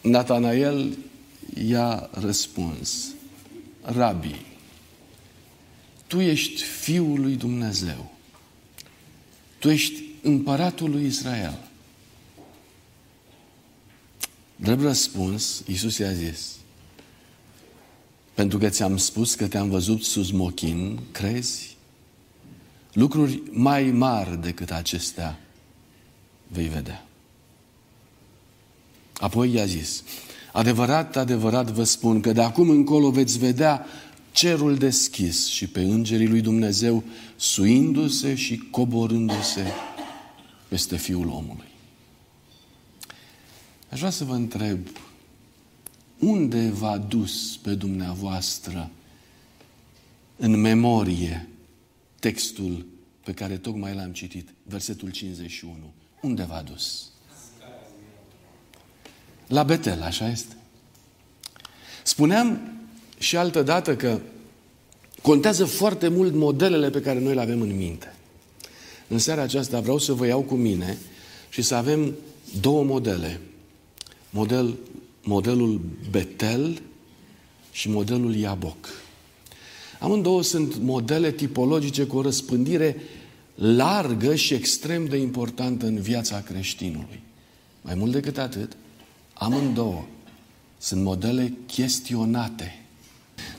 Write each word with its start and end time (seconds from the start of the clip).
Natanael 0.00 0.96
i-a 1.54 2.08
răspuns, 2.12 3.06
Rabi, 3.82 4.44
tu 6.06 6.20
ești 6.20 6.62
Fiul 6.62 7.20
lui 7.20 7.36
Dumnezeu. 7.36 8.12
Tu 9.58 9.70
ești 9.70 10.02
împăratul 10.22 10.90
lui 10.90 11.06
Israel. 11.06 11.58
Drept 14.56 14.80
răspuns, 14.80 15.62
Iisus 15.66 15.98
i-a 15.98 16.12
zis, 16.12 16.56
pentru 18.34 18.58
că 18.58 18.68
ți-am 18.68 18.96
spus 18.96 19.34
că 19.34 19.48
te-am 19.48 19.68
văzut 19.68 20.02
sus 20.02 20.30
mochin, 20.30 21.00
crezi? 21.12 21.76
Lucruri 22.92 23.42
mai 23.50 23.90
mari 23.90 24.40
decât 24.40 24.70
acestea 24.70 25.40
vei 26.48 26.68
vedea. 26.68 27.09
Apoi 29.20 29.52
i-a 29.52 29.64
zis, 29.64 30.02
adevărat, 30.52 31.16
adevărat 31.16 31.70
vă 31.70 31.84
spun 31.84 32.20
că 32.20 32.32
de 32.32 32.42
acum 32.42 32.68
încolo 32.68 33.10
veți 33.10 33.38
vedea 33.38 33.86
cerul 34.32 34.76
deschis 34.76 35.46
și 35.46 35.66
pe 35.66 35.80
îngerii 35.80 36.28
lui 36.28 36.40
Dumnezeu 36.40 37.04
suindu-se 37.36 38.34
și 38.34 38.58
coborându-se 38.58 39.66
peste 40.68 40.96
Fiul 40.96 41.28
omului. 41.28 41.68
Aș 43.88 43.98
vrea 43.98 44.10
să 44.10 44.24
vă 44.24 44.34
întreb, 44.34 44.78
unde 46.18 46.68
v-a 46.68 46.98
dus 46.98 47.56
pe 47.56 47.74
dumneavoastră 47.74 48.90
în 50.36 50.60
memorie 50.60 51.48
textul 52.18 52.86
pe 53.24 53.32
care 53.32 53.56
tocmai 53.56 53.94
l-am 53.94 54.12
citit, 54.12 54.48
versetul 54.62 55.10
51? 55.10 55.76
Unde 56.22 56.42
v-a 56.42 56.62
dus? 56.62 57.09
La 59.50 59.62
Betel, 59.62 60.02
așa 60.02 60.28
este. 60.28 60.56
Spuneam 62.02 62.60
și 63.18 63.36
altă 63.36 63.62
dată 63.62 63.96
că 63.96 64.20
contează 65.22 65.64
foarte 65.64 66.08
mult 66.08 66.34
modelele 66.34 66.90
pe 66.90 67.00
care 67.00 67.20
noi 67.20 67.34
le 67.34 67.40
avem 67.40 67.60
în 67.60 67.76
minte. 67.76 68.14
În 69.08 69.18
seara 69.18 69.42
aceasta 69.42 69.80
vreau 69.80 69.98
să 69.98 70.12
vă 70.12 70.26
iau 70.26 70.40
cu 70.40 70.54
mine 70.54 70.98
și 71.48 71.62
să 71.62 71.74
avem 71.74 72.14
două 72.60 72.84
modele. 72.84 73.40
Model, 74.30 74.76
modelul 75.22 75.80
Betel 76.10 76.82
și 77.72 77.88
modelul 77.88 78.34
Iaboc. 78.34 78.88
Amândouă 79.98 80.42
sunt 80.42 80.76
modele 80.76 81.32
tipologice 81.32 82.04
cu 82.04 82.16
o 82.16 82.22
răspândire 82.22 82.96
largă 83.54 84.34
și 84.34 84.54
extrem 84.54 85.04
de 85.04 85.16
importantă 85.16 85.86
în 85.86 86.00
viața 86.00 86.40
creștinului. 86.40 87.20
Mai 87.82 87.94
mult 87.94 88.12
decât 88.12 88.38
atât, 88.38 88.76
amândouă 89.40 90.04
sunt 90.78 91.02
modele 91.02 91.52
chestionate. 91.66 92.74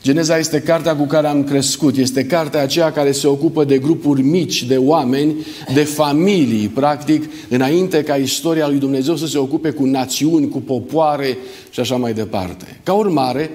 Geneza 0.02 0.38
este 0.38 0.60
cartea 0.60 0.96
cu 0.96 1.04
care 1.04 1.26
am 1.26 1.44
crescut, 1.44 1.96
este 1.96 2.26
cartea 2.26 2.62
aceea 2.62 2.92
care 2.92 3.12
se 3.12 3.26
ocupă 3.26 3.64
de 3.64 3.78
grupuri 3.78 4.22
mici, 4.22 4.62
de 4.62 4.76
oameni, 4.76 5.34
de 5.74 5.84
familii, 5.84 6.68
practic, 6.68 7.30
înainte 7.48 8.02
ca 8.02 8.16
istoria 8.16 8.68
lui 8.68 8.78
Dumnezeu 8.78 9.16
să 9.16 9.26
se 9.26 9.38
ocupe 9.38 9.70
cu 9.70 9.84
națiuni, 9.84 10.48
cu 10.48 10.60
popoare 10.60 11.36
și 11.70 11.80
așa 11.80 11.96
mai 11.96 12.14
departe. 12.14 12.80
Ca 12.82 12.92
urmare, 12.92 13.50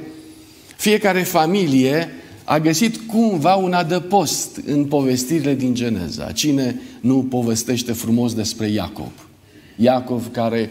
fiecare 0.76 1.22
familie 1.22 2.10
a 2.44 2.60
găsit 2.60 2.98
cumva 2.98 3.56
un 3.56 3.74
adăpost 3.74 4.62
în 4.66 4.86
povestirile 4.86 5.56
din 5.56 5.74
Geneza. 5.74 6.32
Cine 6.32 6.82
nu 7.00 7.26
povestește 7.30 7.92
frumos 7.92 8.34
despre 8.34 8.68
Iacov? 8.68 9.12
Iacov 9.76 10.32
care 10.32 10.70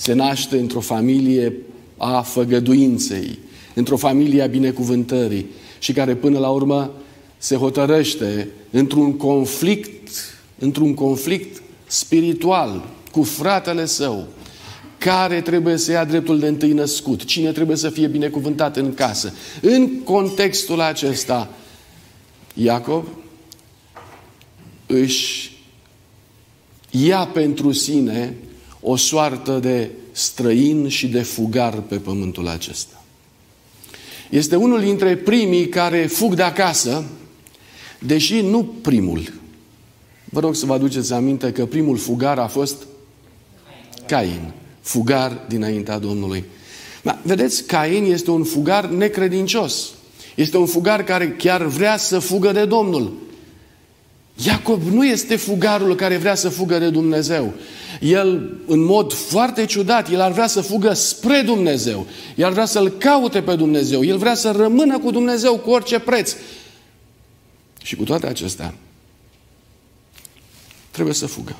se 0.00 0.12
naște 0.12 0.58
într-o 0.58 0.80
familie 0.80 1.52
a 1.96 2.22
făgăduinței, 2.22 3.38
într-o 3.74 3.96
familie 3.96 4.42
a 4.42 4.46
binecuvântării 4.46 5.46
și 5.78 5.92
care 5.92 6.14
până 6.14 6.38
la 6.38 6.48
urmă 6.48 6.90
se 7.38 7.56
hotărăște 7.56 8.48
într-un 8.70 9.16
conflict, 9.16 10.08
într-un 10.58 10.94
conflict 10.94 11.62
spiritual 11.86 12.88
cu 13.12 13.22
fratele 13.22 13.84
său, 13.84 14.26
care 14.98 15.40
trebuie 15.40 15.76
să 15.76 15.90
ia 15.90 16.04
dreptul 16.04 16.38
de 16.38 16.46
întâi 16.46 16.72
născut, 16.72 17.24
cine 17.24 17.52
trebuie 17.52 17.76
să 17.76 17.90
fie 17.90 18.06
binecuvântat 18.06 18.76
în 18.76 18.94
casă. 18.94 19.32
În 19.60 20.02
contextul 20.02 20.80
acesta, 20.80 21.50
Iacov 22.54 23.04
își 24.86 25.52
ia 26.90 27.30
pentru 27.32 27.72
sine 27.72 28.34
o 28.80 28.96
soartă 28.96 29.58
de 29.58 29.90
străin 30.12 30.88
și 30.88 31.08
de 31.08 31.22
fugar 31.22 31.74
pe 31.74 31.96
pământul 31.96 32.48
acesta. 32.48 33.04
Este 34.30 34.56
unul 34.56 34.80
dintre 34.80 35.16
primii 35.16 35.68
care 35.68 36.06
fug 36.06 36.34
de 36.34 36.42
acasă, 36.42 37.04
deși 37.98 38.40
nu 38.40 38.64
primul. 38.64 39.32
Vă 40.24 40.40
rog 40.40 40.54
să 40.54 40.66
vă 40.66 40.72
aduceți 40.72 41.12
aminte 41.12 41.52
că 41.52 41.66
primul 41.66 41.96
fugar 41.96 42.38
a 42.38 42.46
fost 42.46 42.86
Cain 44.06 44.52
fugar 44.80 45.44
dinaintea 45.48 45.98
Domnului. 45.98 46.44
Da, 47.02 47.20
vedeți, 47.22 47.64
Cain 47.64 48.04
este 48.04 48.30
un 48.30 48.44
fugar 48.44 48.86
necredincios. 48.86 49.88
Este 50.34 50.56
un 50.56 50.66
fugar 50.66 51.04
care 51.04 51.30
chiar 51.30 51.62
vrea 51.62 51.96
să 51.96 52.18
fugă 52.18 52.52
de 52.52 52.64
Domnul. 52.64 53.12
Iacob 54.46 54.82
nu 54.82 55.06
este 55.06 55.36
fugarul 55.36 55.94
care 55.94 56.16
vrea 56.16 56.34
să 56.34 56.48
fugă 56.48 56.78
de 56.78 56.90
Dumnezeu. 56.90 57.54
El, 58.00 58.58
în 58.66 58.84
mod 58.84 59.12
foarte 59.12 59.64
ciudat, 59.64 60.10
el 60.10 60.20
ar 60.20 60.32
vrea 60.32 60.46
să 60.46 60.60
fugă 60.60 60.92
spre 60.92 61.42
Dumnezeu. 61.42 62.06
El 62.36 62.44
ar 62.44 62.52
vrea 62.52 62.64
să-L 62.64 62.88
caute 62.88 63.42
pe 63.42 63.54
Dumnezeu. 63.54 64.04
El 64.04 64.18
vrea 64.18 64.34
să 64.34 64.50
rămână 64.50 64.98
cu 64.98 65.10
Dumnezeu 65.10 65.58
cu 65.58 65.70
orice 65.70 65.98
preț. 65.98 66.34
Și 67.82 67.96
cu 67.96 68.04
toate 68.04 68.26
acestea, 68.26 68.74
trebuie 70.90 71.14
să 71.14 71.26
fugă. 71.26 71.56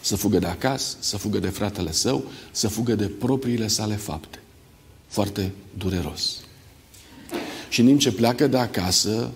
Să 0.00 0.16
fugă 0.16 0.38
de 0.38 0.46
acasă, 0.46 0.96
să 0.98 1.16
fugă 1.16 1.38
de 1.38 1.48
fratele 1.48 1.92
său, 1.92 2.24
să 2.50 2.68
fugă 2.68 2.94
de 2.94 3.06
propriile 3.06 3.66
sale 3.66 3.94
fapte. 3.94 4.38
Foarte 5.08 5.52
dureros. 5.78 6.36
Și 7.68 7.80
în 7.80 7.86
timp 7.86 8.00
ce 8.00 8.12
pleacă 8.12 8.46
de 8.46 8.56
acasă, 8.56 9.30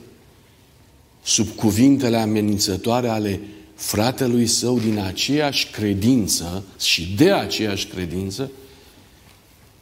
sub 1.23 1.49
cuvintele 1.49 2.17
amenințătoare 2.17 3.09
ale 3.09 3.41
fratelui 3.75 4.47
său 4.47 4.79
din 4.79 4.99
aceeași 4.99 5.67
credință 5.67 6.65
și 6.79 7.15
de 7.15 7.33
aceeași 7.33 7.87
credință, 7.87 8.51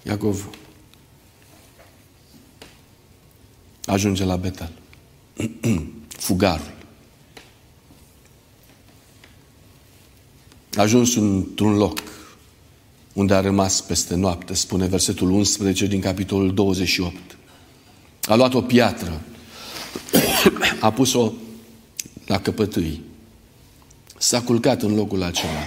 Iacov 0.02 0.48
ajunge 3.84 4.24
la 4.24 4.36
Betel. 4.36 4.70
Fugarul. 6.08 6.76
A 10.74 10.80
ajuns 10.80 11.16
într-un 11.16 11.76
loc 11.76 12.02
unde 13.12 13.34
a 13.34 13.40
rămas 13.40 13.80
peste 13.80 14.14
noapte, 14.14 14.54
spune 14.54 14.86
versetul 14.86 15.30
11 15.30 15.86
din 15.86 16.00
capitolul 16.00 16.54
28. 16.54 17.16
A 18.22 18.34
luat 18.34 18.54
o 18.54 18.60
piatră, 18.60 19.20
a 20.80 20.92
pus-o 20.92 21.32
la 22.26 22.40
căpătâi, 22.40 23.00
s-a 24.18 24.42
culcat 24.42 24.82
în 24.82 24.94
locul 24.94 25.22
acela 25.22 25.66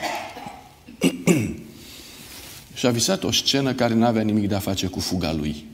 și 2.74 2.86
a 2.86 2.92
visat 2.92 3.24
o 3.24 3.32
scenă 3.32 3.74
care 3.74 3.94
nu 3.94 4.06
avea 4.06 4.22
nimic 4.22 4.48
de 4.48 4.56
a 4.56 4.60
face 4.60 4.88
cu 4.88 5.00
fuga 5.00 5.34
lui. 5.34 5.66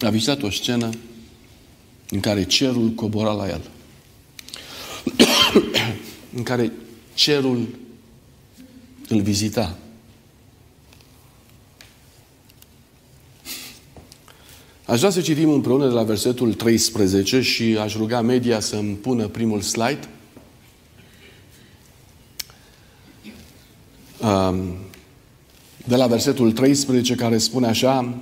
A 0.00 0.08
visat 0.08 0.42
o 0.42 0.50
scenă 0.50 0.90
în 2.08 2.20
care 2.20 2.44
cerul 2.44 2.90
cobora 2.90 3.32
la 3.32 3.48
el. 3.48 3.70
în 6.36 6.42
care 6.42 6.72
cerul 7.14 7.68
îl 9.08 9.20
vizita. 9.20 9.78
Aș 14.86 14.98
vrea 14.98 15.10
să 15.10 15.20
citim 15.20 15.50
împreună 15.50 15.86
de 15.86 15.92
la 15.92 16.02
versetul 16.02 16.54
13 16.54 17.40
și 17.40 17.62
aș 17.62 17.96
ruga 17.96 18.20
media 18.20 18.60
să 18.60 18.76
îmi 18.76 18.94
pună 18.94 19.26
primul 19.26 19.60
slide. 19.60 20.08
De 25.84 25.96
la 25.96 26.06
versetul 26.06 26.52
13 26.52 27.14
care 27.14 27.38
spune 27.38 27.66
așa 27.66 28.14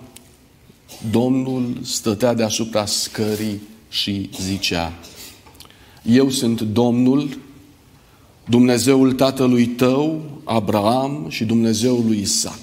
Domnul 1.11 1.79
stătea 1.83 2.35
deasupra 2.35 2.87
scării 2.87 3.61
și 3.89 4.31
zicea 4.41 4.93
Eu 6.03 6.31
sunt 6.31 6.61
Domnul 6.61 7.39
Dumnezeul 8.49 9.13
tatălui 9.13 9.67
tău, 9.67 10.23
Abraham 10.45 11.27
și 11.29 11.45
Dumnezeul 11.45 12.05
lui 12.07 12.21
Isaac. 12.21 12.59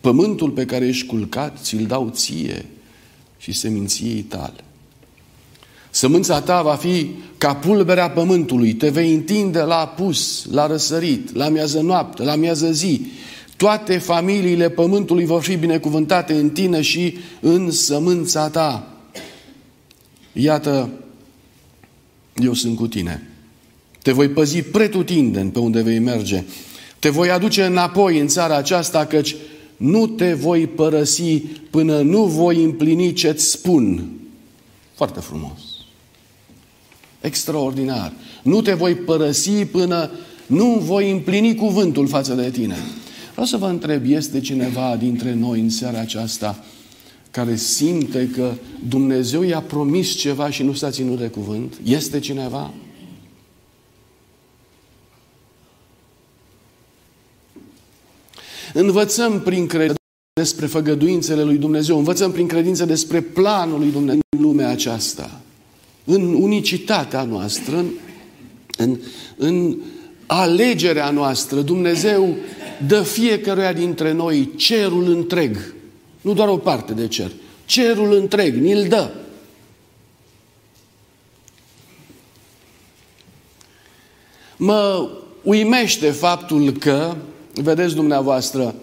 Pământul 0.00 0.50
pe 0.50 0.64
care 0.64 0.86
ești 0.86 1.06
culcat, 1.06 1.58
ți-l 1.62 1.86
dau 1.86 2.10
ție 2.12 2.64
și 3.38 3.52
seminției 3.52 4.20
tale. 4.20 4.64
Sămânța 5.90 6.40
ta 6.40 6.62
va 6.62 6.74
fi 6.74 7.10
ca 7.38 7.54
pulberea 7.54 8.10
pământului, 8.10 8.72
te 8.72 8.88
vei 8.88 9.14
întinde 9.14 9.60
la 9.60 9.76
apus, 9.76 10.46
la 10.50 10.66
răsărit, 10.66 11.34
la 11.34 11.48
miază 11.48 11.80
noapte, 11.80 12.22
la 12.22 12.34
miază 12.34 12.72
zi. 12.72 13.06
Toate 13.56 13.98
familiile 13.98 14.70
pământului 14.70 15.24
vor 15.24 15.42
fi 15.42 15.56
binecuvântate 15.56 16.32
în 16.32 16.50
tine 16.50 16.80
și 16.80 17.16
în 17.40 17.70
sămânța 17.70 18.48
ta. 18.48 18.92
Iată, 20.32 20.90
eu 22.42 22.52
sunt 22.52 22.76
cu 22.76 22.86
tine. 22.86 23.30
Te 24.02 24.12
voi 24.12 24.28
păzi 24.28 24.62
pretutindeni 24.62 25.50
pe 25.50 25.58
unde 25.58 25.82
vei 25.82 25.98
merge. 25.98 26.44
Te 26.98 27.08
voi 27.08 27.30
aduce 27.30 27.64
înapoi 27.64 28.18
în 28.18 28.28
țara 28.28 28.56
aceasta, 28.56 29.06
căci 29.06 29.36
nu 29.76 30.06
te 30.06 30.32
voi 30.32 30.66
părăsi 30.66 31.38
până 31.70 32.00
nu 32.00 32.24
voi 32.24 32.62
împlini 32.62 33.12
ce-ți 33.12 33.50
spun. 33.50 34.10
Foarte 34.94 35.20
frumos. 35.20 35.60
Extraordinar. 37.20 38.12
Nu 38.42 38.62
te 38.62 38.72
voi 38.72 38.94
părăsi 38.94 39.64
până 39.64 40.10
nu 40.46 40.66
voi 40.66 41.10
împlini 41.10 41.54
cuvântul 41.54 42.06
față 42.06 42.34
de 42.34 42.50
tine. 42.50 42.76
Vreau 43.30 43.46
să 43.46 43.56
vă 43.56 43.66
întreb, 43.66 44.02
este 44.06 44.40
cineva 44.40 44.96
dintre 44.96 45.34
noi 45.34 45.60
în 45.60 45.70
seara 45.70 46.00
aceasta 46.00 46.64
care 47.30 47.56
simte 47.56 48.28
că 48.28 48.52
Dumnezeu 48.88 49.42
i-a 49.42 49.60
promis 49.60 50.14
ceva 50.14 50.50
și 50.50 50.62
nu 50.62 50.72
s-a 50.72 50.90
ținut 50.90 51.18
de 51.18 51.26
cuvânt? 51.26 51.74
Este 51.84 52.18
cineva? 52.18 52.70
Învățăm 58.78 59.40
prin 59.40 59.66
credință 59.66 60.00
despre 60.40 60.66
făgăduințele 60.66 61.42
lui 61.42 61.56
Dumnezeu, 61.56 61.96
învățăm 61.98 62.32
prin 62.32 62.46
credință 62.46 62.84
despre 62.84 63.20
planul 63.20 63.78
lui 63.78 63.90
Dumnezeu 63.90 64.20
în 64.36 64.42
lumea 64.42 64.68
aceasta, 64.68 65.40
în 66.04 66.34
unicitatea 66.34 67.22
noastră, 67.22 67.76
în, 67.76 67.88
în, 68.76 68.98
în 69.36 69.76
alegerea 70.26 71.10
noastră. 71.10 71.60
Dumnezeu 71.60 72.36
dă 72.86 73.02
fiecăruia 73.02 73.72
dintre 73.72 74.12
noi 74.12 74.52
cerul 74.56 75.08
întreg, 75.10 75.74
nu 76.20 76.34
doar 76.34 76.48
o 76.48 76.56
parte 76.56 76.92
de 76.92 77.08
cer, 77.08 77.30
cerul 77.64 78.12
întreg, 78.12 78.54
ni-l 78.54 78.88
dă. 78.88 79.10
Mă 84.56 85.10
uimește 85.42 86.10
faptul 86.10 86.70
că 86.70 87.16
Vedeți 87.62 87.94
dumneavoastră, 87.94 88.74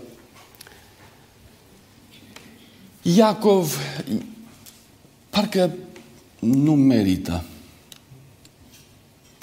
Iacov 3.02 3.78
parcă 5.30 5.74
nu 6.40 6.76
merită. 6.76 7.44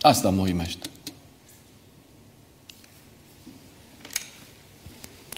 Asta 0.01 0.31
mă 0.31 0.43
uimește. 0.43 0.89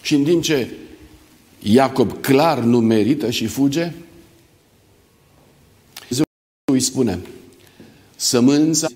Și 0.02 0.14
în 0.14 0.24
timp 0.24 0.42
ce 0.42 0.76
Iacob 1.58 2.20
clar 2.20 2.58
nu 2.58 2.80
merită 2.80 3.30
și 3.30 3.46
fuge, 3.46 3.92
Dumnezeu 6.08 6.24
îi 6.72 6.80
spune, 6.80 7.20
sămânța 8.16 8.86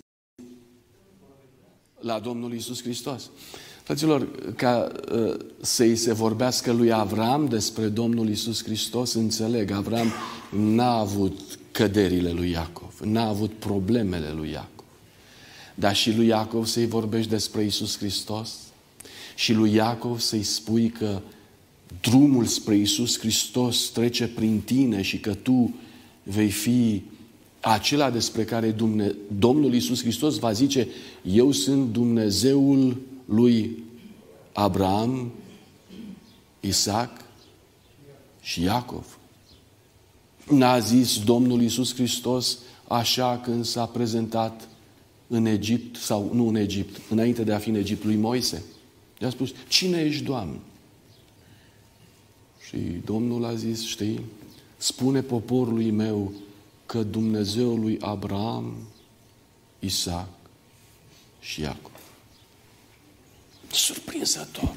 la 2.00 2.18
Domnul 2.18 2.54
Isus 2.54 2.82
Hristos. 2.82 3.30
Fraților, 3.86 4.28
ca 4.56 4.92
uh, 5.12 5.34
să-i 5.60 5.96
se 5.96 6.12
vorbească 6.12 6.72
lui 6.72 6.92
Avram 6.92 7.46
despre 7.48 7.86
Domnul 7.86 8.28
Isus 8.28 8.64
Hristos, 8.64 9.14
înțeleg, 9.14 9.70
Avram 9.70 10.12
n-a 10.50 10.98
avut 10.98 11.58
căderile 11.72 12.30
lui 12.30 12.50
Iacov, 12.50 12.94
n-a 13.04 13.28
avut 13.28 13.52
problemele 13.52 14.32
lui 14.36 14.50
Iacov. 14.50 14.84
Dar 15.74 15.96
și 15.96 16.16
lui 16.16 16.26
Iacov 16.26 16.66
să-i 16.66 16.86
vorbești 16.86 17.30
despre 17.30 17.64
Isus 17.64 17.98
Hristos 17.98 18.50
și 19.34 19.52
lui 19.52 19.74
Iacov 19.74 20.20
să-i 20.20 20.42
spui 20.42 20.88
că 20.88 21.20
drumul 22.00 22.44
spre 22.44 22.76
Isus 22.76 23.18
Hristos 23.18 23.90
trece 23.90 24.26
prin 24.26 24.60
tine 24.60 25.02
și 25.02 25.18
că 25.18 25.34
tu 25.34 25.74
vei 26.22 26.50
fi 26.50 27.02
acela 27.60 28.10
despre 28.10 28.44
care 28.44 28.70
Dumne- 28.70 29.14
Domnul 29.38 29.74
Isus 29.74 30.02
Hristos 30.02 30.38
va 30.38 30.52
zice, 30.52 30.88
eu 31.22 31.52
sunt 31.52 31.92
Dumnezeul 31.92 32.96
lui 33.26 33.84
Abraham, 34.52 35.32
Isaac 36.60 37.24
și 38.40 38.62
Iacov. 38.62 39.18
N-a 40.50 40.78
zis 40.78 41.24
Domnul 41.24 41.62
Isus 41.62 41.94
Hristos 41.94 42.58
așa 42.88 43.40
când 43.44 43.64
s-a 43.64 43.86
prezentat 43.86 44.68
în 45.26 45.46
Egipt, 45.46 45.96
sau 45.96 46.30
nu 46.32 46.48
în 46.48 46.54
Egipt, 46.54 47.00
înainte 47.10 47.44
de 47.44 47.52
a 47.52 47.58
fi 47.58 47.68
în 47.68 47.74
Egipt 47.74 48.04
lui 48.04 48.16
Moise. 48.16 48.62
I-a 49.20 49.30
spus, 49.30 49.50
cine 49.68 50.00
ești, 50.00 50.22
Doamne? 50.22 50.58
Și 52.68 52.76
Domnul 53.04 53.44
a 53.44 53.54
zis, 53.54 53.86
știi, 53.86 54.20
spune 54.76 55.20
poporului 55.20 55.90
meu 55.90 56.32
că 56.86 57.02
Dumnezeul 57.02 57.80
lui 57.80 57.98
Abraham, 58.00 58.74
Isaac 59.78 60.28
și 61.40 61.60
Iacov. 61.60 61.95
Surprinzător. 63.76 64.76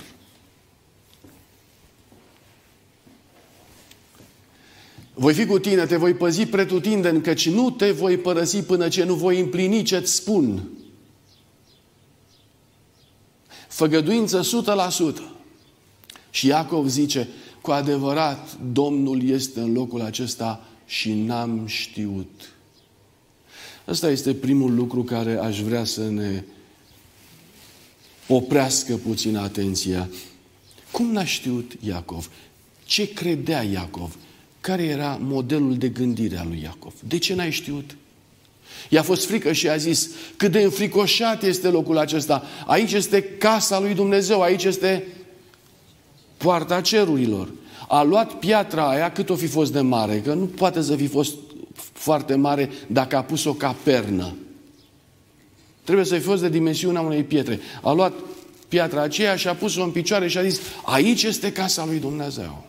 Voi 5.14 5.34
fi 5.34 5.46
cu 5.46 5.60
tine, 5.60 5.86
te 5.86 5.96
voi 5.96 6.14
păzi 6.14 6.46
pretutindeni, 6.46 7.22
căci 7.22 7.50
nu 7.50 7.70
te 7.70 7.92
voi 7.92 8.18
părăsi 8.18 8.62
până 8.62 8.88
ce 8.88 9.04
nu 9.04 9.16
voi 9.16 9.40
împlini 9.40 9.84
ce-ți 9.84 10.14
spun. 10.14 10.70
Făgăduință 13.68 14.42
100%. 14.42 15.22
Și 16.30 16.48
Iacov 16.48 16.88
zice, 16.88 17.28
cu 17.62 17.72
adevărat, 17.72 18.58
Domnul 18.74 19.30
este 19.30 19.60
în 19.60 19.74
locul 19.74 20.02
acesta 20.02 20.68
și 20.86 21.14
n-am 21.14 21.68
știut. 21.68 22.54
Ăsta 23.88 24.10
este 24.10 24.34
primul 24.34 24.76
lucru 24.76 25.04
care 25.04 25.38
aș 25.38 25.62
vrea 25.62 25.84
să 25.84 26.10
ne 26.10 26.44
oprească 28.30 28.96
puțin 28.96 29.38
atenția. 29.38 30.10
Cum 30.92 31.12
n-a 31.12 31.26
știut 31.26 31.72
Iacov? 31.80 32.30
Ce 32.86 33.14
credea 33.14 33.62
Iacov? 33.62 34.16
Care 34.62 34.84
era 34.84 35.20
modelul 35.22 35.78
de 35.78 35.88
gândire 35.88 36.38
a 36.38 36.44
lui 36.44 36.60
Iacov? 36.64 36.94
De 37.08 37.18
ce 37.18 37.36
n-ai 37.36 37.52
știut? 37.52 37.96
I-a 38.90 39.04
fost 39.04 39.26
frică 39.26 39.52
și 39.52 39.70
a 39.70 39.78
zis, 39.78 40.10
cât 40.38 40.52
de 40.52 40.60
înfricoșat 40.60 41.44
este 41.44 41.68
locul 41.68 41.98
acesta. 41.98 42.44
Aici 42.66 42.92
este 42.92 43.24
casa 43.24 43.80
lui 43.80 43.94
Dumnezeu, 43.94 44.42
aici 44.42 44.64
este 44.64 45.08
poarta 46.38 46.82
cerurilor. 46.82 47.50
A 47.88 48.04
luat 48.04 48.34
piatra 48.34 48.90
aia 48.90 49.12
cât 49.12 49.30
o 49.30 49.36
fi 49.36 49.48
fost 49.48 49.72
de 49.72 49.82
mare, 49.82 50.22
că 50.22 50.34
nu 50.34 50.46
poate 50.46 50.82
să 50.82 50.96
fi 50.96 51.08
fost 51.08 51.36
foarte 51.74 52.36
mare 52.36 52.70
dacă 52.88 53.16
a 53.16 53.24
pus 53.24 53.44
o 53.44 53.54
capernă. 53.54 54.36
Trebuie 55.90 56.10
să 56.10 56.16
fi 56.16 56.22
fost 56.22 56.42
de 56.42 56.50
dimensiunea 56.50 57.02
unei 57.02 57.24
pietre. 57.24 57.60
A 57.82 57.92
luat 57.92 58.14
piatra 58.68 59.02
aceea 59.02 59.36
și 59.36 59.48
a 59.48 59.54
pus-o 59.54 59.84
în 59.84 59.90
picioare 59.90 60.28
și 60.28 60.38
a 60.38 60.44
zis, 60.44 60.60
aici 60.84 61.24
este 61.24 61.52
casa 61.52 61.86
lui 61.86 62.00
Dumnezeu. 62.00 62.68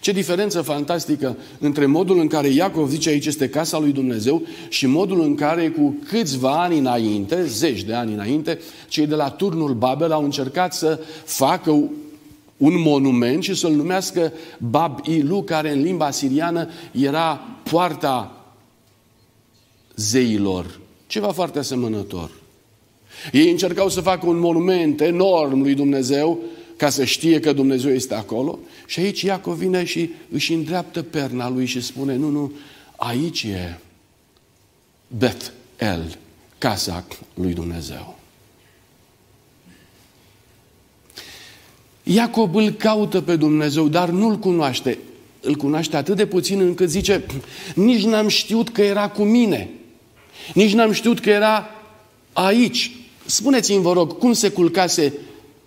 Ce 0.00 0.12
diferență 0.12 0.62
fantastică 0.62 1.36
între 1.58 1.86
modul 1.86 2.18
în 2.18 2.26
care 2.26 2.48
Iacov 2.48 2.88
zice 2.88 3.08
aici 3.08 3.26
este 3.26 3.48
casa 3.48 3.78
lui 3.78 3.92
Dumnezeu 3.92 4.42
și 4.68 4.86
modul 4.86 5.20
în 5.20 5.34
care 5.34 5.68
cu 5.68 5.96
câțiva 6.08 6.62
ani 6.62 6.78
înainte, 6.78 7.44
zeci 7.44 7.82
de 7.82 7.94
ani 7.94 8.12
înainte, 8.12 8.58
cei 8.88 9.06
de 9.06 9.14
la 9.14 9.30
turnul 9.30 9.74
Babel 9.74 10.12
au 10.12 10.24
încercat 10.24 10.74
să 10.74 11.00
facă 11.24 11.70
un 12.56 12.80
monument 12.80 13.42
și 13.42 13.54
să-l 13.54 13.72
numească 13.72 14.32
Bab 14.58 15.00
Ilu, 15.06 15.42
care 15.42 15.72
în 15.72 15.82
limba 15.82 16.10
siriană 16.10 16.68
era 16.92 17.40
poarta 17.62 18.44
zeilor 19.96 20.84
ceva 21.06 21.32
foarte 21.32 21.58
asemănător. 21.58 22.30
Ei 23.32 23.50
încercau 23.50 23.88
să 23.88 24.00
facă 24.00 24.26
un 24.26 24.38
monument 24.38 25.00
enorm 25.00 25.60
lui 25.60 25.74
Dumnezeu 25.74 26.38
ca 26.76 26.88
să 26.88 27.04
știe 27.04 27.40
că 27.40 27.52
Dumnezeu 27.52 27.92
este 27.92 28.14
acolo 28.14 28.58
și 28.86 29.00
aici 29.00 29.22
Iacov 29.22 29.56
vine 29.56 29.84
și 29.84 30.10
își 30.30 30.52
îndreaptă 30.52 31.02
perna 31.02 31.48
lui 31.48 31.66
și 31.66 31.80
spune, 31.80 32.16
nu, 32.16 32.28
nu, 32.28 32.52
aici 32.96 33.42
e 33.42 33.78
Beth 35.18 35.46
El, 35.78 36.18
casa 36.58 37.04
lui 37.34 37.52
Dumnezeu. 37.52 38.18
Iacob 42.02 42.54
îl 42.54 42.70
caută 42.70 43.20
pe 43.20 43.36
Dumnezeu, 43.36 43.88
dar 43.88 44.08
nu-l 44.08 44.36
cunoaște. 44.38 44.98
Îl 45.40 45.54
cunoaște 45.54 45.96
atât 45.96 46.16
de 46.16 46.26
puțin 46.26 46.60
încât 46.60 46.90
zice, 46.90 47.24
nici 47.74 48.04
n-am 48.04 48.28
știut 48.28 48.68
că 48.68 48.82
era 48.82 49.08
cu 49.08 49.22
mine. 49.22 49.70
Nici 50.54 50.72
n-am 50.72 50.92
știut 50.92 51.20
că 51.20 51.30
era 51.30 51.70
aici. 52.32 52.96
Spuneți-mi, 53.24 53.82
vă 53.82 53.92
rog, 53.92 54.18
cum 54.18 54.32
se 54.32 54.48
culcase 54.48 55.12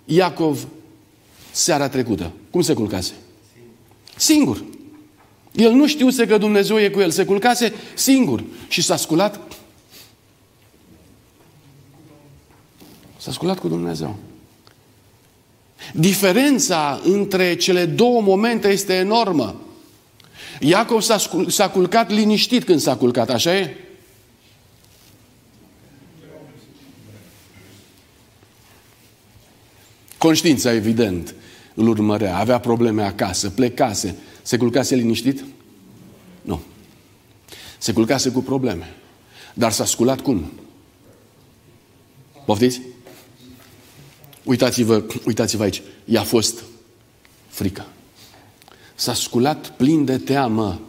Iacov 0.06 0.68
seara 1.52 1.90
trecută? 1.90 2.32
Cum 2.50 2.62
se 2.62 2.74
culcase? 2.74 3.14
Singur. 4.16 4.64
El 5.52 5.72
nu 5.72 5.88
știuse 5.88 6.28
că 6.28 6.38
Dumnezeu 6.38 6.80
e 6.80 6.90
cu 6.90 7.00
el. 7.00 7.12
Se 7.12 7.26
culcase 7.26 7.74
singur. 7.94 8.44
Și 8.68 8.82
s-a 8.82 8.96
sculat. 8.96 9.40
S-a 13.18 13.32
sculat 13.32 13.60
cu 13.60 13.68
Dumnezeu. 13.68 14.16
Diferența 15.94 17.02
între 17.04 17.56
cele 17.56 17.86
două 17.86 18.22
momente 18.22 18.68
este 18.68 18.94
enormă. 18.94 19.62
Iacov 20.60 21.02
s-a, 21.02 21.18
s-a 21.48 21.70
culcat 21.70 22.12
liniștit 22.12 22.64
când 22.64 22.80
s-a 22.80 22.96
culcat, 22.96 23.30
așa 23.30 23.58
e? 23.58 23.76
Conștiința, 30.20 30.74
evident, 30.74 31.36
îl 31.74 31.88
urmărea, 31.88 32.38
avea 32.38 32.60
probleme 32.60 33.04
acasă, 33.04 33.50
plecase. 33.50 34.16
Se 34.42 34.58
culcase 34.58 34.96
liniștit? 34.96 35.44
Nu. 36.42 36.62
Se 37.78 37.94
culcase 37.94 38.32
cu 38.32 38.42
probleme. 38.42 38.96
Dar 39.54 39.72
s-a 39.72 39.86
sculat 39.86 40.22
cum? 40.22 40.52
Poftiți? 42.46 42.82
Uitați-vă, 44.44 45.04
uitați-vă 45.26 45.64
aici. 45.64 45.82
I-a 46.06 46.24
fost 46.24 46.64
frică. 47.48 47.86
S-a 48.96 49.14
sculat 49.14 49.70
plin 49.70 50.06
de 50.06 50.18
teamă 50.18 50.82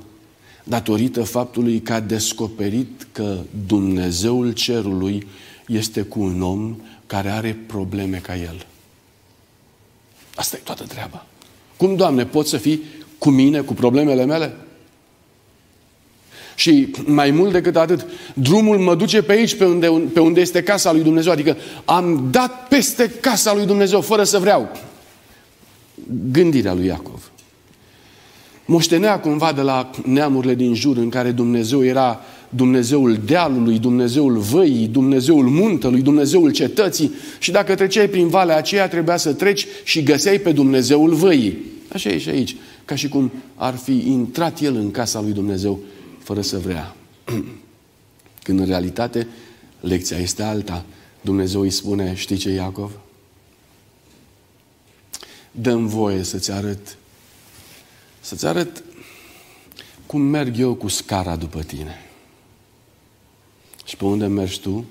datorită 0.65 1.23
faptului 1.23 1.81
că 1.81 1.93
a 1.93 2.01
descoperit 2.01 3.07
că 3.13 3.39
Dumnezeul 3.67 4.53
cerului 4.53 5.27
este 5.67 6.03
cu 6.03 6.21
un 6.21 6.43
om 6.43 6.77
care 7.07 7.29
are 7.29 7.59
probleme 7.67 8.19
ca 8.19 8.37
el. 8.37 8.67
Asta 10.41 10.57
e 10.57 10.61
toată 10.65 10.85
treaba. 10.85 11.25
Cum, 11.77 11.97
Doamne, 11.97 12.25
poți 12.25 12.51
să 12.51 12.57
fii 12.57 12.83
cu 13.19 13.31
mine, 13.31 13.61
cu 13.61 13.75
problemele 13.75 14.25
mele? 14.25 14.57
Și 16.55 16.95
mai 17.05 17.31
mult 17.31 17.53
decât 17.53 17.77
atât, 17.77 18.07
drumul 18.35 18.79
mă 18.79 18.95
duce 18.95 19.23
pe 19.23 19.33
aici, 19.33 19.57
pe 19.57 19.65
unde, 19.65 19.89
pe 20.13 20.21
unde 20.21 20.41
este 20.41 20.63
casa 20.63 20.93
lui 20.93 21.03
Dumnezeu. 21.03 21.33
Adică 21.33 21.57
am 21.85 22.29
dat 22.31 22.69
peste 22.69 23.11
casa 23.11 23.55
lui 23.55 23.67
Dumnezeu, 23.67 24.01
fără 24.01 24.25
să 24.25 24.39
vreau. 24.39 24.71
Gândirea 26.31 26.75
lui 26.75 26.87
Iacov. 26.87 27.31
Moștenea 28.65 29.21
cumva 29.21 29.53
de 29.53 29.61
la 29.61 29.91
neamurile 30.05 30.55
din 30.55 30.75
jur 30.75 30.97
în 30.97 31.09
care 31.09 31.31
Dumnezeu 31.31 31.85
era 31.85 32.21
Dumnezeul 32.51 33.21
dealului, 33.25 33.79
Dumnezeul 33.79 34.39
văii, 34.39 34.87
Dumnezeul 34.87 35.49
muntelui, 35.49 36.03
Dumnezeul 36.03 36.53
cetății 36.53 37.13
și 37.39 37.51
dacă 37.51 37.75
treceai 37.75 38.09
prin 38.09 38.29
valea 38.29 38.57
aceea 38.57 38.89
trebuia 38.89 39.17
să 39.17 39.33
treci 39.33 39.67
și 39.85 40.03
găseai 40.03 40.39
pe 40.39 40.53
Dumnezeul 40.53 41.15
văii. 41.15 41.59
Așa 41.93 42.09
e 42.09 42.19
și 42.19 42.29
aici, 42.29 42.57
ca 42.85 42.95
și 42.95 43.09
cum 43.09 43.33
ar 43.55 43.75
fi 43.75 44.03
intrat 44.07 44.61
el 44.61 44.77
în 44.77 44.91
casa 44.91 45.21
lui 45.21 45.33
Dumnezeu 45.33 45.81
fără 46.19 46.41
să 46.41 46.59
vrea. 46.59 46.97
Când 48.45 48.59
în 48.59 48.67
realitate 48.67 49.27
lecția 49.81 50.17
este 50.17 50.43
alta. 50.43 50.85
Dumnezeu 51.21 51.61
îi 51.61 51.71
spune, 51.71 52.15
știi 52.15 52.37
ce, 52.37 52.51
Iacov? 52.51 52.91
Dăm 55.51 55.87
voie 55.87 56.23
să-ți 56.23 56.51
arăt 56.51 56.97
să-ți 58.21 58.47
arăt 58.47 58.83
cum 60.07 60.21
merg 60.21 60.59
eu 60.59 60.75
cu 60.75 60.89
scara 60.89 61.37
după 61.37 61.63
tine. 61.63 62.10
Și 63.91 63.97
pe 63.97 64.05
unde 64.05 64.27
mergi 64.27 64.61
tu? 64.61 64.85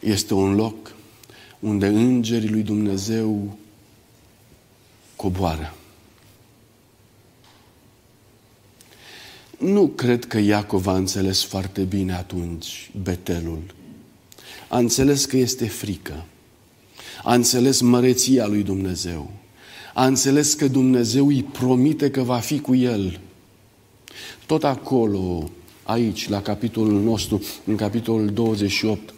Este 0.00 0.34
un 0.34 0.54
loc 0.54 0.94
unde 1.58 1.86
îngerii 1.86 2.48
lui 2.48 2.62
Dumnezeu 2.62 3.56
coboară. 5.16 5.74
Nu 9.58 9.86
cred 9.86 10.24
că 10.24 10.38
Iacov 10.38 10.86
a 10.86 10.96
înțeles 10.96 11.44
foarte 11.44 11.82
bine 11.82 12.14
atunci 12.14 12.90
Betelul. 13.02 13.62
A 14.68 14.78
înțeles 14.78 15.24
că 15.24 15.36
este 15.36 15.66
frică. 15.66 16.24
A 17.24 17.34
înțeles 17.34 17.80
măreția 17.80 18.46
lui 18.46 18.62
Dumnezeu. 18.62 19.30
A 19.94 20.06
înțeles 20.06 20.54
că 20.54 20.68
Dumnezeu 20.68 21.26
îi 21.26 21.42
promite 21.42 22.10
că 22.10 22.22
va 22.22 22.38
fi 22.38 22.60
cu 22.60 22.74
el. 22.74 23.20
Tot 24.46 24.64
acolo, 24.64 25.50
aici, 25.90 26.28
la 26.28 26.42
capitolul 26.42 27.02
nostru, 27.02 27.42
în 27.64 27.76
capitolul 27.76 28.26
28, 28.26 29.14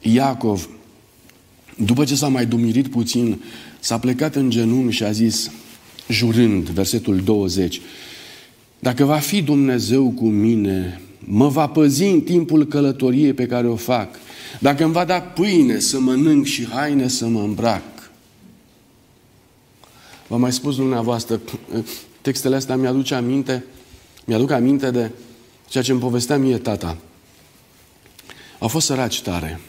Iacov, 0.00 0.68
după 1.76 2.04
ce 2.04 2.14
s-a 2.14 2.28
mai 2.28 2.46
dumirit 2.46 2.88
puțin, 2.88 3.42
s-a 3.80 3.98
plecat 3.98 4.34
în 4.34 4.50
genunchi 4.50 4.94
și 4.94 5.04
a 5.04 5.10
zis, 5.10 5.50
jurând, 6.08 6.68
versetul 6.68 7.20
20, 7.20 7.80
dacă 8.78 9.04
va 9.04 9.16
fi 9.16 9.42
Dumnezeu 9.42 10.10
cu 10.10 10.24
mine, 10.24 11.00
mă 11.18 11.48
va 11.48 11.66
păzi 11.66 12.04
în 12.04 12.20
timpul 12.20 12.66
călătoriei 12.66 13.32
pe 13.32 13.46
care 13.46 13.66
o 13.66 13.76
fac. 13.76 14.08
Dacă 14.60 14.84
îmi 14.84 14.92
va 14.92 15.04
da 15.04 15.20
pâine 15.20 15.78
să 15.78 16.00
mănânc 16.00 16.44
și 16.44 16.66
haine 16.66 17.08
să 17.08 17.26
mă 17.26 17.40
îmbrac. 17.40 17.82
V-am 20.26 20.40
mai 20.40 20.52
spus 20.52 20.76
dumneavoastră, 20.76 21.40
textele 22.20 22.56
astea 22.56 22.76
mi-aduce 22.76 23.14
aminte, 23.14 23.64
mi-aduc 24.24 24.50
aminte 24.50 24.90
de 24.90 25.10
ceea 25.70 25.82
ce 25.82 25.90
îmi 25.90 26.00
povestea 26.00 26.38
mie 26.38 26.58
tata. 26.58 26.96
Au 28.58 28.68
fost 28.68 28.86
săraci 28.86 29.22
tare. 29.22 29.60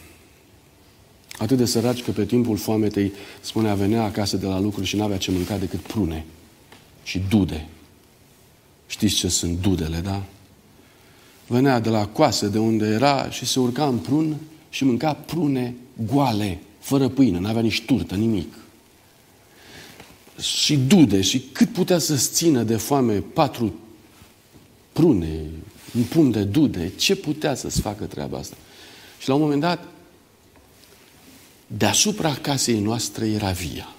Atât 1.38 1.58
de 1.58 1.66
săraci 1.66 2.04
că 2.04 2.12
pe 2.12 2.26
timpul 2.26 2.58
foametei, 2.58 3.12
spunea, 3.42 3.76
venea 3.76 4.04
acasă 4.04 4.38
de 4.38 4.46
la 4.46 4.60
lucru 4.60 4.84
și 4.84 4.96
n-avea 4.96 5.18
ce 5.18 5.32
mânca 5.32 5.58
decât 5.58 5.80
prune 5.80 6.26
și 7.04 7.22
dude. 7.30 7.68
Știți 8.88 9.16
ce 9.16 9.28
sunt 9.28 9.62
dudele, 9.62 9.98
da? 9.98 10.24
Venea 11.48 11.80
de 11.80 11.90
la 11.90 12.08
coasă 12.08 12.48
de 12.48 12.60
unde 12.60 12.86
era 12.86 13.30
și 13.30 13.46
se 13.46 13.60
urca 13.60 13.88
în 13.88 13.98
prun 13.98 14.38
și 14.70 14.84
mânca 14.84 15.14
prune 15.14 15.76
goale, 16.06 16.60
fără 16.80 17.08
pâine, 17.08 17.40
n-avea 17.40 17.62
nici 17.62 17.82
turtă, 17.82 18.16
nimic. 18.16 18.54
Și 20.40 20.78
dude, 20.78 21.22
și 21.22 21.40
cât 21.40 21.70
putea 21.70 21.98
să-ți 21.98 22.32
țină 22.32 22.64
de 22.64 22.76
foame 22.76 23.14
patru 23.14 23.74
prune, 24.92 25.46
un 25.96 26.04
pun 26.04 26.32
de 26.32 26.44
dude, 26.44 26.92
ce 26.96 27.16
putea 27.16 27.56
să-ți 27.56 27.82
facă 27.82 28.06
treaba 28.06 28.38
asta? 28.38 28.56
Și 29.20 29.28
la 29.28 29.34
un 29.34 29.42
moment 29.42 29.62
dat, 29.62 29.88
deasupra 31.68 32.34
casei 32.34 32.80
noastre 32.80 33.28
era 33.28 33.52
via. 33.52 33.96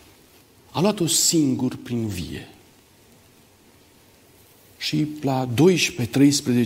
A 0.71 0.81
luat-o 0.81 1.07
singur 1.07 1.77
prin 1.83 2.07
vie. 2.07 2.49
Și 4.79 5.07
la 5.21 5.49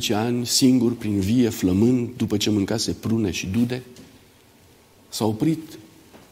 12-13 0.09 0.13
ani, 0.13 0.47
singur, 0.47 0.97
prin 0.97 1.21
vie, 1.21 1.49
flămând, 1.49 2.11
după 2.17 2.37
ce 2.37 2.51
mâncase 2.51 2.93
prune 2.93 3.31
și 3.31 3.47
dude, 3.47 3.83
s-a 5.09 5.25
oprit 5.25 5.79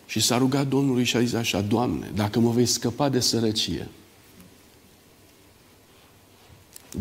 și 0.07 0.21
s-a 0.21 0.39
rugat 0.39 0.69
Domnului 0.69 1.05
și 1.05 1.17
a 1.17 1.21
zis 1.21 1.33
așa, 1.33 1.61
Doamne, 1.61 2.11
dacă 2.15 2.39
mă 2.39 2.51
vei 2.51 2.67
scăpa 2.67 3.09
de 3.09 3.21
sărăcie, 3.21 3.89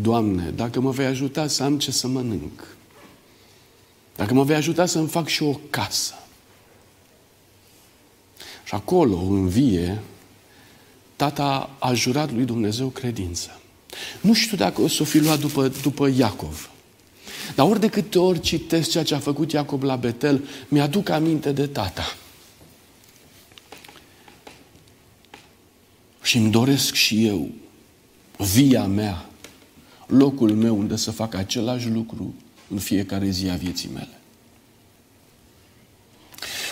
Doamne, 0.00 0.50
dacă 0.50 0.80
mă 0.80 0.90
vei 0.90 1.06
ajuta 1.06 1.46
să 1.46 1.62
am 1.62 1.78
ce 1.78 1.90
să 1.90 2.06
mănânc, 2.06 2.66
dacă 4.16 4.34
mă 4.34 4.44
vei 4.44 4.56
ajuta 4.56 4.86
să-mi 4.86 5.08
fac 5.08 5.26
și 5.26 5.42
o 5.42 5.60
casă. 5.70 6.14
Și 8.64 8.74
acolo, 8.74 9.16
în 9.16 9.48
vie, 9.48 10.02
tata 11.16 11.70
a 11.78 11.94
jurat 11.94 12.32
lui 12.32 12.44
Dumnezeu 12.44 12.88
credință. 12.88 13.60
Nu 14.20 14.34
știu 14.34 14.56
dacă 14.56 14.80
o 14.80 14.88
să 14.88 15.02
o 15.02 15.04
fi 15.04 15.18
luat 15.18 15.38
după, 15.38 15.68
după 15.68 16.10
Iacov. 16.16 16.70
Dar 17.54 17.68
ori 17.68 17.80
de 17.80 17.88
câte 17.88 18.18
ori 18.18 18.40
citesc 18.40 18.90
ceea 18.90 19.04
ce 19.04 19.14
a 19.14 19.18
făcut 19.18 19.52
Iacob 19.52 19.82
la 19.82 19.96
Betel, 19.96 20.44
mi-aduc 20.68 21.08
aminte 21.08 21.52
de 21.52 21.66
tata. 21.66 22.16
Și 26.22 26.36
îmi 26.36 26.50
doresc 26.50 26.94
și 26.94 27.26
eu 27.26 27.48
via 28.36 28.84
mea, 28.84 29.26
locul 30.18 30.50
meu 30.50 30.78
unde 30.78 30.96
să 30.96 31.10
fac 31.10 31.34
același 31.34 31.88
lucru 31.88 32.34
în 32.68 32.78
fiecare 32.78 33.28
zi 33.28 33.48
a 33.48 33.54
vieții 33.54 33.90
mele. 33.94 34.18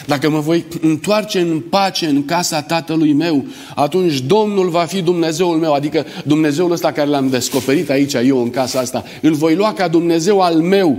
Dacă 0.07 0.31
mă 0.31 0.41
voi 0.41 0.65
întoarce 0.81 1.41
în 1.41 1.61
pace 1.61 2.07
în 2.07 2.25
casa 2.25 2.63
tatălui 2.63 3.13
meu, 3.13 3.45
atunci 3.75 4.21
Domnul 4.21 4.69
va 4.69 4.85
fi 4.85 5.03
Dumnezeul 5.03 5.57
meu, 5.57 5.73
adică 5.73 6.07
Dumnezeul 6.25 6.73
ăsta 6.73 6.93
care 6.93 7.09
l-am 7.09 7.29
descoperit 7.29 7.91
aici 7.91 8.15
eu 8.15 8.43
în 8.43 8.51
casa 8.51 8.81
asta. 8.81 9.05
Îl 9.23 9.33
voi 9.33 9.55
lua 9.55 9.73
ca 9.73 9.89
Dumnezeu 9.89 10.41
al 10.41 10.55
meu. 10.55 10.99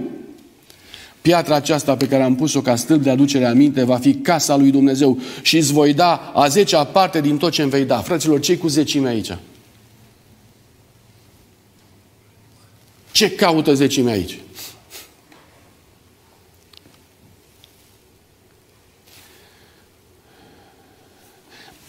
Piatra 1.22 1.56
aceasta 1.56 1.96
pe 1.96 2.08
care 2.08 2.24
am 2.24 2.36
pus-o 2.36 2.62
ca 2.62 2.76
stâlp 2.76 3.04
de 3.04 3.10
aducere 3.10 3.46
aminte 3.46 3.84
va 3.84 3.98
fi 3.98 4.14
casa 4.14 4.58
lui 4.58 4.72
Dumnezeu 4.72 5.20
și 5.42 5.58
îți 5.58 5.74
voi 5.74 5.94
da 5.94 6.32
a 6.36 6.48
zecea 6.48 6.84
parte 6.84 7.22
din 7.22 7.38
tot 7.38 7.52
ce 7.52 7.62
îmi 7.62 7.72
vei 7.72 7.86
da. 7.86 7.98
Fraților, 7.98 8.40
ce 8.40 8.58
cu 8.58 8.68
zecime 8.68 9.08
aici? 9.08 9.38
Ce 13.14 13.32
caută 13.32 13.74
zecime 13.74 14.12
aici? 14.12 14.40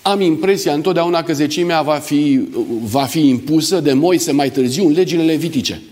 Am 0.02 0.20
impresia 0.20 0.72
întotdeauna 0.72 1.22
că 1.22 1.32
zecimea 1.32 1.82
va 1.82 1.98
fi, 1.98 2.40
va 2.80 3.04
fi 3.04 3.28
impusă 3.28 3.80
de 3.80 3.92
Moise 3.92 4.32
mai 4.32 4.50
târziu 4.50 4.86
în 4.86 4.92
legile 4.92 5.22
levitice. 5.22 5.82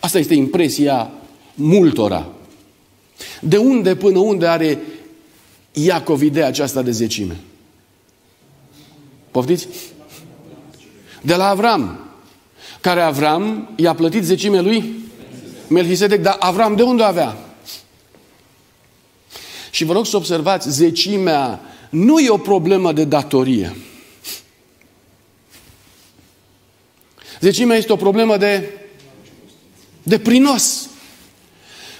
Asta 0.00 0.18
este 0.18 0.34
impresia 0.34 1.10
multora. 1.54 2.28
De 3.40 3.56
unde 3.56 3.96
până 3.96 4.18
unde 4.18 4.46
are 4.46 4.78
Iacov 5.72 6.22
ideea 6.22 6.46
aceasta 6.46 6.82
de 6.82 6.90
zecime? 6.90 7.36
Poftiți? 9.30 9.68
De 11.22 11.34
la 11.34 11.48
Avram. 11.48 12.05
Care 12.86 13.00
Avram 13.00 13.70
i-a 13.76 13.94
plătit 13.94 14.24
zecime 14.24 14.60
lui 14.60 14.94
Melchisedec. 15.68 16.22
Dar 16.22 16.36
Avram 16.38 16.76
de 16.76 16.82
unde 16.82 17.02
avea? 17.02 17.36
Și 19.70 19.84
vă 19.84 19.92
rog 19.92 20.06
să 20.06 20.16
observați, 20.16 20.70
zecimea 20.70 21.60
nu 21.90 22.18
e 22.18 22.30
o 22.30 22.36
problemă 22.36 22.92
de 22.92 23.04
datorie. 23.04 23.76
Zecimea 27.40 27.76
este 27.76 27.92
o 27.92 27.96
problemă 27.96 28.36
de, 28.36 28.70
de 30.02 30.18
prinos. 30.18 30.88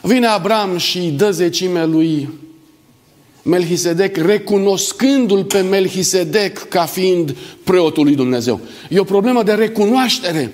Vine 0.02 0.26
Abram 0.26 0.76
și 0.76 1.00
dă 1.00 1.30
zecime 1.30 1.84
lui 1.84 2.28
Melchisedec, 3.42 4.16
recunoscându-l 4.16 5.44
pe 5.44 5.60
Melchisedec 5.60 6.68
ca 6.68 6.84
fiind 6.84 7.36
preotul 7.64 8.04
lui 8.04 8.14
Dumnezeu. 8.14 8.60
E 8.88 8.98
o 8.98 9.04
problemă 9.04 9.42
de 9.42 9.52
recunoaștere. 9.52 10.52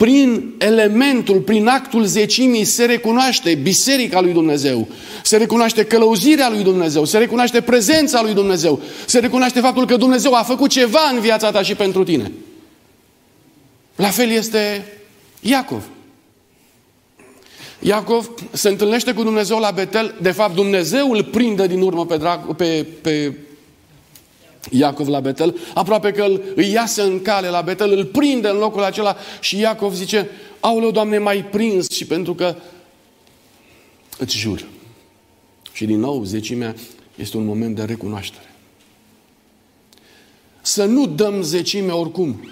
Prin 0.00 0.54
elementul, 0.58 1.40
prin 1.40 1.66
actul 1.66 2.04
zecimii 2.04 2.64
se 2.64 2.84
recunoaște 2.84 3.54
biserica 3.54 4.20
lui 4.20 4.32
Dumnezeu, 4.32 4.88
se 5.22 5.36
recunoaște 5.36 5.84
călăuzirea 5.84 6.50
lui 6.50 6.62
Dumnezeu, 6.62 7.04
se 7.04 7.18
recunoaște 7.18 7.60
prezența 7.60 8.22
lui 8.22 8.34
Dumnezeu, 8.34 8.80
se 9.06 9.18
recunoaște 9.18 9.60
faptul 9.60 9.86
că 9.86 9.96
Dumnezeu 9.96 10.34
a 10.34 10.42
făcut 10.42 10.70
ceva 10.70 11.10
în 11.12 11.20
viața 11.20 11.50
ta 11.50 11.62
și 11.62 11.74
pentru 11.74 12.04
tine. 12.04 12.32
La 13.96 14.08
fel 14.08 14.30
este 14.30 14.86
Iacov. 15.40 15.82
Iacov 17.78 18.30
se 18.50 18.68
întâlnește 18.68 19.12
cu 19.12 19.22
Dumnezeu 19.22 19.58
la 19.58 19.70
Betel. 19.70 20.14
De 20.20 20.30
fapt, 20.30 20.54
Dumnezeu 20.54 21.10
îl 21.10 21.24
prinde 21.24 21.66
din 21.66 21.80
urmă 21.80 22.06
pe, 22.06 22.16
drag, 22.16 22.54
pe, 22.54 22.86
pe 23.00 23.32
Iacov 24.70 25.08
la 25.08 25.20
Betel. 25.20 25.56
Aproape 25.74 26.12
că 26.12 26.22
îl, 26.22 26.42
îi 26.54 26.70
iasă 26.70 27.04
în 27.04 27.22
cale 27.22 27.48
la 27.48 27.60
Betel, 27.60 27.92
îl 27.92 28.04
prinde 28.04 28.48
în 28.48 28.56
locul 28.56 28.82
acela 28.82 29.16
și 29.40 29.58
Iacov 29.58 29.94
zice, 29.94 30.30
aoleu, 30.60 30.90
Doamne, 30.90 31.18
mai 31.18 31.44
prins 31.44 31.90
și 31.90 32.04
pentru 32.04 32.34
că 32.34 32.56
îți 34.18 34.36
jur. 34.36 34.66
Și 35.72 35.84
din 35.84 35.98
nou, 35.98 36.24
zecimea 36.24 36.74
este 37.14 37.36
un 37.36 37.44
moment 37.44 37.76
de 37.76 37.82
recunoaștere. 37.82 38.54
Să 40.60 40.84
nu 40.84 41.06
dăm 41.06 41.42
zecime 41.42 41.92
oricum. 41.92 42.50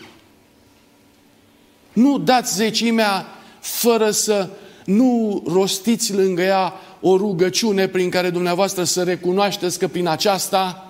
Nu 1.93 2.19
dați 2.19 2.55
zecimea 2.55 3.27
fără 3.61 4.11
să 4.11 4.49
nu 4.85 5.43
rostiți 5.47 6.15
lângă 6.15 6.43
ea 6.43 6.73
o 7.01 7.17
rugăciune 7.17 7.89
prin 7.89 8.11
care 8.11 8.31
dumneavoastră 8.31 8.85
să 8.85 9.03
recunoașteți 9.03 9.79
că 9.79 9.89
prin 9.89 10.07
aceasta 10.07 10.88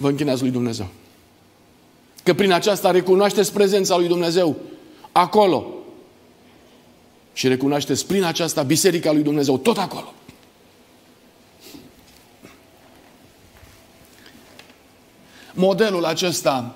vă 0.00 0.08
închinați 0.08 0.42
lui 0.42 0.50
Dumnezeu. 0.50 0.88
Că 2.22 2.34
prin 2.34 2.52
aceasta 2.52 2.90
recunoașteți 2.90 3.52
prezența 3.52 3.96
lui 3.96 4.08
Dumnezeu 4.08 4.56
acolo. 5.12 5.74
Și 7.32 7.48
recunoașteți 7.48 8.06
prin 8.06 8.24
aceasta 8.24 8.62
Biserica 8.62 9.12
lui 9.12 9.22
Dumnezeu 9.22 9.58
tot 9.58 9.78
acolo. 9.78 10.12
Modelul 15.54 16.04
acesta 16.04 16.74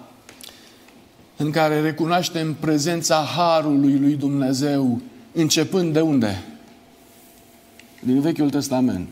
în 1.37 1.51
care 1.51 1.81
recunoaștem 1.81 2.55
prezența 2.55 3.17
Harului 3.37 3.99
lui 3.99 4.15
Dumnezeu, 4.15 5.01
începând 5.33 5.93
de 5.93 6.01
unde? 6.01 6.45
Din 8.01 8.21
Vechiul 8.21 8.51
Testament, 8.51 9.09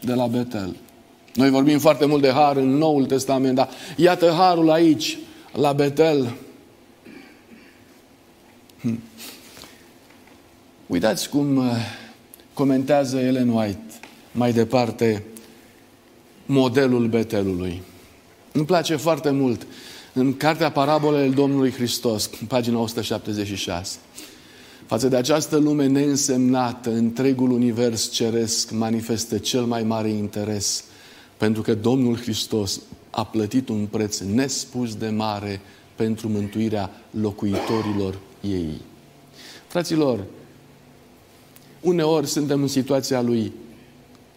de 0.00 0.14
la 0.14 0.26
Betel. 0.26 0.76
Noi 1.34 1.50
vorbim 1.50 1.78
foarte 1.78 2.06
mult 2.06 2.22
de 2.22 2.30
Har 2.30 2.56
în 2.56 2.68
Noul 2.68 3.06
Testament, 3.06 3.54
dar 3.54 3.68
iată 3.96 4.30
Harul 4.36 4.70
aici, 4.70 5.18
la 5.52 5.72
Betel. 5.72 6.34
Hm. 8.80 9.00
Uitați 10.86 11.28
cum 11.28 11.56
uh, 11.56 11.64
comentează 12.52 13.18
Ellen 13.18 13.48
White 13.48 13.80
mai 14.32 14.52
departe 14.52 15.24
modelul 16.46 17.06
Betelului. 17.06 17.82
Îmi 18.52 18.64
place 18.64 18.96
foarte 18.96 19.30
mult 19.30 19.66
în 20.12 20.36
cartea 20.36 20.70
Parabolele 20.70 21.28
Domnului 21.28 21.70
Hristos, 21.70 22.30
pagina 22.48 22.78
176. 22.78 23.98
Față 24.86 25.08
de 25.08 25.16
această 25.16 25.56
lume 25.56 25.86
neînsemnată, 25.86 26.90
întregul 26.90 27.50
univers 27.50 28.10
ceresc 28.10 28.70
manifestă 28.70 29.38
cel 29.38 29.62
mai 29.62 29.82
mare 29.82 30.08
interes, 30.08 30.84
pentru 31.40 31.62
că 31.62 31.74
Domnul 31.74 32.16
Hristos 32.16 32.80
a 33.10 33.24
plătit 33.24 33.68
un 33.68 33.86
preț 33.90 34.18
nespus 34.18 34.94
de 34.94 35.08
mare 35.08 35.60
pentru 35.94 36.28
mântuirea 36.28 36.90
locuitorilor 37.10 38.18
ei. 38.40 38.80
Fraților, 39.66 40.20
uneori 41.80 42.26
suntem 42.26 42.62
în 42.62 42.68
situația 42.68 43.20
lui 43.20 43.52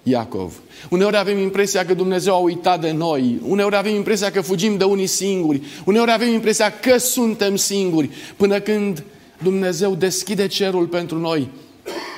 Iacov. 0.04 0.62
Uneori 0.90 1.18
avem 1.18 1.38
impresia 1.38 1.86
că 1.86 1.94
Dumnezeu 1.94 2.34
a 2.34 2.38
uitat 2.38 2.82
de 2.82 2.92
noi. 2.92 3.40
Uneori 3.48 3.76
avem 3.76 3.96
impresia 3.96 4.32
că 4.32 4.42
fugim 4.42 4.78
de 4.78 4.84
unii 4.84 5.08
singuri. 5.08 5.62
Uneori 5.86 6.12
avem 6.12 6.34
impresia 6.34 6.72
că 6.80 6.98
suntem 6.98 7.56
singuri. 7.56 8.10
Până 8.36 8.60
când 8.60 9.04
Dumnezeu 9.42 9.96
deschide 9.96 10.48
cerul 10.48 10.88
pentru 10.88 11.18
noi. 11.18 11.50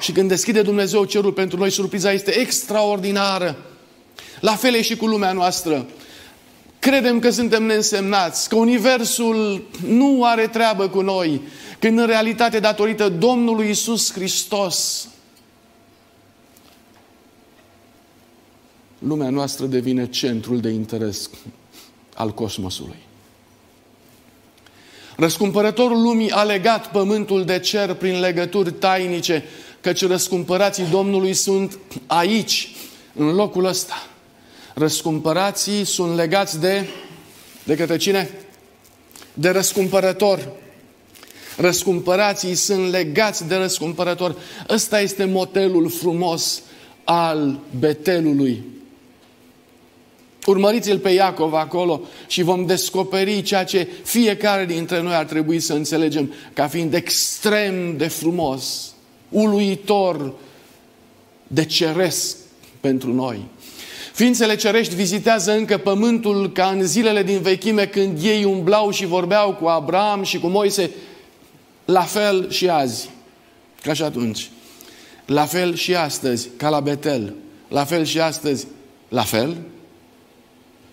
Și 0.02 0.12
când 0.12 0.30
deschide 0.30 0.62
Dumnezeu 0.62 1.06
cerul 1.06 1.32
pentru 1.32 1.58
noi, 1.58 1.69
surpriza 1.69 2.12
este 2.12 2.39
extraordinară. 2.39 3.58
La 4.39 4.56
fel 4.56 4.74
e 4.74 4.82
și 4.82 4.95
cu 4.95 5.06
lumea 5.06 5.32
noastră. 5.32 5.86
Credem 6.80 7.19
că 7.19 7.30
suntem 7.30 7.63
neînsemnați, 7.63 8.50
că 8.50 8.56
Universul 8.56 9.67
nu 9.88 10.24
are 10.24 10.48
treabă 10.48 10.88
cu 10.88 11.02
noi, 11.02 11.41
când 11.80 12.00
în 12.00 12.06
realitate, 12.06 12.60
datorită 12.60 13.10
Domnului 13.10 13.69
Isus 13.69 14.12
Hristos, 14.12 15.08
lumea 19.00 19.30
noastră 19.30 19.65
devine 19.65 20.10
centrul 20.10 20.60
de 20.60 20.69
interes 20.69 21.30
al 22.15 22.34
cosmosului. 22.34 22.98
Răscumpărătorul 25.15 26.02
lumii 26.02 26.32
a 26.32 26.43
legat 26.43 26.91
pământul 26.91 27.45
de 27.45 27.60
cer 27.60 27.93
prin 27.93 28.19
legături 28.19 28.71
tainice, 28.71 29.43
căci 29.82 30.08
răscumpărații 30.08 30.86
Domnului 30.91 31.34
sunt 31.34 31.80
aici, 32.06 32.76
în 33.13 33.36
locul 33.36 33.65
ăsta. 33.65 34.08
Răscumpărații 34.77 35.83
sunt 35.83 36.15
legați 36.15 36.59
de, 36.59 36.88
de 37.63 37.75
către 37.75 37.97
cine? 37.97 38.29
De 39.33 39.49
răscumpărător. 39.49 40.51
Răscumpărații 41.57 42.55
sunt 42.55 42.89
legați 42.89 43.47
de 43.47 43.55
răscumpărător. 43.55 44.38
Ăsta 44.69 45.01
este 45.01 45.25
motelul 45.25 45.89
frumos 45.89 46.61
al 47.03 47.59
Betelului. 47.79 48.63
Urmăriți-l 50.45 50.99
pe 50.99 51.09
Iacov 51.09 51.53
acolo 51.53 52.01
și 52.27 52.41
vom 52.41 52.65
descoperi 52.65 53.41
ceea 53.41 53.63
ce 53.63 53.88
fiecare 54.03 54.65
dintre 54.65 55.01
noi 55.01 55.13
ar 55.13 55.25
trebui 55.25 55.59
să 55.59 55.73
înțelegem 55.73 56.33
ca 56.53 56.67
fiind 56.67 56.93
extrem 56.93 57.97
de 57.97 58.07
frumos, 58.07 58.93
uluitor, 59.29 60.33
de 61.47 61.65
ceresc 61.65 62.38
pentru 62.79 63.13
noi. 63.13 63.45
Ființele 64.15 64.56
cerești 64.56 64.95
vizitează 64.95 65.51
încă 65.51 65.78
pământul 65.78 66.51
ca 66.51 66.67
în 66.67 66.84
zilele 66.84 67.23
din 67.23 67.41
vechime 67.41 67.86
când 67.86 68.23
ei 68.23 68.43
umblau 68.43 68.91
și 68.91 69.06
vorbeau 69.06 69.54
cu 69.54 69.65
Abraham 69.65 70.23
și 70.23 70.39
cu 70.39 70.47
Moise, 70.47 70.91
la 71.86 72.01
fel 72.01 72.49
și 72.49 72.69
azi, 72.69 73.10
ca 73.82 73.93
și 73.93 74.04
atunci. 74.04 74.49
La 75.25 75.45
fel 75.45 75.73
și 75.73 75.95
astăzi, 75.95 76.49
ca 76.58 76.69
la 76.69 76.80
Betel. 76.80 77.34
La 77.67 77.84
fel 77.84 78.04
și 78.04 78.19
astăzi, 78.19 78.67
la 79.10 79.21
fel 79.21 79.58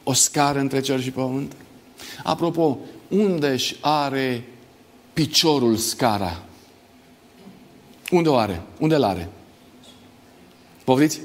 o 0.02 0.12
scară 0.12 0.58
între 0.58 0.80
cer 0.80 1.00
și 1.00 1.10
pământ? 1.10 1.52
Apropo, 2.22 2.78
unde 3.08 3.48
își 3.48 3.76
are 3.80 4.44
piciorul 5.12 5.76
scara? 5.76 6.42
Unde 8.10 8.28
o 8.28 8.36
are? 8.36 8.62
Unde 8.78 8.96
l 8.96 9.02
are? 9.02 9.28
Povriți? 10.84 11.20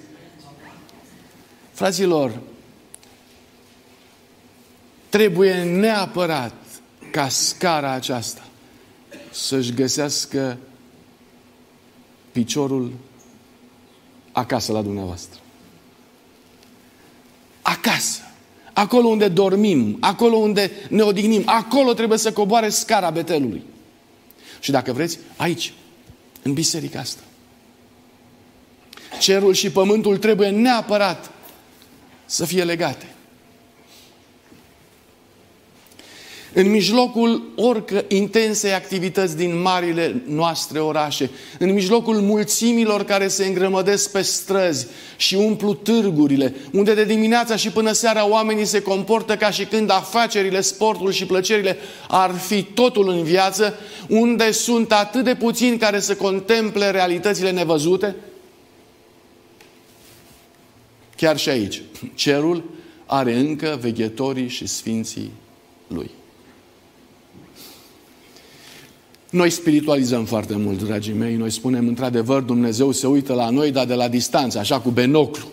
Fraților, 1.77 2.39
trebuie 5.09 5.63
neapărat 5.63 6.53
ca 7.11 7.29
scara 7.29 7.91
aceasta 7.91 8.41
să-și 9.31 9.73
găsească 9.73 10.57
piciorul 12.31 12.91
acasă 14.31 14.71
la 14.71 14.81
dumneavoastră. 14.81 15.39
Acasă 17.61 18.21
acolo 18.73 19.07
unde 19.07 19.27
dormim, 19.27 19.97
acolo 19.99 20.35
unde 20.35 20.71
ne 20.89 21.01
odihnim, 21.01 21.43
acolo 21.45 21.93
trebuie 21.93 22.17
să 22.17 22.33
coboare 22.33 22.69
scara 22.69 23.09
betelului. 23.09 23.63
Și 24.59 24.71
dacă 24.71 24.93
vreți, 24.93 25.19
aici, 25.35 25.73
în 26.41 26.53
biserica 26.53 26.99
asta. 26.99 27.21
Cerul 29.19 29.53
și 29.53 29.71
pământul 29.71 30.17
trebuie 30.17 30.49
neapărat 30.49 31.31
să 32.27 32.45
fie 32.45 32.63
legate. 32.63 33.05
În 36.53 36.69
mijlocul 36.69 37.51
orică 37.55 38.05
intensei 38.07 38.73
activități 38.73 39.37
din 39.37 39.61
marile 39.61 40.21
noastre 40.27 40.79
orașe, 40.79 41.29
în 41.59 41.73
mijlocul 41.73 42.15
mulțimilor 42.15 43.03
care 43.03 43.27
se 43.27 43.45
îngrămădesc 43.45 44.11
pe 44.11 44.21
străzi 44.21 44.87
și 45.17 45.35
umplu 45.35 45.73
târgurile, 45.73 46.55
unde 46.71 46.93
de 46.93 47.03
dimineața 47.03 47.55
și 47.55 47.71
până 47.71 47.91
seara 47.91 48.27
oamenii 48.27 48.65
se 48.65 48.81
comportă 48.81 49.35
ca 49.35 49.49
și 49.49 49.65
când 49.65 49.89
afacerile, 49.91 50.61
sportul 50.61 51.11
și 51.11 51.25
plăcerile 51.25 51.77
ar 52.07 52.31
fi 52.31 52.63
totul 52.63 53.09
în 53.09 53.23
viață, 53.23 53.73
unde 54.07 54.51
sunt 54.51 54.91
atât 54.91 55.23
de 55.23 55.35
puțini 55.35 55.77
care 55.77 55.99
să 55.99 56.15
contemple 56.15 56.91
realitățile 56.91 57.51
nevăzute, 57.51 58.15
chiar 61.17 61.37
și 61.37 61.49
aici, 61.49 61.81
cerul 62.13 62.63
are 63.05 63.35
încă 63.35 63.77
veghetorii 63.81 64.47
și 64.47 64.67
sfinții 64.67 65.31
lui. 65.87 66.09
Noi 69.29 69.49
spiritualizăm 69.49 70.25
foarte 70.25 70.55
mult, 70.55 70.83
dragii 70.83 71.13
mei. 71.13 71.35
Noi 71.35 71.51
spunem, 71.51 71.87
într-adevăr, 71.87 72.41
Dumnezeu 72.41 72.91
se 72.91 73.07
uită 73.07 73.33
la 73.33 73.49
noi, 73.49 73.71
dar 73.71 73.85
de 73.85 73.93
la 73.93 74.07
distanță, 74.07 74.59
așa 74.59 74.79
cu 74.79 74.89
benoclu. 74.89 75.47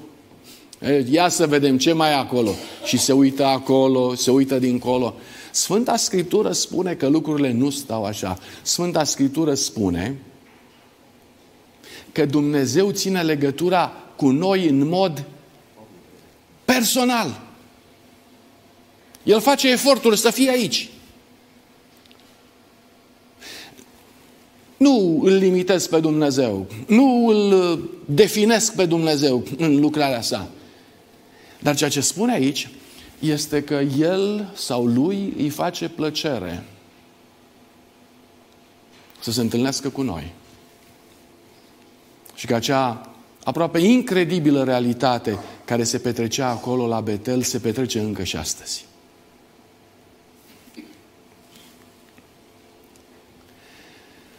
Ia 1.11 1.29
să 1.29 1.47
vedem 1.47 1.79
ce 1.79 1.93
mai 1.93 2.11
e 2.11 2.15
acolo. 2.15 2.51
Și 2.85 2.99
se 2.99 3.13
uită 3.13 3.45
acolo, 3.45 4.15
se 4.15 4.31
uită 4.31 4.59
dincolo. 4.59 5.15
Sfânta 5.51 5.97
Scriptură 5.97 6.53
spune 6.53 6.95
că 6.95 7.09
lucrurile 7.09 7.53
nu 7.53 7.71
stau 7.71 8.05
așa. 8.05 8.39
Sfânta 8.63 9.05
Scriptură 9.05 9.55
spune 9.55 10.17
că 12.13 12.27
Dumnezeu 12.27 12.91
ține 12.91 13.23
legătura 13.23 13.93
cu 14.17 14.31
noi 14.31 14.69
în 14.69 14.89
mod 14.89 15.25
personal. 16.65 17.41
El 19.23 19.41
face 19.41 19.71
efortul 19.71 20.15
să 20.15 20.31
fie 20.31 20.51
aici. 20.51 20.89
Nu 24.77 25.21
îl 25.23 25.35
limitez 25.37 25.87
pe 25.87 26.01
Dumnezeu, 26.01 26.67
nu 26.87 27.27
îl 27.27 27.79
definesc 28.05 28.75
pe 28.75 28.87
Dumnezeu 28.87 29.45
în 29.57 29.81
lucrarea 29.81 30.21
sa. 30.21 30.49
Dar 31.59 31.77
ceea 31.77 31.91
ce 31.91 32.01
spune 32.01 32.33
aici 32.33 32.69
este 33.19 33.63
că 33.63 33.75
El 33.99 34.51
sau 34.55 34.87
Lui 34.87 35.35
îi 35.37 35.49
face 35.49 35.89
plăcere 35.89 36.65
să 39.21 39.31
se 39.31 39.41
întâlnească 39.41 39.89
cu 39.89 40.03
noi. 40.03 40.33
Și 42.35 42.47
că 42.47 42.55
acea 42.55 43.11
aproape 43.45 43.79
incredibilă 43.79 44.65
realitate 44.65 45.39
care 45.65 45.85
se 45.85 45.99
petrecea 45.99 46.49
acolo 46.49 46.87
la 46.87 47.01
Betel 47.01 47.43
se 47.43 47.59
petrece 47.59 47.99
încă 47.99 48.23
și 48.23 48.37
astăzi. 48.37 48.85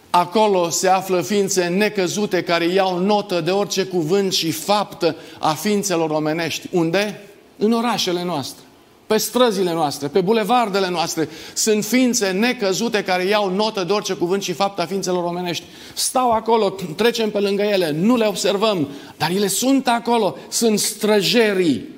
Acolo 0.09 0.69
se 0.69 0.87
află 0.87 1.21
ființe 1.21 1.67
necăzute 1.67 2.43
care 2.43 2.65
iau 2.65 2.99
notă 2.99 3.41
de 3.41 3.51
orice 3.51 3.85
cuvânt 3.85 4.33
și 4.33 4.51
faptă 4.51 5.15
a 5.39 5.53
ființelor 5.53 6.09
omenești. 6.09 6.67
Unde? 6.71 7.21
În 7.57 7.71
orașele 7.71 8.23
noastre, 8.23 8.64
pe 9.07 9.17
străzile 9.17 9.73
noastre, 9.73 10.07
pe 10.07 10.21
bulevardele 10.21 10.89
noastre. 10.89 11.29
Sunt 11.53 11.85
ființe 11.85 12.31
necăzute 12.31 13.03
care 13.03 13.23
iau 13.23 13.49
notă 13.49 13.83
de 13.83 13.93
orice 13.93 14.13
cuvânt 14.13 14.41
și 14.41 14.53
faptă 14.53 14.81
a 14.81 14.85
ființelor 14.85 15.23
omenești. 15.23 15.63
Stau 15.93 16.31
acolo, 16.31 16.69
trecem 16.95 17.31
pe 17.31 17.39
lângă 17.39 17.61
ele, 17.61 17.91
nu 17.91 18.15
le 18.15 18.27
observăm, 18.27 18.87
dar 19.17 19.29
ele 19.29 19.47
sunt 19.47 19.87
acolo, 19.87 20.37
sunt 20.49 20.79
străjerii. 20.79 21.89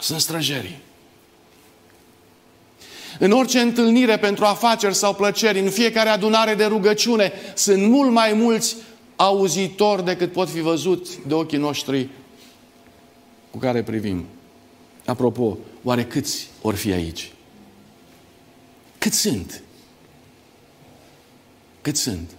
Sunt 0.00 0.20
străjerii. 0.20 0.80
În 3.18 3.30
orice 3.30 3.58
întâlnire 3.58 4.16
pentru 4.16 4.44
afaceri 4.44 4.94
sau 4.94 5.14
plăceri, 5.14 5.60
în 5.60 5.70
fiecare 5.70 6.08
adunare 6.08 6.54
de 6.54 6.64
rugăciune, 6.64 7.32
sunt 7.54 7.82
mult 7.82 8.10
mai 8.10 8.32
mulți 8.32 8.76
auzitori 9.16 10.04
decât 10.04 10.32
pot 10.32 10.48
fi 10.48 10.60
văzut 10.60 11.16
de 11.16 11.34
ochii 11.34 11.58
noștri 11.58 12.08
cu 13.50 13.58
care 13.58 13.82
privim. 13.82 14.24
Apropo, 15.04 15.58
oare 15.82 16.04
câți 16.04 16.48
or 16.62 16.74
fi 16.74 16.92
aici? 16.92 17.32
Cât 18.98 19.12
sunt? 19.12 19.62
Cât 21.80 21.96
sunt? 21.96 22.30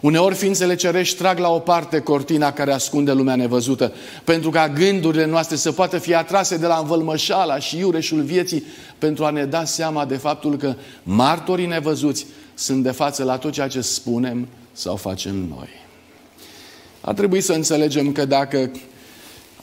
Uneori 0.00 0.34
ființele 0.34 0.74
cerești 0.74 1.16
trag 1.16 1.38
la 1.38 1.48
o 1.48 1.58
parte 1.58 2.00
cortina 2.00 2.52
care 2.52 2.72
ascunde 2.72 3.12
lumea 3.12 3.36
nevăzută, 3.36 3.92
pentru 4.24 4.50
ca 4.50 4.68
gândurile 4.68 5.24
noastre 5.24 5.56
să 5.56 5.72
poată 5.72 5.98
fi 5.98 6.14
atrase 6.14 6.56
de 6.56 6.66
la 6.66 6.76
învălmășala 6.76 7.58
și 7.58 7.78
iureșul 7.78 8.22
vieții, 8.22 8.64
pentru 8.98 9.24
a 9.24 9.30
ne 9.30 9.44
da 9.44 9.64
seama 9.64 10.04
de 10.04 10.16
faptul 10.16 10.56
că 10.56 10.74
martorii 11.02 11.66
nevăzuți 11.66 12.26
sunt 12.54 12.82
de 12.82 12.90
față 12.90 13.24
la 13.24 13.38
tot 13.38 13.52
ceea 13.52 13.68
ce 13.68 13.80
spunem 13.80 14.48
sau 14.72 14.96
facem 14.96 15.34
noi. 15.34 15.68
A 17.00 17.12
trebuit 17.12 17.44
să 17.44 17.52
înțelegem 17.52 18.12
că 18.12 18.24
dacă 18.24 18.70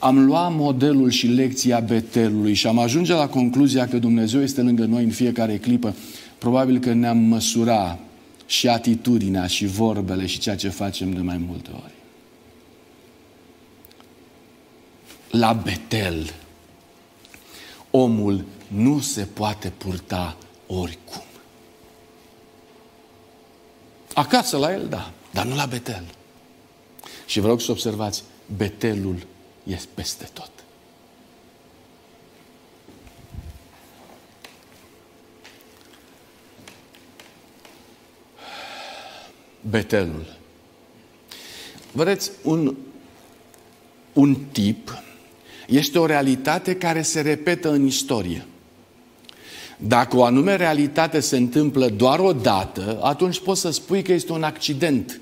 am 0.02 0.24
luat 0.24 0.52
modelul 0.54 1.10
și 1.10 1.26
lecția 1.26 1.80
Betelului 1.80 2.54
și 2.54 2.66
am 2.66 2.78
ajunge 2.78 3.12
la 3.12 3.28
concluzia 3.28 3.88
că 3.88 3.98
Dumnezeu 3.98 4.42
este 4.42 4.62
lângă 4.62 4.84
noi 4.84 5.04
în 5.04 5.10
fiecare 5.10 5.58
clipă, 5.58 5.94
probabil 6.38 6.78
că 6.78 6.92
ne-am 6.92 7.18
măsura 7.18 7.98
și 8.46 8.68
atitudinea 8.68 9.46
și 9.46 9.66
vorbele 9.66 10.26
și 10.26 10.38
ceea 10.38 10.56
ce 10.56 10.68
facem 10.68 11.12
de 11.12 11.20
mai 11.20 11.36
multe 11.36 11.70
ori. 11.82 11.92
La 15.30 15.52
Betel, 15.52 16.32
omul 17.90 18.44
nu 18.68 19.00
se 19.00 19.22
poate 19.32 19.72
purta 19.78 20.36
oricum. 20.66 21.22
Acasă 24.14 24.56
la 24.56 24.72
el, 24.72 24.86
da, 24.88 25.12
dar 25.30 25.46
nu 25.46 25.54
la 25.54 25.66
Betel. 25.66 26.04
Și 27.26 27.40
vă 27.40 27.46
rog 27.46 27.60
să 27.60 27.70
observați, 27.70 28.22
Betelul 28.56 29.26
este 29.62 29.88
peste 29.94 30.28
tot. 30.32 30.50
Betelul. 39.60 40.36
Vedeți, 41.92 42.30
un, 42.42 42.76
un 44.12 44.34
tip 44.52 45.02
este 45.66 45.98
o 45.98 46.06
realitate 46.06 46.76
care 46.76 47.02
se 47.02 47.20
repetă 47.20 47.70
în 47.70 47.86
istorie. 47.86 48.46
Dacă 49.76 50.16
o 50.16 50.24
anume 50.24 50.56
realitate 50.56 51.20
se 51.20 51.36
întâmplă 51.36 51.88
doar 51.88 52.18
o 52.18 52.32
dată, 52.32 52.98
atunci 53.02 53.40
poți 53.40 53.60
să 53.60 53.70
spui 53.70 54.02
că 54.02 54.12
este 54.12 54.32
un 54.32 54.42
accident. 54.42 55.20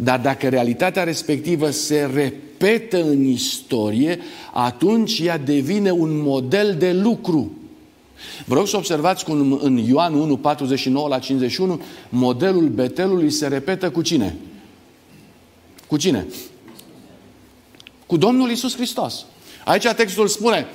Dar 0.00 0.20
dacă 0.20 0.48
realitatea 0.48 1.04
respectivă 1.04 1.70
se 1.70 2.10
repetă 2.14 3.02
în 3.02 3.24
istorie, 3.24 4.18
atunci 4.52 5.18
ea 5.18 5.38
devine 5.38 5.90
un 5.90 6.22
model 6.22 6.76
de 6.78 6.92
lucru. 6.92 7.52
Vreau 8.44 8.64
să 8.64 8.76
observați 8.76 9.24
cum 9.24 9.58
în 9.62 9.76
Ioan 9.76 10.14
1, 10.14 10.36
49 10.36 11.08
la 11.08 11.18
51, 11.18 11.80
modelul 12.08 12.68
Betelului 12.68 13.30
se 13.30 13.46
repetă 13.46 13.90
cu 13.90 14.02
cine? 14.02 14.36
Cu 15.86 15.96
cine? 15.96 16.26
Cu 18.06 18.16
Domnul 18.16 18.50
Isus 18.50 18.74
Hristos. 18.74 19.26
Aici 19.64 19.86
textul 19.86 20.28
spune, 20.28 20.66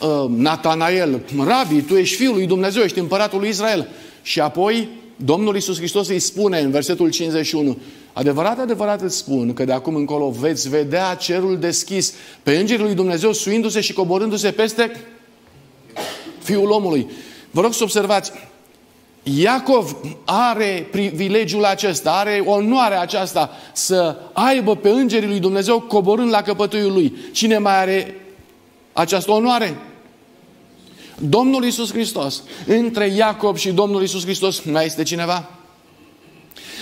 uh, 0.00 0.28
Natanael, 0.28 1.20
Rabi, 1.44 1.82
tu 1.82 1.94
ești 1.94 2.16
Fiul 2.16 2.34
lui 2.34 2.46
Dumnezeu, 2.46 2.82
ești 2.82 2.98
împăratul 2.98 3.38
lui 3.38 3.48
Israel. 3.48 3.88
Și 4.22 4.40
apoi 4.40 4.88
Domnul 5.16 5.56
Isus 5.56 5.76
Hristos 5.76 6.08
îi 6.08 6.18
spune 6.18 6.58
în 6.58 6.70
versetul 6.70 7.10
51, 7.10 7.76
Adevărat, 8.12 8.58
adevărat 8.58 9.00
îți 9.00 9.16
spun 9.16 9.54
că 9.54 9.64
de 9.64 9.72
acum 9.72 9.94
încolo 9.94 10.30
veți 10.30 10.68
vedea 10.68 11.14
cerul 11.14 11.58
deschis 11.58 12.14
pe 12.42 12.56
îngerii 12.56 12.84
lui 12.84 12.94
Dumnezeu 12.94 13.32
suindu-se 13.32 13.80
și 13.80 13.92
coborându-se 13.92 14.50
peste 14.50 15.04
Fiul 16.38 16.70
omului. 16.70 17.10
Vă 17.50 17.60
rog 17.60 17.72
să 17.72 17.82
observați, 17.82 18.32
Iacov 19.22 19.96
are 20.24 20.88
privilegiul 20.90 21.64
acesta, 21.64 22.12
are 22.12 22.42
onoarea 22.44 23.00
aceasta 23.00 23.50
să 23.72 24.16
aibă 24.32 24.76
pe 24.76 24.88
îngerii 24.88 25.28
lui 25.28 25.40
Dumnezeu 25.40 25.80
coborând 25.80 26.30
la 26.30 26.42
căpătâiul 26.42 26.92
lui. 26.92 27.16
Cine 27.32 27.58
mai 27.58 27.80
are 27.80 28.14
această 28.92 29.30
onoare? 29.30 29.76
Domnul 31.18 31.64
Isus 31.64 31.90
Hristos. 31.90 32.42
Între 32.66 33.06
Iacob 33.06 33.56
și 33.56 33.72
Domnul 33.72 34.02
Isus 34.02 34.24
Hristos 34.24 34.62
mai 34.62 34.84
este 34.84 35.02
cineva? 35.02 35.50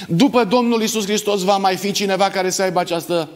După 0.09 0.45
Domnul 0.45 0.83
Isus 0.83 1.05
Hristos 1.05 1.43
va 1.43 1.57
mai 1.57 1.77
fi 1.77 1.93
cineva 1.93 2.31
care 2.31 2.51
să 2.51 2.63
aibă 2.63 2.81
această 2.81 3.29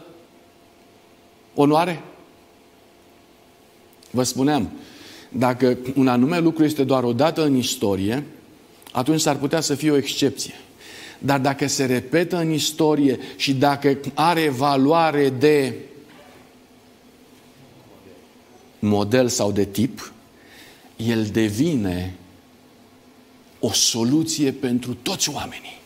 onoare? 1.55 2.01
Vă 4.11 4.23
spuneam, 4.23 4.69
dacă 5.29 5.77
un 5.95 6.07
anume 6.07 6.39
lucru 6.39 6.63
este 6.63 6.83
doar 6.83 7.03
o 7.03 7.13
dată 7.13 7.43
în 7.43 7.55
istorie, 7.55 8.23
atunci 8.91 9.21
s-ar 9.21 9.35
putea 9.35 9.61
să 9.61 9.75
fie 9.75 9.91
o 9.91 9.97
excepție. 9.97 10.53
dar 11.19 11.39
dacă 11.39 11.67
se 11.67 11.85
repetă 11.85 12.37
în 12.37 12.51
istorie 12.51 13.19
și 13.35 13.53
dacă 13.53 13.97
are 14.13 14.49
valoare 14.49 15.29
de 15.29 15.73
model 18.79 19.27
sau 19.27 19.51
de 19.51 19.65
tip, 19.65 20.11
el 21.05 21.25
devine 21.25 22.15
o 23.59 23.71
soluție 23.71 24.51
pentru 24.51 24.93
toți 24.93 25.29
oamenii. 25.29 25.77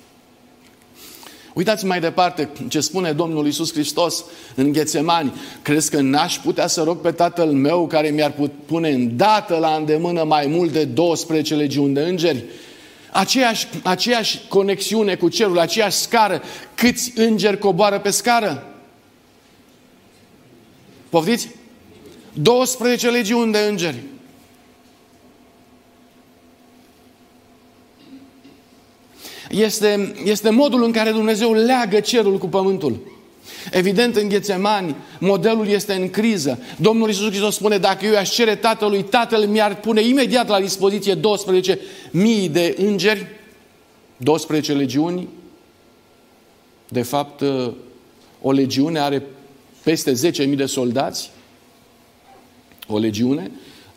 Uitați 1.53 1.85
mai 1.85 1.99
departe 1.99 2.49
ce 2.67 2.79
spune 2.79 3.11
Domnul 3.11 3.47
Isus 3.47 3.71
Hristos 3.71 4.25
în 4.55 4.71
Ghețemani. 4.71 5.33
Crezi 5.61 5.89
că 5.89 6.01
n-aș 6.01 6.37
putea 6.37 6.67
să 6.67 6.83
rog 6.83 6.97
pe 6.97 7.11
Tatăl 7.11 7.51
meu 7.51 7.87
care 7.87 8.09
mi-ar 8.09 8.33
pune 8.65 8.89
îndată 8.89 9.57
la 9.57 9.75
îndemână 9.75 10.23
mai 10.23 10.47
mult 10.47 10.71
de 10.71 10.85
12 10.85 11.55
legiuni 11.55 11.93
de 11.93 12.01
îngeri? 12.01 12.43
Aceeași, 13.11 13.67
aceeași 13.83 14.39
conexiune 14.47 15.15
cu 15.15 15.29
cerul, 15.29 15.59
aceeași 15.59 15.97
scară. 15.97 16.41
Câți 16.75 17.11
îngeri 17.15 17.57
coboară 17.57 17.99
pe 17.99 18.09
scară? 18.09 18.67
Poftiți? 21.09 21.49
12 22.33 23.09
legiuni 23.09 23.51
de 23.51 23.59
îngeri. 23.59 24.03
Este, 29.53 30.13
este 30.23 30.49
modul 30.49 30.83
în 30.83 30.91
care 30.91 31.11
Dumnezeu 31.11 31.53
leagă 31.53 31.99
cerul 31.99 32.37
cu 32.37 32.47
pământul. 32.47 32.99
Evident, 33.71 34.15
în 34.15 34.27
Ghețemani, 34.27 34.95
modelul 35.19 35.67
este 35.67 35.93
în 35.93 36.09
criză. 36.09 36.59
Domnul 36.79 37.07
Iisus 37.07 37.27
Hristos 37.27 37.55
spune, 37.55 37.77
dacă 37.77 38.05
eu 38.05 38.17
aș 38.17 38.29
cere 38.29 38.55
Tatălui, 38.55 39.03
Tatăl 39.03 39.45
mi-ar 39.45 39.79
pune 39.79 40.01
imediat 40.01 40.47
la 40.47 40.61
dispoziție 40.61 41.13
12 41.13 41.79
mii 42.11 42.49
de 42.49 42.75
îngeri, 42.77 43.27
12 44.17 44.73
legiuni. 44.73 45.27
De 46.87 47.01
fapt, 47.01 47.43
o 48.41 48.51
legiune 48.51 48.99
are 48.99 49.23
peste 49.83 50.31
10.000 50.47 50.55
de 50.55 50.65
soldați. 50.65 51.31
O 52.87 52.97
legiune. 52.97 53.51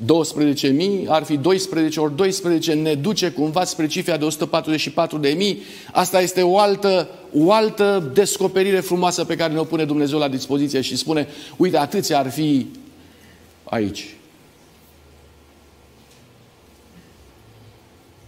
12.000 0.05 1.07
ar 1.07 1.25
fi 1.25 1.37
12 1.37 2.01
ori 2.01 2.17
12 2.17 2.75
ne 2.75 2.95
duce 2.95 3.31
cumva 3.31 3.65
spre 3.65 3.87
cifra 3.87 4.17
de 4.17 4.25
144 4.25 5.19
de 5.19 5.29
mii. 5.29 5.63
Asta 5.93 6.21
este 6.21 6.43
o 6.43 6.59
altă, 6.59 7.09
o 7.35 7.53
altă 7.53 8.11
descoperire 8.15 8.81
frumoasă 8.81 9.25
pe 9.25 9.37
care 9.37 9.53
ne-o 9.53 9.65
pune 9.65 9.85
Dumnezeu 9.85 10.19
la 10.19 10.29
dispoziție 10.29 10.81
și 10.81 10.97
spune, 10.97 11.29
uite, 11.57 11.77
atâția 11.77 12.19
ar 12.19 12.31
fi 12.31 12.67
aici. 13.65 14.15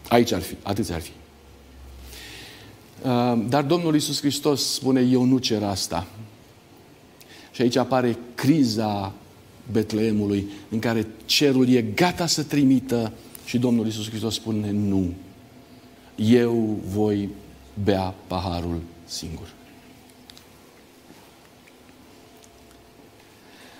Aici 0.08 0.32
ar 0.32 0.40
fi, 0.40 0.54
atâția 0.62 0.94
ar 0.94 1.00
fi. 1.00 1.10
Uh, 3.02 3.44
dar 3.48 3.62
Domnul 3.62 3.94
Iisus 3.94 4.20
Hristos 4.20 4.72
spune, 4.72 5.00
eu 5.00 5.22
nu 5.22 5.38
cer 5.38 5.62
asta. 5.62 6.06
Și 7.50 7.62
aici 7.62 7.76
apare 7.76 8.18
criza 8.34 9.12
Betleemului, 9.72 10.46
în 10.70 10.78
care 10.78 11.06
cerul 11.24 11.68
e 11.68 11.82
gata 11.82 12.26
să 12.26 12.42
trimită 12.42 13.12
și 13.44 13.58
Domnul 13.58 13.84
Iisus 13.84 14.08
Hristos 14.08 14.34
spune 14.34 14.70
nu. 14.70 15.12
Eu 16.16 16.78
voi 16.94 17.28
bea 17.84 18.14
paharul 18.26 18.80
singur. 19.04 19.56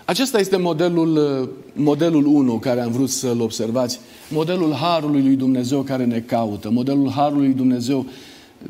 Acesta 0.05 0.39
este 0.39 0.57
modelul, 0.57 1.53
modelul 1.73 2.27
1 2.27 2.59
care 2.59 2.81
am 2.81 2.93
vrut 2.93 3.11
să-l 3.11 3.41
observați. 3.41 4.01
Modelul 4.31 4.73
Harului 4.73 5.23
lui 5.23 5.37
Dumnezeu 5.37 5.83
care 5.83 6.05
ne 6.05 6.21
caută. 6.21 6.71
Modelul 6.71 7.11
Harului 7.11 7.47
lui 7.47 7.55
Dumnezeu 7.55 8.07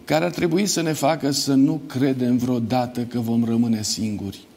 care 0.04 0.24
ar 0.24 0.30
trebui 0.30 0.66
să 0.66 0.82
ne 0.82 0.92
facă 0.92 1.30
să 1.30 1.54
nu 1.54 1.80
credem 1.86 2.36
vreodată 2.36 3.00
că 3.00 3.20
vom 3.20 3.44
rămâne 3.44 3.82
singuri 3.82 4.47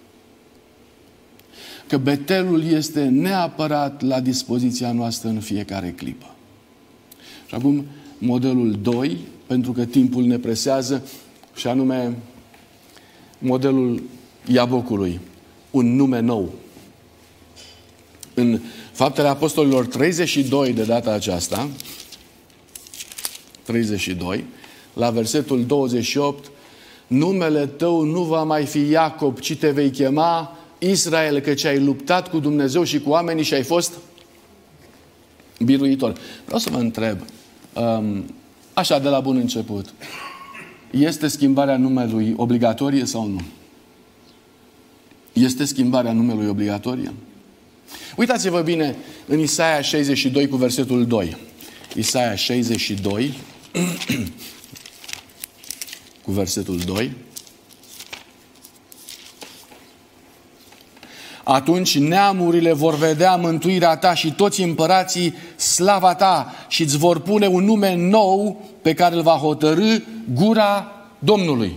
că 1.91 1.97
betelul 1.97 2.63
este 2.63 3.03
neapărat 3.03 4.01
la 4.01 4.19
dispoziția 4.19 4.91
noastră 4.91 5.29
în 5.29 5.39
fiecare 5.39 5.89
clipă. 5.89 6.35
Și 7.47 7.55
acum 7.55 7.85
modelul 8.17 8.77
2, 8.81 9.17
pentru 9.47 9.71
că 9.71 9.85
timpul 9.85 10.23
ne 10.23 10.37
presează, 10.37 11.03
și 11.55 11.67
anume 11.67 12.17
modelul 13.37 14.03
Iabocului, 14.51 15.19
un 15.71 15.95
nume 15.95 16.19
nou. 16.19 16.53
În 18.33 18.59
Faptele 18.91 19.27
Apostolilor 19.27 19.85
32 19.85 20.73
de 20.73 20.83
data 20.83 21.11
aceasta, 21.11 21.69
32, 23.63 24.45
la 24.93 25.09
versetul 25.09 25.65
28, 25.65 26.51
numele 27.07 27.65
tău 27.65 28.01
nu 28.01 28.23
va 28.23 28.43
mai 28.43 28.65
fi 28.65 28.89
Iacob, 28.89 29.39
ci 29.39 29.55
te 29.55 29.69
vei 29.69 29.89
chema 29.89 30.55
Israel, 30.83 31.39
că 31.39 31.53
ce 31.53 31.67
ai 31.67 31.79
luptat 31.79 32.29
cu 32.29 32.39
Dumnezeu 32.39 32.83
și 32.83 32.99
cu 32.99 33.09
oamenii 33.09 33.43
și 33.43 33.53
ai 33.53 33.63
fost 33.63 33.93
biruitor. 35.59 36.17
Vreau 36.45 36.59
să 36.59 36.69
vă 36.69 36.77
întreb, 36.77 37.19
um, 37.73 38.25
așa 38.73 38.99
de 38.99 39.09
la 39.09 39.19
bun 39.19 39.35
început, 39.35 39.93
este 40.91 41.27
schimbarea 41.27 41.77
numelui 41.77 42.33
obligatorie 42.37 43.05
sau 43.05 43.27
nu? 43.27 43.41
Este 45.33 45.65
schimbarea 45.65 46.11
numelui 46.11 46.47
obligatorie? 46.47 47.13
Uitați-vă 48.15 48.61
bine 48.61 48.95
în 49.27 49.39
Isaia 49.39 49.81
62 49.81 50.47
cu 50.47 50.55
versetul 50.55 51.05
2. 51.05 51.37
Isaia 51.95 52.35
62 52.35 53.37
cu 56.23 56.31
versetul 56.31 56.77
2. 56.77 57.11
Atunci 61.51 61.97
neamurile 61.97 62.73
vor 62.73 62.95
vedea 62.95 63.35
mântuirea 63.35 63.97
ta 63.97 64.13
și 64.13 64.33
toți 64.33 64.61
împărații 64.61 65.33
slava 65.55 66.15
ta 66.15 66.53
și 66.67 66.81
îți 66.81 66.97
vor 66.97 67.19
pune 67.19 67.47
un 67.47 67.63
nume 67.63 67.95
nou 67.95 68.61
pe 68.81 68.93
care 68.93 69.15
îl 69.15 69.21
va 69.21 69.31
hotărâ 69.31 69.97
gura 70.33 70.91
Domnului. 71.19 71.75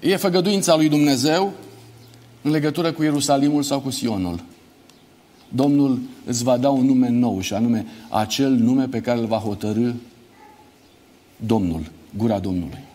E 0.00 0.16
făgăduința 0.16 0.76
lui 0.76 0.88
Dumnezeu 0.88 1.52
în 2.42 2.50
legătură 2.50 2.92
cu 2.92 3.02
Ierusalimul 3.02 3.62
sau 3.62 3.80
cu 3.80 3.90
Sionul. 3.90 4.40
Domnul 5.48 6.00
îți 6.24 6.44
va 6.44 6.56
da 6.56 6.70
un 6.70 6.86
nume 6.86 7.08
nou 7.08 7.40
și 7.40 7.54
anume 7.54 7.86
acel 8.08 8.50
nume 8.50 8.84
pe 8.84 9.00
care 9.00 9.18
îl 9.18 9.26
va 9.26 9.38
hotărâ 9.38 9.90
Domnul, 11.36 11.90
gura 12.16 12.38
Domnului. 12.38 12.88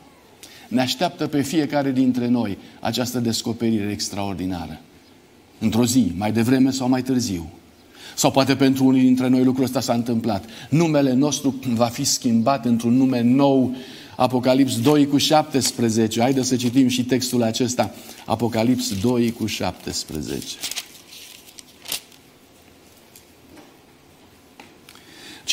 Ne 0.76 0.82
așteaptă 0.82 1.28
pe 1.28 1.42
fiecare 1.42 1.92
dintre 1.92 2.28
noi 2.28 2.58
această 2.80 3.20
descoperire 3.20 3.92
extraordinară. 3.92 4.80
Într-o 5.60 5.86
zi, 5.86 6.12
mai 6.18 6.32
devreme 6.32 6.72
sau 6.72 6.90
mai 6.90 7.02
târziu. 7.02 7.50
Sau 8.16 8.32
poate 8.32 8.56
pentru 8.56 8.86
unii 8.86 9.02
dintre 9.02 9.28
noi 9.28 9.44
lucrul 9.44 9.64
ăsta 9.64 9.80
s-a 9.80 9.94
întâmplat. 9.94 10.46
Numele 10.70 11.14
nostru 11.14 11.56
va 11.74 11.86
fi 11.86 12.04
schimbat 12.04 12.66
într-un 12.66 12.94
nume 12.94 13.22
nou. 13.22 13.76
Apocalips 14.16 14.82
2 14.82 15.08
cu 15.08 15.18
17. 15.18 16.22
Haideți 16.22 16.48
să 16.48 16.56
citim 16.56 16.88
și 16.88 17.04
textul 17.04 17.44
acesta. 17.44 17.94
Apocalips 18.26 19.00
2 19.00 19.32
cu 19.32 19.46
17. 19.46 20.56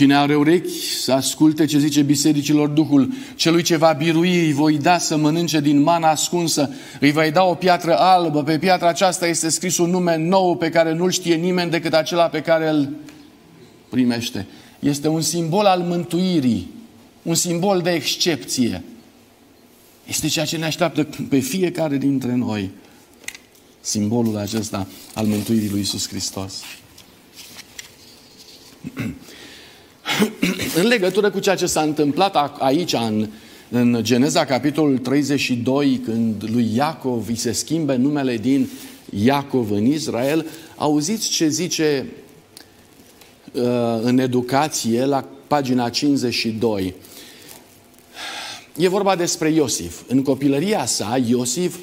Cine 0.03 0.17
are 0.17 0.37
urechi 0.37 0.81
să 1.03 1.13
asculte 1.13 1.65
ce 1.65 1.79
zice 1.79 2.03
bisericilor 2.03 2.69
Duhul, 2.69 3.13
celui 3.37 3.63
ce 3.63 3.77
va 3.77 3.93
birui 3.93 4.45
îi 4.45 4.53
voi 4.53 4.79
da 4.79 4.99
să 4.99 5.17
mănânce 5.17 5.61
din 5.61 5.83
mana 5.83 6.11
ascunsă, 6.11 6.71
îi 7.01 7.13
voi 7.13 7.31
da 7.31 7.43
o 7.43 7.55
piatră 7.55 7.99
albă, 7.99 8.43
pe 8.43 8.59
piatra 8.59 8.89
aceasta 8.89 9.27
este 9.27 9.49
scris 9.49 9.79
un 9.79 9.91
nume 9.91 10.17
nou 10.17 10.57
pe 10.57 10.71
care 10.71 10.93
nu-l 10.93 11.11
știe 11.11 11.35
nimeni 11.35 11.71
decât 11.71 11.93
acela 11.93 12.29
pe 12.29 12.41
care 12.41 12.69
îl 12.69 12.97
primește. 13.89 14.47
Este 14.79 15.09
un 15.09 15.21
simbol 15.21 15.65
al 15.65 15.81
mântuirii, 15.81 16.71
un 17.23 17.35
simbol 17.35 17.81
de 17.81 17.91
excepție. 17.91 18.85
Este 20.09 20.29
ceea 20.29 20.45
ce 20.45 20.57
ne 20.57 20.65
așteaptă 20.65 21.09
pe 21.29 21.39
fiecare 21.39 21.97
dintre 21.97 22.35
noi. 22.35 22.71
Simbolul 23.81 24.37
acesta 24.37 24.87
al 25.15 25.27
mântuirii 25.27 25.71
lui 25.71 25.81
Isus 25.81 26.09
Hristos. 26.09 26.55
în 30.81 30.87
legătură 30.87 31.31
cu 31.31 31.39
ceea 31.39 31.55
ce 31.55 31.67
s-a 31.67 31.81
întâmplat 31.81 32.57
aici 32.59 32.93
în, 32.93 33.29
în 33.71 33.99
Geneza, 34.01 34.45
capitolul 34.45 34.99
32, 34.99 36.01
când 36.05 36.45
lui 36.53 36.71
Iacov 36.75 37.29
îi 37.29 37.37
se 37.37 37.53
schimbe 37.53 37.97
numele 37.97 38.37
din 38.37 38.69
Iacov 39.11 39.71
în 39.71 39.85
Israel, 39.85 40.47
auziți 40.77 41.29
ce 41.29 41.49
zice 41.49 42.07
uh, 43.53 43.63
în 44.03 44.19
educație 44.19 45.05
la 45.05 45.25
pagina 45.47 45.89
52. 45.89 46.95
E 48.77 48.89
vorba 48.89 49.17
despre 49.17 49.51
Iosif. 49.51 50.01
În 50.07 50.23
copilăria 50.23 50.85
sa, 50.85 51.19
Iosif 51.27 51.77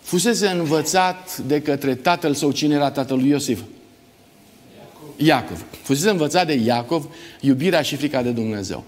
fusese 0.00 0.46
învățat 0.46 1.38
de 1.38 1.60
către 1.60 1.94
tatăl 1.94 2.34
său. 2.34 2.50
Cine 2.50 2.74
era 2.74 2.90
tatăl 2.90 3.16
lui 3.16 3.28
Iosif? 3.28 3.60
Iacov. 5.18 5.64
Fusese 5.82 6.10
învățat 6.10 6.46
de 6.46 6.52
Iacov 6.52 7.06
iubirea 7.40 7.82
și 7.82 7.96
frica 7.96 8.22
de 8.22 8.30
Dumnezeu. 8.30 8.84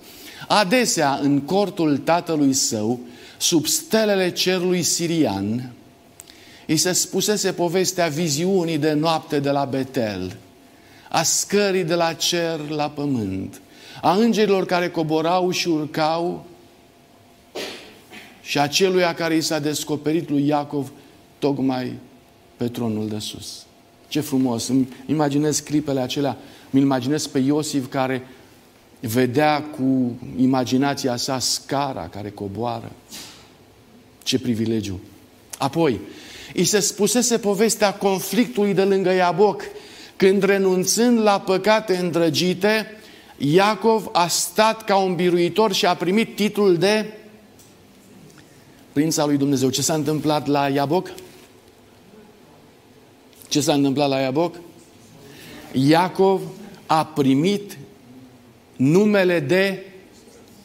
Adesea, 0.48 1.18
în 1.22 1.40
cortul 1.40 1.96
tatălui 1.96 2.52
său, 2.52 3.00
sub 3.38 3.66
stelele 3.66 4.30
cerului 4.30 4.82
sirian, 4.82 5.72
îi 6.66 6.76
se 6.76 6.92
spusese 6.92 7.52
povestea 7.52 8.06
viziunii 8.06 8.78
de 8.78 8.92
noapte 8.92 9.40
de 9.40 9.50
la 9.50 9.64
Betel, 9.64 10.36
a 11.08 11.22
scării 11.22 11.84
de 11.84 11.94
la 11.94 12.12
cer 12.12 12.68
la 12.68 12.90
pământ, 12.90 13.60
a 14.02 14.14
îngerilor 14.14 14.66
care 14.66 14.90
coborau 14.90 15.50
și 15.50 15.68
urcau 15.68 16.44
și 18.42 18.58
a 18.58 18.66
celuia 18.66 19.14
care 19.14 19.36
i 19.36 19.40
s-a 19.40 19.58
descoperit 19.58 20.28
lui 20.28 20.46
Iacov 20.46 20.92
tocmai 21.38 21.92
pe 22.56 22.68
tronul 22.68 23.08
de 23.08 23.18
sus. 23.18 23.64
Ce 24.10 24.20
frumos! 24.20 24.68
Îmi 24.68 24.88
imaginez 25.06 25.58
clipele 25.58 26.00
acelea, 26.00 26.36
îmi 26.70 26.82
imaginez 26.82 27.26
pe 27.26 27.38
Iosif 27.38 27.88
care 27.88 28.26
vedea 29.00 29.62
cu 29.62 30.18
imaginația 30.36 31.16
sa 31.16 31.38
scara 31.38 32.08
care 32.08 32.30
coboară. 32.30 32.92
Ce 34.22 34.38
privilegiu! 34.38 35.00
Apoi, 35.58 36.00
îi 36.54 36.64
se 36.64 36.80
spusese 36.80 37.38
povestea 37.38 37.94
conflictului 37.94 38.74
de 38.74 38.82
lângă 38.82 39.12
Iaboc, 39.12 39.62
când 40.16 40.42
renunțând 40.42 41.20
la 41.20 41.40
păcate 41.40 41.96
îndrăgite, 41.96 42.86
Iacov 43.38 44.08
a 44.12 44.28
stat 44.28 44.84
ca 44.84 44.96
un 44.96 45.14
biruitor 45.14 45.72
și 45.72 45.86
a 45.86 45.94
primit 45.94 46.34
titlul 46.36 46.76
de 46.76 47.14
prinț 48.92 49.16
al 49.16 49.28
lui 49.28 49.36
Dumnezeu. 49.36 49.70
Ce 49.70 49.82
s-a 49.82 49.94
întâmplat 49.94 50.46
la 50.46 50.68
Iaboc? 50.68 51.12
Ce 53.50 53.60
s-a 53.60 53.72
întâmplat 53.72 54.08
la 54.08 54.18
Iaboc? 54.18 54.54
Iacov 55.72 56.40
a 56.86 57.04
primit 57.04 57.78
numele 58.76 59.40
de 59.40 59.84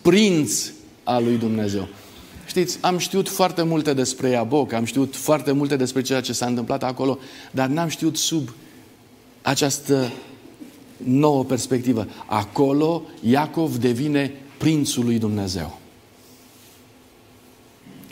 prinț 0.02 0.72
al 1.04 1.24
lui 1.24 1.38
Dumnezeu. 1.38 1.88
Știți, 2.46 2.78
am 2.82 2.98
știut 2.98 3.30
foarte 3.30 3.64
multe 3.64 3.94
despre 3.94 4.30
Iaboc, 4.30 4.74
am 4.74 4.86
știut 4.86 5.16
foarte 5.16 5.52
multe 5.52 5.76
despre 5.76 6.02
ceea 6.02 6.22
ce 6.22 6.34
s-a 6.34 6.46
întâmplat 6.46 6.84
acolo, 6.84 7.20
dar 7.52 7.68
n-am 7.68 7.88
știut 7.88 8.18
sub 8.18 8.50
această 9.42 10.12
nouă 10.98 11.44
perspectivă. 11.44 12.08
Acolo 12.26 13.02
Iacov 13.22 13.76
devine 13.76 14.32
prințul 14.58 15.06
lui 15.06 15.20
Dumnezeu. 15.20 15.80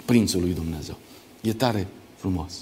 Prințul 0.06 0.42
lui 0.42 0.54
Dumnezeu. 0.54 0.98
E 1.42 1.54
tare 1.54 1.88
frumos. 2.16 2.54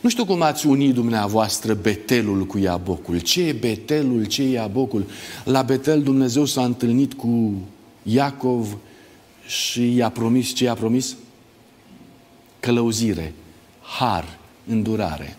Nu 0.00 0.08
știu 0.08 0.24
cum 0.24 0.42
ați 0.42 0.66
unit 0.66 0.94
dumneavoastră 0.94 1.74
Betelul 1.74 2.46
cu 2.46 2.58
Iabocul. 2.58 3.20
Ce 3.20 3.42
e 3.42 3.52
Betelul, 3.52 4.24
ce 4.24 4.42
e 4.42 4.50
Iabocul? 4.50 5.06
La 5.44 5.62
Betel 5.62 6.02
Dumnezeu 6.02 6.44
s-a 6.44 6.64
întâlnit 6.64 7.14
cu 7.14 7.54
Iacov 8.02 8.76
și 9.46 9.94
i-a 9.94 10.08
promis 10.08 10.54
ce 10.54 10.64
i-a 10.64 10.74
promis? 10.74 11.16
Călăuzire, 12.60 13.34
har, 13.80 14.38
îndurare. 14.66 15.36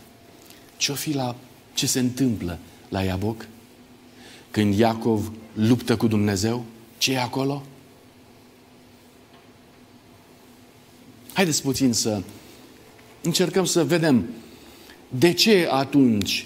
Ce-o 0.77 0.93
fi 0.93 1.13
la 1.13 1.35
ce 1.73 1.87
se 1.87 1.99
întâmplă 1.99 2.57
la 2.89 3.01
Iaboc? 3.01 3.47
Când 4.51 4.73
Iacov 4.77 5.31
luptă 5.53 5.97
cu 5.97 6.07
Dumnezeu, 6.07 6.65
ce 6.97 7.11
e 7.11 7.19
acolo? 7.19 7.63
Haideți 11.33 11.61
puțin 11.61 11.93
să 11.93 12.21
încercăm 13.21 13.65
să 13.65 13.83
vedem 13.83 14.25
de 15.09 15.33
ce 15.33 15.67
atunci, 15.71 16.45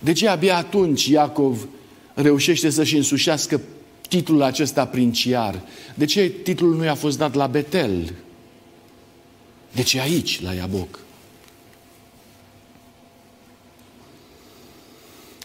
de 0.00 0.12
ce 0.12 0.28
abia 0.28 0.56
atunci 0.56 1.06
Iacov 1.06 1.68
reușește 2.14 2.70
să-și 2.70 2.96
însușească 2.96 3.60
titlul 4.08 4.42
acesta 4.42 4.86
princiar? 4.86 5.60
De 5.94 6.04
ce 6.04 6.28
titlul 6.28 6.76
nu 6.76 6.84
i-a 6.84 6.94
fost 6.94 7.18
dat 7.18 7.34
la 7.34 7.46
Betel? 7.46 8.14
De 9.72 9.82
ce 9.82 10.00
aici, 10.00 10.42
la 10.42 10.52
Iaboc? 10.52 10.98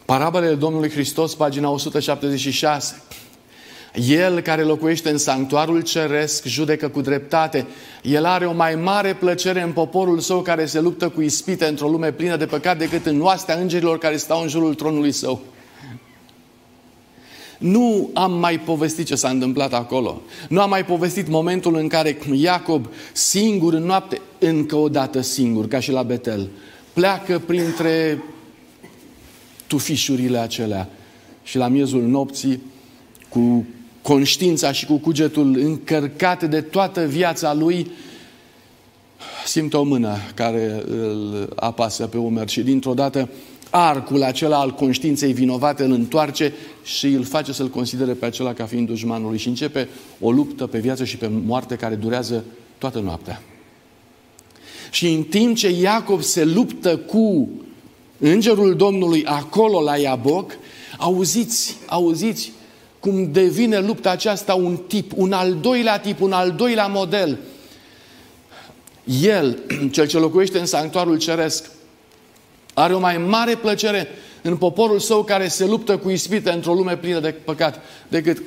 Parabolele 0.05 0.55
Domnului 0.55 0.89
Hristos, 0.89 1.35
pagina 1.35 1.69
176. 1.69 3.01
El 4.07 4.39
care 4.39 4.62
locuiește 4.62 5.09
în 5.09 5.17
sanctuarul 5.17 5.81
ceresc 5.81 6.45
judecă 6.45 6.88
cu 6.88 7.01
dreptate. 7.01 7.65
El 8.03 8.25
are 8.25 8.45
o 8.45 8.53
mai 8.53 8.75
mare 8.75 9.13
plăcere 9.13 9.62
în 9.62 9.71
poporul 9.71 10.19
său 10.19 10.41
care 10.41 10.65
se 10.65 10.79
luptă 10.79 11.09
cu 11.09 11.21
ispite 11.21 11.65
într-o 11.65 11.88
lume 11.88 12.12
plină 12.12 12.35
de 12.35 12.45
păcat 12.45 12.77
decât 12.77 13.05
în 13.05 13.17
noastea 13.17 13.55
îngerilor 13.55 13.97
care 13.97 14.17
stau 14.17 14.41
în 14.41 14.47
jurul 14.47 14.73
tronului 14.73 15.12
său. 15.12 15.41
Nu 17.57 18.09
am 18.13 18.31
mai 18.31 18.59
povestit 18.59 19.05
ce 19.05 19.15
s-a 19.15 19.29
întâmplat 19.29 19.73
acolo. 19.73 20.21
Nu 20.49 20.62
am 20.62 20.69
mai 20.69 20.85
povestit 20.85 21.27
momentul 21.27 21.75
în 21.75 21.88
care 21.88 22.17
Iacob, 22.33 22.88
singur 23.13 23.73
în 23.73 23.83
noapte, 23.83 24.21
încă 24.39 24.75
o 24.75 24.89
dată 24.89 25.21
singur, 25.21 25.67
ca 25.67 25.79
și 25.79 25.91
la 25.91 26.03
Betel, 26.03 26.49
pleacă 26.93 27.41
printre 27.45 28.23
tufișurile 29.67 30.38
acelea 30.38 30.89
și 31.43 31.57
la 31.57 31.67
miezul 31.67 32.01
nopții, 32.01 32.62
cu 33.29 33.65
conștiința 34.09 34.71
și 34.71 34.85
cu 34.85 34.97
cugetul 34.97 35.57
încărcat 35.57 36.49
de 36.49 36.61
toată 36.61 37.05
viața 37.05 37.53
lui, 37.53 37.91
simte 39.45 39.77
o 39.77 39.83
mână 39.83 40.17
care 40.33 40.83
îl 40.87 41.53
apasă 41.55 42.07
pe 42.07 42.17
umăr 42.17 42.49
și 42.49 42.61
dintr-o 42.61 42.93
dată 42.93 43.29
arcul 43.69 44.23
acela 44.23 44.59
al 44.59 44.73
conștiinței 44.73 45.33
vinovate 45.33 45.83
îl 45.83 45.91
întoarce 45.91 46.53
și 46.83 47.05
îl 47.05 47.23
face 47.23 47.51
să-l 47.51 47.69
considere 47.69 48.13
pe 48.13 48.25
acela 48.25 48.53
ca 48.53 48.65
fiind 48.65 48.87
dușmanului 48.87 49.37
și 49.37 49.47
începe 49.47 49.89
o 50.19 50.31
luptă 50.31 50.67
pe 50.67 50.79
viață 50.79 51.03
și 51.03 51.17
pe 51.17 51.29
moarte 51.45 51.75
care 51.75 51.95
durează 51.95 52.43
toată 52.77 52.99
noaptea. 52.99 53.41
Și 54.91 55.07
în 55.07 55.23
timp 55.23 55.55
ce 55.55 55.69
Iacob 55.69 56.21
se 56.21 56.45
luptă 56.45 56.97
cu 56.97 57.49
îngerul 58.17 58.75
Domnului 58.75 59.25
acolo 59.25 59.81
la 59.81 59.97
Iaboc, 59.97 60.51
auziți, 60.97 61.75
auziți 61.87 62.51
cum 62.99 63.31
devine 63.31 63.79
lupta 63.79 64.09
aceasta 64.09 64.53
un 64.53 64.77
tip, 64.77 65.12
un 65.15 65.31
al 65.31 65.55
doilea 65.55 65.99
tip, 65.99 66.21
un 66.21 66.31
al 66.31 66.51
doilea 66.51 66.88
model. 66.88 67.38
El, 69.21 69.59
cel 69.91 70.07
ce 70.07 70.17
locuiește 70.17 70.59
în 70.59 70.65
sanctuarul 70.65 71.17
ceresc, 71.17 71.69
are 72.73 72.93
o 72.93 72.99
mai 72.99 73.17
mare 73.17 73.55
plăcere 73.55 74.07
în 74.41 74.57
poporul 74.57 74.99
său 74.99 75.23
care 75.23 75.47
se 75.47 75.65
luptă 75.65 75.97
cu 75.97 76.09
ispite 76.09 76.51
într-o 76.51 76.73
lume 76.73 76.97
plină 76.97 77.19
de 77.19 77.31
păcat 77.31 77.81
decât, 78.07 78.41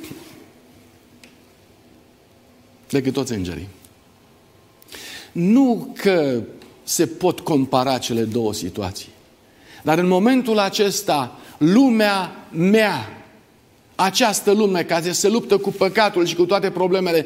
decât 2.89 3.13
toți 3.13 3.33
îngerii. 3.33 3.67
Nu 5.31 5.95
că 5.97 6.41
se 6.83 7.07
pot 7.07 7.39
compara 7.39 7.97
cele 7.97 8.21
două 8.21 8.53
situații. 8.53 9.09
Dar 9.83 9.97
în 9.97 10.07
momentul 10.07 10.59
acesta, 10.59 11.39
lumea 11.57 12.47
mea, 12.51 13.22
această 13.95 14.51
lume 14.51 14.83
care 14.83 15.11
se 15.11 15.27
luptă 15.27 15.57
cu 15.57 15.71
păcatul 15.71 16.25
și 16.25 16.35
cu 16.35 16.45
toate 16.45 16.69
problemele, 16.69 17.25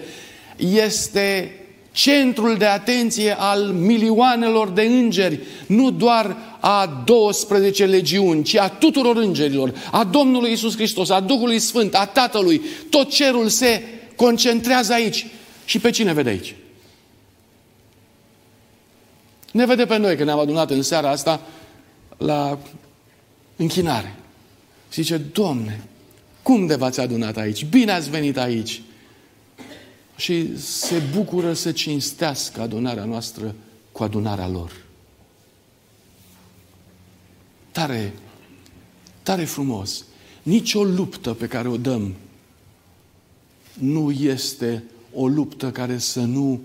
este 0.57 1.51
centrul 1.91 2.57
de 2.57 2.65
atenție 2.65 3.35
al 3.39 3.63
milioanelor 3.63 4.69
de 4.69 4.81
îngeri, 4.81 5.39
nu 5.67 5.91
doar 5.91 6.37
a 6.59 7.03
12 7.05 7.85
legiuni, 7.85 8.43
ci 8.43 8.55
a 8.55 8.69
tuturor 8.69 9.15
îngerilor, 9.15 9.73
a 9.91 10.03
Domnului 10.03 10.51
Isus 10.51 10.75
Hristos, 10.75 11.09
a 11.09 11.19
Duhului 11.19 11.59
Sfânt, 11.59 11.95
a 11.95 12.05
Tatălui. 12.05 12.61
Tot 12.89 13.09
cerul 13.09 13.47
se 13.47 13.81
concentrează 14.15 14.93
aici. 14.93 15.25
Și 15.65 15.79
pe 15.79 15.89
cine 15.89 16.13
vede 16.13 16.29
aici? 16.29 16.55
Ne 19.51 19.65
vede 19.65 19.85
pe 19.85 19.97
noi 19.97 20.17
că 20.17 20.23
ne-am 20.23 20.39
adunat 20.39 20.71
în 20.71 20.81
seara 20.81 21.09
asta 21.09 21.41
la 22.17 22.57
închinare. 23.55 24.15
Și 24.89 25.01
zice, 25.01 25.17
Domne, 25.17 25.83
cum 26.47 26.65
de 26.65 26.75
v-ați 26.75 26.99
adunat 26.99 27.37
aici? 27.37 27.65
Bine 27.65 27.91
ați 27.91 28.09
venit 28.09 28.37
aici! 28.37 28.81
Și 30.15 30.57
se 30.59 31.01
bucură 31.15 31.53
să 31.53 31.71
cinstească 31.71 32.61
adunarea 32.61 33.03
noastră 33.03 33.55
cu 33.91 34.03
adunarea 34.03 34.47
lor. 34.47 34.71
Tare, 37.71 38.13
tare 39.23 39.45
frumos. 39.45 40.05
Nici 40.43 40.73
o 40.73 40.83
luptă 40.83 41.33
pe 41.33 41.47
care 41.47 41.67
o 41.67 41.77
dăm 41.77 42.13
nu 43.73 44.11
este 44.11 44.83
o 45.13 45.27
luptă 45.27 45.71
care 45.71 45.97
să 45.97 46.19
nu 46.19 46.61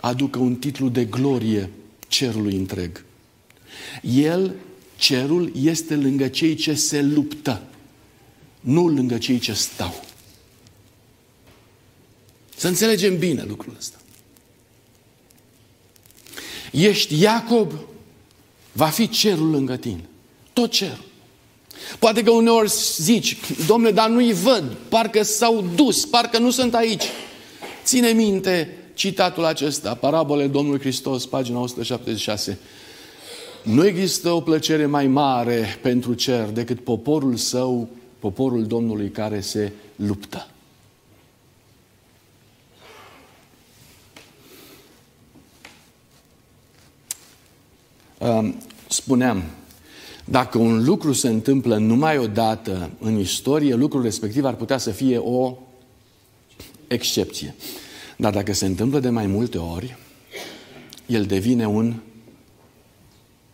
aducă 0.00 0.38
un 0.38 0.54
titlu 0.56 0.88
de 0.88 1.04
glorie 1.04 1.70
cerului 2.08 2.56
întreg. 2.56 3.04
El, 4.02 4.54
cerul, 4.96 5.52
este 5.62 5.96
lângă 5.96 6.28
cei 6.28 6.54
ce 6.54 6.74
se 6.74 7.02
luptă, 7.02 7.62
nu 8.60 8.88
lângă 8.88 9.18
cei 9.18 9.38
ce 9.38 9.52
stau. 9.52 10.04
Să 12.56 12.68
înțelegem 12.68 13.18
bine 13.18 13.44
lucrul 13.48 13.74
ăsta. 13.78 13.98
Ești 16.72 17.20
Iacob, 17.20 17.72
va 18.72 18.86
fi 18.86 19.08
cerul 19.08 19.50
lângă 19.50 19.76
tine. 19.76 20.04
Tot 20.52 20.70
cerul. 20.70 21.08
Poate 21.98 22.22
că 22.22 22.30
uneori 22.30 22.72
zici, 22.96 23.36
domnule, 23.66 23.92
dar 23.92 24.08
nu-i 24.08 24.32
văd, 24.32 24.76
parcă 24.88 25.22
s-au 25.22 25.64
dus, 25.74 26.04
parcă 26.04 26.38
nu 26.38 26.50
sunt 26.50 26.74
aici. 26.74 27.04
Ține 27.84 28.08
minte 28.08 28.76
citatul 28.94 29.44
acesta, 29.44 29.94
parabole 29.94 30.46
Domnului 30.46 30.80
Hristos, 30.80 31.26
pagina 31.26 31.60
176. 31.60 32.58
Nu 33.62 33.86
există 33.86 34.30
o 34.30 34.40
plăcere 34.40 34.86
mai 34.86 35.06
mare 35.06 35.78
pentru 35.82 36.14
cer 36.14 36.44
decât 36.44 36.80
poporul 36.80 37.36
său, 37.36 37.88
poporul 38.20 38.66
Domnului 38.66 39.10
care 39.10 39.40
se 39.40 39.72
luptă. 39.96 40.48
Spuneam, 48.88 49.42
dacă 50.24 50.58
un 50.58 50.84
lucru 50.84 51.12
se 51.12 51.28
întâmplă 51.28 51.76
numai 51.76 52.18
o 52.18 52.26
dată 52.26 52.90
în 53.00 53.18
istorie, 53.18 53.74
lucrul 53.74 54.02
respectiv 54.02 54.44
ar 54.44 54.54
putea 54.54 54.78
să 54.78 54.90
fie 54.90 55.16
o 55.18 55.56
excepție. 56.86 57.54
Dar 58.16 58.32
dacă 58.32 58.52
se 58.52 58.66
întâmplă 58.66 59.00
de 59.00 59.08
mai 59.08 59.26
multe 59.26 59.58
ori, 59.58 59.96
el 61.06 61.24
devine 61.24 61.66
un 61.66 61.94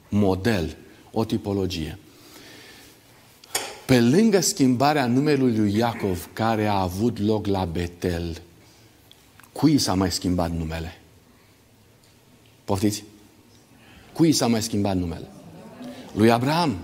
model, 0.09 0.77
o 1.13 1.25
tipologie. 1.25 1.99
Pe 3.87 4.01
lângă 4.01 4.41
schimbarea 4.41 5.07
numelui 5.07 5.57
lui 5.57 5.77
Iacov, 5.77 6.29
care 6.33 6.67
a 6.67 6.81
avut 6.81 7.19
loc 7.19 7.47
la 7.47 7.65
Betel, 7.65 8.43
cui 9.53 9.79
s-a 9.79 9.95
mai 9.95 10.11
schimbat 10.11 10.51
numele? 10.51 11.01
Poftiți? 12.65 13.05
Cui 14.13 14.33
s-a 14.33 14.47
mai 14.47 14.63
schimbat 14.63 14.97
numele? 14.97 15.29
Lui 16.13 16.31
Abraham. 16.31 16.77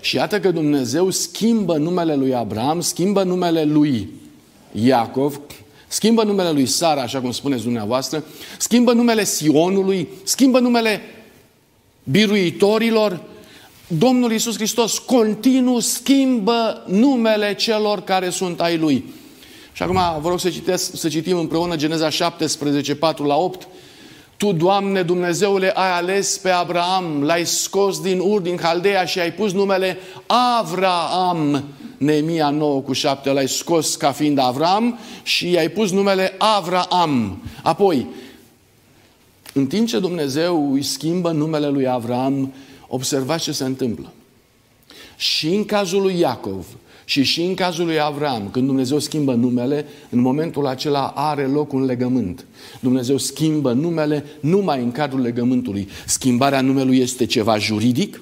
Și 0.00 0.16
iată 0.16 0.40
că 0.40 0.50
Dumnezeu 0.50 1.10
schimbă 1.10 1.76
numele 1.76 2.14
lui 2.14 2.34
Abraham, 2.34 2.80
schimbă 2.80 3.22
numele 3.22 3.64
lui 3.64 4.10
Iacov, 4.72 5.40
schimbă 5.88 6.22
numele 6.24 6.50
lui 6.50 6.66
Sara, 6.66 7.02
așa 7.02 7.20
cum 7.20 7.32
spuneți 7.32 7.62
dumneavoastră, 7.62 8.24
schimbă 8.58 8.92
numele 8.92 9.24
Sionului, 9.24 10.08
schimbă 10.22 10.58
numele 10.58 11.00
biruitorilor. 12.04 13.22
Domnul 13.88 14.32
Iisus 14.32 14.54
Hristos 14.54 14.98
continuu 14.98 15.78
schimbă 15.78 16.82
numele 16.86 17.54
celor 17.54 18.00
care 18.00 18.30
sunt 18.30 18.60
ai 18.60 18.76
Lui. 18.76 19.04
Și 19.72 19.82
acum 19.82 20.00
vă 20.20 20.28
rog 20.28 20.40
să, 20.40 20.48
citesc, 20.48 20.96
să 20.96 21.08
citim 21.08 21.38
împreună 21.38 21.76
Geneza 21.76 22.08
17, 22.08 22.94
4 22.94 23.24
la 23.24 23.36
8. 23.36 23.68
Tu, 24.36 24.52
Doamne 24.52 25.02
Dumnezeule, 25.02 25.70
ai 25.70 25.92
ales 25.92 26.38
pe 26.38 26.50
Abraham, 26.50 27.22
l-ai 27.22 27.46
scos 27.46 28.00
din 28.00 28.18
Ur, 28.18 28.40
din 28.40 28.58
Haldea 28.62 29.04
și 29.04 29.18
ai 29.18 29.32
pus 29.32 29.52
numele 29.52 29.98
Avraam. 30.58 31.64
Neemia 31.98 32.50
9 32.50 32.80
cu 32.80 32.92
7 32.92 33.30
l-ai 33.30 33.48
scos 33.48 33.96
ca 33.96 34.12
fiind 34.12 34.38
Avram 34.38 34.98
și 35.22 35.50
i-ai 35.50 35.68
pus 35.68 35.90
numele 35.90 36.34
Avraam. 36.38 37.42
Apoi, 37.62 38.06
în 39.52 39.66
timp 39.66 39.88
ce 39.88 39.98
Dumnezeu 39.98 40.72
îi 40.72 40.82
schimbă 40.82 41.30
numele 41.30 41.68
lui 41.68 41.88
Avram, 41.88 42.52
observați 42.88 43.44
ce 43.44 43.52
se 43.52 43.64
întâmplă. 43.64 44.12
Și 45.16 45.48
în 45.48 45.64
cazul 45.64 46.02
lui 46.02 46.18
Iacov, 46.18 46.66
și 47.08 47.22
și 47.22 47.42
în 47.42 47.54
cazul 47.54 47.84
lui 47.84 48.00
Avram, 48.00 48.48
când 48.50 48.66
Dumnezeu 48.66 48.98
schimbă 48.98 49.34
numele, 49.34 49.86
în 50.10 50.20
momentul 50.20 50.66
acela 50.66 51.06
are 51.06 51.46
loc 51.46 51.72
un 51.72 51.84
legământ. 51.84 52.46
Dumnezeu 52.80 53.16
schimbă 53.16 53.72
numele 53.72 54.24
numai 54.40 54.82
în 54.82 54.92
cadrul 54.92 55.20
legământului. 55.20 55.88
Schimbarea 56.06 56.60
numelui 56.60 56.98
este 56.98 57.26
ceva 57.26 57.58
juridic. 57.58 58.20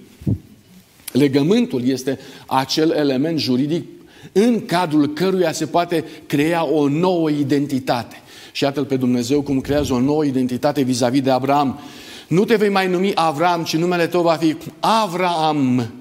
Legământul 1.12 1.88
este 1.88 2.18
acel 2.46 2.90
element 2.90 3.38
juridic 3.38 3.84
în 4.32 4.64
cadrul 4.64 5.12
căruia 5.12 5.52
se 5.52 5.66
poate 5.66 6.04
crea 6.26 6.64
o 6.64 6.88
nouă 6.88 7.30
identitate. 7.30 8.16
Și 8.52 8.62
iată 8.62 8.82
pe 8.82 8.96
Dumnezeu 8.96 9.42
cum 9.42 9.60
creează 9.60 9.92
o 9.92 10.00
nouă 10.00 10.24
identitate 10.24 10.82
vis-a-vis 10.82 11.20
de 11.20 11.30
Abraham. 11.30 11.78
Nu 12.27 12.45
te 12.45 12.55
vei 12.55 12.68
mai 12.68 12.89
numi 12.89 13.14
Avram, 13.14 13.64
ci 13.64 13.77
numele 13.77 14.07
tău 14.07 14.22
va 14.22 14.35
fi 14.35 14.57
Avraam 14.81 15.93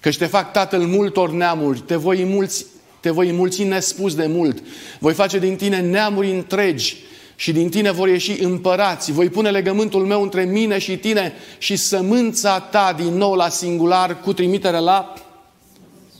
Căci 0.00 0.16
te 0.16 0.26
fac 0.26 0.52
tatăl 0.52 0.80
multor 0.80 1.30
neamuri, 1.30 1.78
te 1.78 1.96
voi 1.96 2.24
mulți, 2.24 2.66
te 3.00 3.10
voi 3.10 3.32
mulți 3.32 3.62
nespus 3.62 4.14
de 4.14 4.26
mult. 4.26 4.62
Voi 4.98 5.12
face 5.12 5.38
din 5.38 5.56
tine 5.56 5.80
neamuri 5.80 6.30
întregi 6.30 6.96
și 7.36 7.52
din 7.52 7.68
tine 7.68 7.90
vor 7.90 8.08
ieși 8.08 8.42
împărați. 8.42 9.12
Voi 9.12 9.28
pune 9.28 9.50
legământul 9.50 10.06
meu 10.06 10.22
între 10.22 10.44
mine 10.44 10.78
și 10.78 10.96
tine 10.96 11.32
și 11.58 11.76
sămânța 11.76 12.60
ta 12.60 12.94
din 12.96 13.16
nou 13.16 13.34
la 13.34 13.48
singular 13.48 14.20
cu 14.20 14.32
trimitere 14.32 14.78
la 14.78 15.14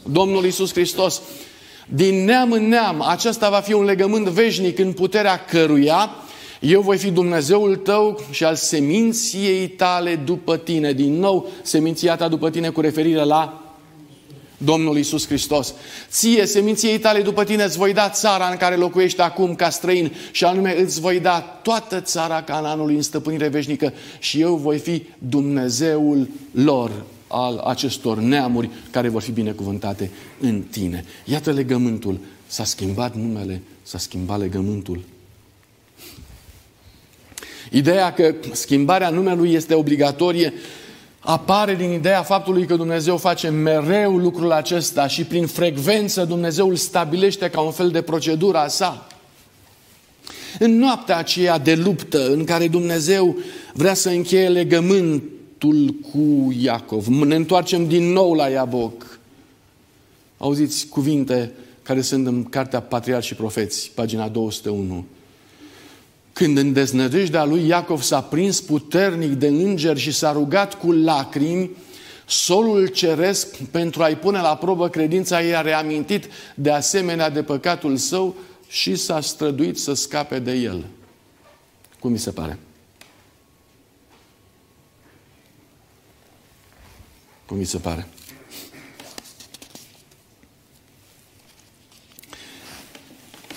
Domnul 0.03 0.45
Isus 0.45 0.73
Hristos. 0.73 1.21
Din 1.89 2.25
neam 2.25 2.53
în 2.53 2.69
neam, 2.69 3.03
acesta 3.03 3.51
va 3.51 3.61
fi 3.61 3.73
un 3.73 3.85
legământ 3.85 4.27
veșnic 4.27 4.79
în 4.79 4.93
puterea 4.93 5.45
căruia 5.45 6.11
eu 6.61 6.81
voi 6.81 6.97
fi 6.97 7.11
Dumnezeul 7.11 7.77
tău 7.77 8.21
și 8.31 8.45
al 8.45 8.55
seminției 8.55 9.69
tale 9.69 10.17
după 10.17 10.57
tine. 10.57 10.93
Din 10.93 11.19
nou, 11.19 11.49
seminția 11.63 12.17
ta 12.17 12.29
după 12.29 12.51
tine 12.51 12.69
cu 12.69 12.81
referire 12.81 13.25
la 13.25 13.63
Domnul 14.59 14.97
Isus 14.97 15.27
Hristos. 15.27 15.75
Ție, 16.09 16.47
seminției 16.47 16.99
tale 16.99 17.23
după 17.23 17.45
tine, 17.45 17.63
îți 17.63 17.77
voi 17.77 17.93
da 17.93 18.09
țara 18.09 18.49
în 18.49 18.57
care 18.57 18.77
locuiești 18.77 19.21
acum 19.21 19.55
ca 19.55 19.71
străin 19.71 20.13
și 20.31 20.45
anume 20.45 20.81
îți 20.81 21.01
voi 21.01 21.21
da 21.21 21.41
toată 21.41 22.01
țara 22.01 22.43
Canaanului 22.43 22.95
în 22.95 23.03
stăpânire 23.03 23.49
veșnică 23.49 23.93
și 24.19 24.41
eu 24.41 24.55
voi 24.55 24.79
fi 24.79 25.03
Dumnezeul 25.19 26.29
lor 26.51 26.91
al 27.27 27.59
acestor 27.59 28.19
neamuri 28.19 28.71
care 28.91 29.09
vor 29.09 29.23
fi 29.23 29.31
binecuvântate 29.31 30.11
în 30.41 30.63
tine. 30.71 31.05
Iată 31.25 31.51
legământul. 31.53 32.19
S-a 32.47 32.65
schimbat 32.65 33.15
numele, 33.15 33.63
s-a 33.83 33.99
schimbat 33.99 34.39
legământul. 34.39 35.01
Ideea 37.71 38.13
că 38.13 38.35
schimbarea 38.53 39.11
numelui 39.11 39.53
este 39.53 39.75
obligatorie 39.75 40.53
apare 41.19 41.75
din 41.75 41.91
ideea 41.91 42.23
faptului 42.23 42.67
că 42.67 42.77
Dumnezeu 42.77 43.17
face 43.17 43.49
mereu 43.49 44.17
lucrul 44.17 44.53
acesta 44.53 45.07
și 45.07 45.25
prin 45.25 45.47
frecvență 45.47 46.25
Dumnezeu 46.25 46.69
îl 46.69 46.77
stabilește 46.77 47.51
ca 47.51 47.61
un 47.61 47.71
fel 47.71 47.91
de 47.91 48.03
procedură 48.03 48.59
a 48.59 48.69
sa. 48.69 49.07
În 50.59 50.79
noaptea 50.79 51.17
aceea 51.17 51.59
de 51.59 51.75
luptă 51.75 52.31
în 52.33 52.45
care 52.45 52.69
Dumnezeu 52.69 53.37
vrea 53.73 53.95
să 53.95 54.09
încheie 54.09 54.49
legământul 54.49 55.95
cu 56.13 56.55
Iacov, 56.61 57.07
ne 57.07 57.35
întoarcem 57.35 57.89
din 57.89 58.13
nou 58.13 58.35
la 58.35 58.49
Iaboc. 58.49 59.19
Auziți 60.39 60.87
cuvinte 60.87 61.53
care 61.83 62.01
sunt 62.01 62.27
în 62.27 62.45
Cartea 62.45 62.81
Patriarhi 62.81 63.27
și 63.27 63.35
Profeți, 63.35 63.91
pagina 63.95 64.29
201. 64.29 65.05
Când 66.39 66.57
în 66.57 66.73
deznădejdea 66.73 67.45
lui 67.45 67.67
Iacov 67.67 68.03
s-a 68.03 68.23
prins 68.23 68.61
puternic 68.61 69.31
de 69.31 69.47
îngeri 69.47 69.99
și 69.99 70.13
s-a 70.13 70.33
rugat 70.33 70.75
cu 70.75 70.93
lacrimi, 70.93 71.71
solul 72.27 72.87
ceresc 72.87 73.57
pentru 73.57 74.03
a-i 74.03 74.17
pune 74.17 74.41
la 74.41 74.57
probă 74.57 74.89
credința 74.89 75.43
ei 75.43 75.57
a 75.57 75.61
reamintit 75.61 76.29
de 76.55 76.71
asemenea 76.71 77.31
de 77.31 77.43
păcatul 77.43 77.97
său 77.97 78.37
și 78.69 78.97
s-a 78.97 79.21
străduit 79.21 79.79
să 79.79 79.95
scape 79.95 80.39
de 80.39 80.53
el. 80.53 80.85
Cum 81.99 82.11
mi 82.11 82.19
se 82.19 82.31
pare? 82.31 82.59
Cum 87.47 87.57
mi 87.57 87.65
se 87.65 87.79
pare? 87.79 88.07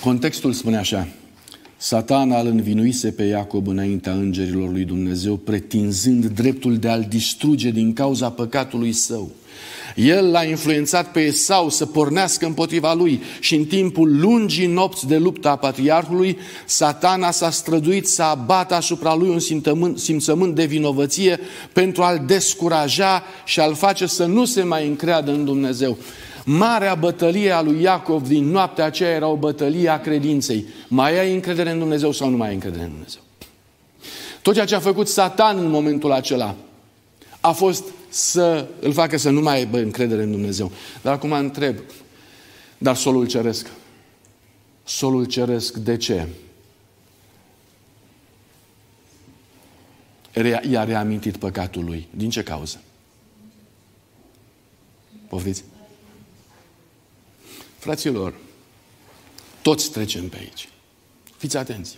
Contextul 0.04 0.54
spune 0.54 0.78
așa. 0.78 1.08
Satana 1.84 2.40
îl 2.40 2.48
învinuise 2.48 3.12
pe 3.12 3.24
Iacob 3.24 3.68
înaintea 3.68 4.12
îngerilor 4.12 4.72
lui 4.72 4.84
Dumnezeu, 4.84 5.36
pretinzând 5.36 6.26
dreptul 6.26 6.78
de 6.78 6.88
a-l 6.88 7.06
distruge 7.10 7.70
din 7.70 7.94
cauza 7.94 8.30
păcatului 8.30 8.92
său. 8.92 9.32
El 9.96 10.32
l-a 10.32 10.44
influențat 10.44 11.12
pe 11.12 11.20
Esau 11.20 11.70
să 11.70 11.86
pornească 11.86 12.46
împotriva 12.46 12.94
lui 12.94 13.22
și 13.40 13.56
în 13.56 13.66
timpul 13.66 14.20
lungii 14.20 14.68
nopți 14.68 15.08
de 15.08 15.18
luptă 15.18 15.50
a 15.50 15.56
patriarhului, 15.56 16.38
satana 16.66 17.32
s-a 17.32 17.50
străduit 17.50 18.08
să 18.08 18.24
abată 18.24 18.74
asupra 18.74 19.16
lui 19.16 19.30
un 19.30 19.40
simțământ, 19.40 20.00
simțământ 20.00 20.56
de 20.56 20.66
vinovăție 20.66 21.40
pentru 21.74 22.04
a-l 22.04 22.24
descuraja 22.28 23.24
și 23.46 23.60
a-l 23.60 23.76
face 23.76 24.06
să 24.06 24.26
nu 24.26 24.46
se 24.46 24.64
mai 24.64 24.88
încreadă 24.88 25.32
în 25.32 25.46
Dumnezeu. 25.46 25.98
Marea 26.46 26.96
bătălie 26.96 27.52
a 27.52 27.62
lui 27.62 27.82
Iacov 27.82 28.28
din 28.28 28.46
noaptea 28.46 28.86
aceea 28.86 29.10
era 29.10 29.28
o 29.28 29.36
bătălie 29.36 29.89
a 29.89 30.00
credinței. 30.00 30.66
Mai 30.88 31.20
ai 31.20 31.34
încredere 31.34 31.72
în 31.72 31.80
Dumnezeu 31.80 32.12
sau 32.12 32.30
nu 32.30 32.38
mai 32.38 32.48
ai 32.48 32.54
încredere 32.54 32.84
în 32.84 32.89
Dumnezeu? 32.89 33.22
Tot 34.42 34.54
ceea 34.54 34.66
ce 34.66 34.76
a 34.76 34.80
făcut 34.80 35.08
Satan 35.08 35.58
în 35.58 35.70
momentul 35.70 36.12
acela 36.12 36.56
a 37.39 37.52
fost 37.52 37.84
să 38.10 38.68
îl 38.80 38.94
facă 38.94 39.18
să 39.18 39.30
nu 39.30 39.42
mai 39.42 39.56
aibă 39.56 39.78
încredere 39.78 40.24
în 40.24 40.32
Dumnezeu. 40.32 40.72
Dar 41.02 41.14
acum 41.14 41.32
întreb, 41.32 41.76
dar 42.78 42.96
solul 42.96 43.28
ceresc? 43.28 43.70
Solul 44.84 45.26
ceresc 45.26 45.74
de 45.74 45.98
ce? 45.98 46.28
I-a 50.70 50.84
reamintit 50.84 51.38
păcatul 51.38 51.84
lui. 51.84 52.08
Din 52.16 52.30
ce 52.30 52.44
cauză? 52.44 52.82
Poftiți? 55.28 55.64
Fraților, 57.82 58.34
toți 59.62 59.92
trecem 59.92 60.30
pe 60.30 60.38
aici. 60.38 60.70
Fiți 61.38 61.58
atenți. 61.58 61.98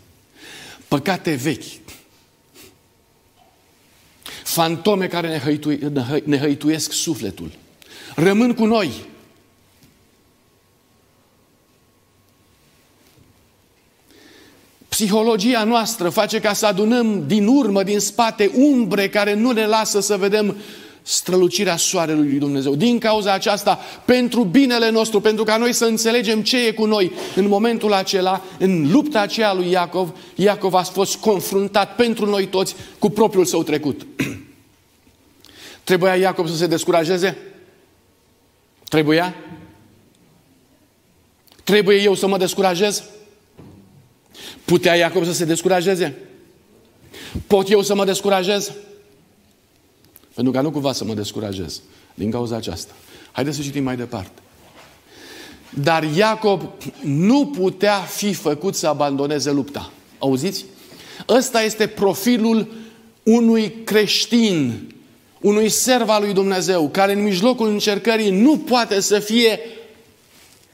Păcate 0.87 1.33
vechi. 1.33 1.63
Fantome 4.43 5.07
care 5.07 5.27
ne, 5.27 5.39
hăitui, 5.39 5.79
ne 6.23 6.37
hăituiesc 6.37 6.91
sufletul. 6.91 7.51
Rămân 8.15 8.53
cu 8.53 8.65
noi. 8.65 8.91
Psihologia 14.87 15.63
noastră 15.63 16.09
face 16.09 16.39
ca 16.39 16.53
să 16.53 16.65
adunăm 16.65 17.27
din 17.27 17.47
urmă, 17.47 17.83
din 17.83 17.99
spate, 17.99 18.51
umbre 18.53 19.09
care 19.09 19.33
nu 19.33 19.51
ne 19.51 19.65
lasă 19.65 19.99
să 19.99 20.17
vedem 20.17 20.57
strălucirea 21.03 21.77
soarelui 21.77 22.29
lui 22.29 22.39
Dumnezeu. 22.39 22.75
Din 22.75 22.99
cauza 22.99 23.33
aceasta, 23.33 23.79
pentru 24.05 24.43
binele 24.43 24.89
nostru, 24.89 25.21
pentru 25.21 25.43
ca 25.43 25.57
noi 25.57 25.73
să 25.73 25.85
înțelegem 25.85 26.41
ce 26.41 26.65
e 26.65 26.71
cu 26.71 26.85
noi, 26.85 27.11
în 27.35 27.47
momentul 27.47 27.93
acela, 27.93 28.41
în 28.59 28.91
lupta 28.91 29.19
aceea 29.19 29.53
lui 29.53 29.69
Iacov, 29.69 30.17
Iacov 30.35 30.73
a 30.73 30.83
fost 30.83 31.15
confruntat 31.15 31.95
pentru 31.95 32.25
noi 32.25 32.47
toți 32.47 32.75
cu 32.99 33.09
propriul 33.09 33.45
său 33.45 33.63
trecut. 33.63 34.05
Trebuia 35.83 36.15
Iacov 36.15 36.47
să 36.47 36.55
se 36.55 36.67
descurajeze? 36.67 37.37
Trebuia? 38.89 39.35
Trebuie 41.63 42.01
eu 42.01 42.15
să 42.15 42.27
mă 42.27 42.37
descurajez? 42.37 43.03
Putea 44.65 44.95
Iacov 44.95 45.25
să 45.25 45.33
se 45.33 45.45
descurajeze? 45.45 46.15
Pot 47.47 47.69
eu 47.69 47.81
să 47.81 47.95
mă 47.95 48.05
descurajez? 48.05 48.71
Pentru 50.33 50.53
ca 50.53 50.61
nu 50.61 50.71
cumva 50.71 50.93
să 50.93 51.03
mă 51.03 51.13
descurajez 51.13 51.81
din 52.13 52.31
cauza 52.31 52.55
aceasta. 52.55 52.93
Haideți 53.31 53.55
să 53.55 53.63
citim 53.63 53.83
mai 53.83 53.95
departe. 53.95 54.41
Dar 55.69 56.03
Iacob 56.15 56.61
nu 57.01 57.45
putea 57.45 57.99
fi 57.99 58.33
făcut 58.33 58.75
să 58.75 58.87
abandoneze 58.87 59.51
lupta. 59.51 59.91
Auziți? 60.19 60.65
Ăsta 61.29 61.61
este 61.61 61.87
profilul 61.87 62.71
unui 63.23 63.73
creștin, 63.83 64.87
unui 65.41 65.69
serv 65.69 66.09
al 66.09 66.21
lui 66.23 66.33
Dumnezeu, 66.33 66.89
care 66.89 67.13
în 67.13 67.23
mijlocul 67.23 67.67
încercării 67.67 68.29
nu 68.29 68.57
poate 68.57 68.99
să 68.99 69.19
fie 69.19 69.59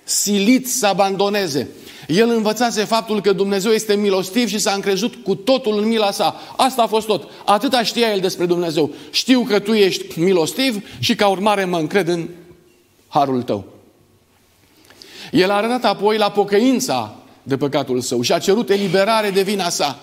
silit 0.10 0.70
să 0.70 0.88
abandoneze. 0.88 1.70
El 2.07 2.30
învățase 2.30 2.84
faptul 2.84 3.22
că 3.22 3.34
Dumnezeu 3.34 3.72
este 3.72 3.95
milostiv 3.95 4.47
și 4.47 4.60
s-a 4.60 4.72
încrezut 4.72 5.16
cu 5.16 5.36
totul 5.36 5.78
în 5.78 5.88
mila 5.88 6.12
sa. 6.12 6.41
Asta 6.57 6.82
a 6.82 6.88
fost 6.88 7.07
tot. 7.07 7.30
Atâta 7.45 7.84
știa 7.84 8.12
el 8.12 8.20
despre 8.20 8.45
Dumnezeu. 8.45 8.91
Știu 9.12 9.41
că 9.41 9.60
tu 9.60 9.74
ești 9.74 10.20
milostiv 10.20 10.84
și 10.99 11.16
ca 11.16 11.28
urmare 11.28 11.66
mă 11.66 11.78
încred 11.78 12.07
în 12.07 12.28
harul 13.07 13.41
tău. 13.41 13.66
El 15.32 15.49
a 15.49 15.55
arătat 15.55 15.84
apoi 15.84 16.18
la 16.18 16.32
pocăința 16.32 17.16
de 17.43 17.57
păcatul 17.57 18.01
său 18.01 18.22
și 18.22 18.34
a 18.34 18.39
cerut 18.39 18.70
eliberare 18.70 19.30
de 19.30 19.41
vina 19.41 19.70
sa. 19.70 19.99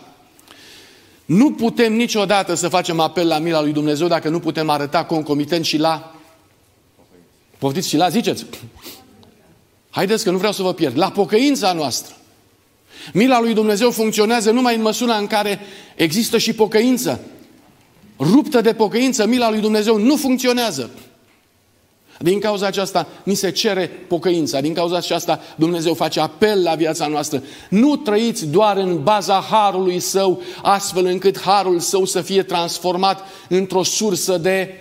Nu 1.24 1.52
putem 1.52 1.92
niciodată 1.92 2.54
să 2.54 2.68
facem 2.68 3.00
apel 3.00 3.26
la 3.26 3.38
mila 3.38 3.62
lui 3.62 3.72
Dumnezeu 3.72 4.06
dacă 4.06 4.28
nu 4.28 4.40
putem 4.40 4.68
arăta 4.68 5.04
concomitent 5.04 5.64
și 5.64 5.76
la 5.76 6.16
Poftiți 7.58 7.88
și 7.88 7.96
la, 7.96 8.08
ziceți. 8.08 8.46
Haideți 9.96 10.24
că 10.24 10.30
nu 10.30 10.38
vreau 10.38 10.52
să 10.52 10.62
vă 10.62 10.72
pierd. 10.72 10.98
La 10.98 11.10
pocăința 11.10 11.72
noastră. 11.72 12.14
Mila 13.12 13.40
lui 13.40 13.54
Dumnezeu 13.54 13.90
funcționează 13.90 14.50
numai 14.50 14.74
în 14.74 14.82
măsura 14.82 15.16
în 15.16 15.26
care 15.26 15.60
există 15.94 16.38
și 16.38 16.52
pocăință. 16.52 17.20
Ruptă 18.18 18.60
de 18.60 18.72
pocăință, 18.72 19.26
mila 19.26 19.50
lui 19.50 19.60
Dumnezeu 19.60 19.98
nu 19.98 20.16
funcționează. 20.16 20.90
Din 22.18 22.40
cauza 22.40 22.66
aceasta 22.66 23.06
ni 23.22 23.34
se 23.34 23.50
cere 23.50 23.86
pocăința. 23.86 24.60
Din 24.60 24.74
cauza 24.74 24.96
aceasta 24.96 25.40
Dumnezeu 25.54 25.94
face 25.94 26.20
apel 26.20 26.62
la 26.62 26.74
viața 26.74 27.06
noastră. 27.06 27.42
Nu 27.68 27.96
trăiți 27.96 28.46
doar 28.46 28.76
în 28.76 29.02
baza 29.02 29.46
harului 29.50 30.00
său, 30.00 30.42
astfel 30.62 31.04
încât 31.04 31.40
harul 31.40 31.78
său 31.80 32.04
să 32.04 32.20
fie 32.20 32.42
transformat 32.42 33.24
într-o 33.48 33.82
sursă 33.82 34.38
de 34.38 34.74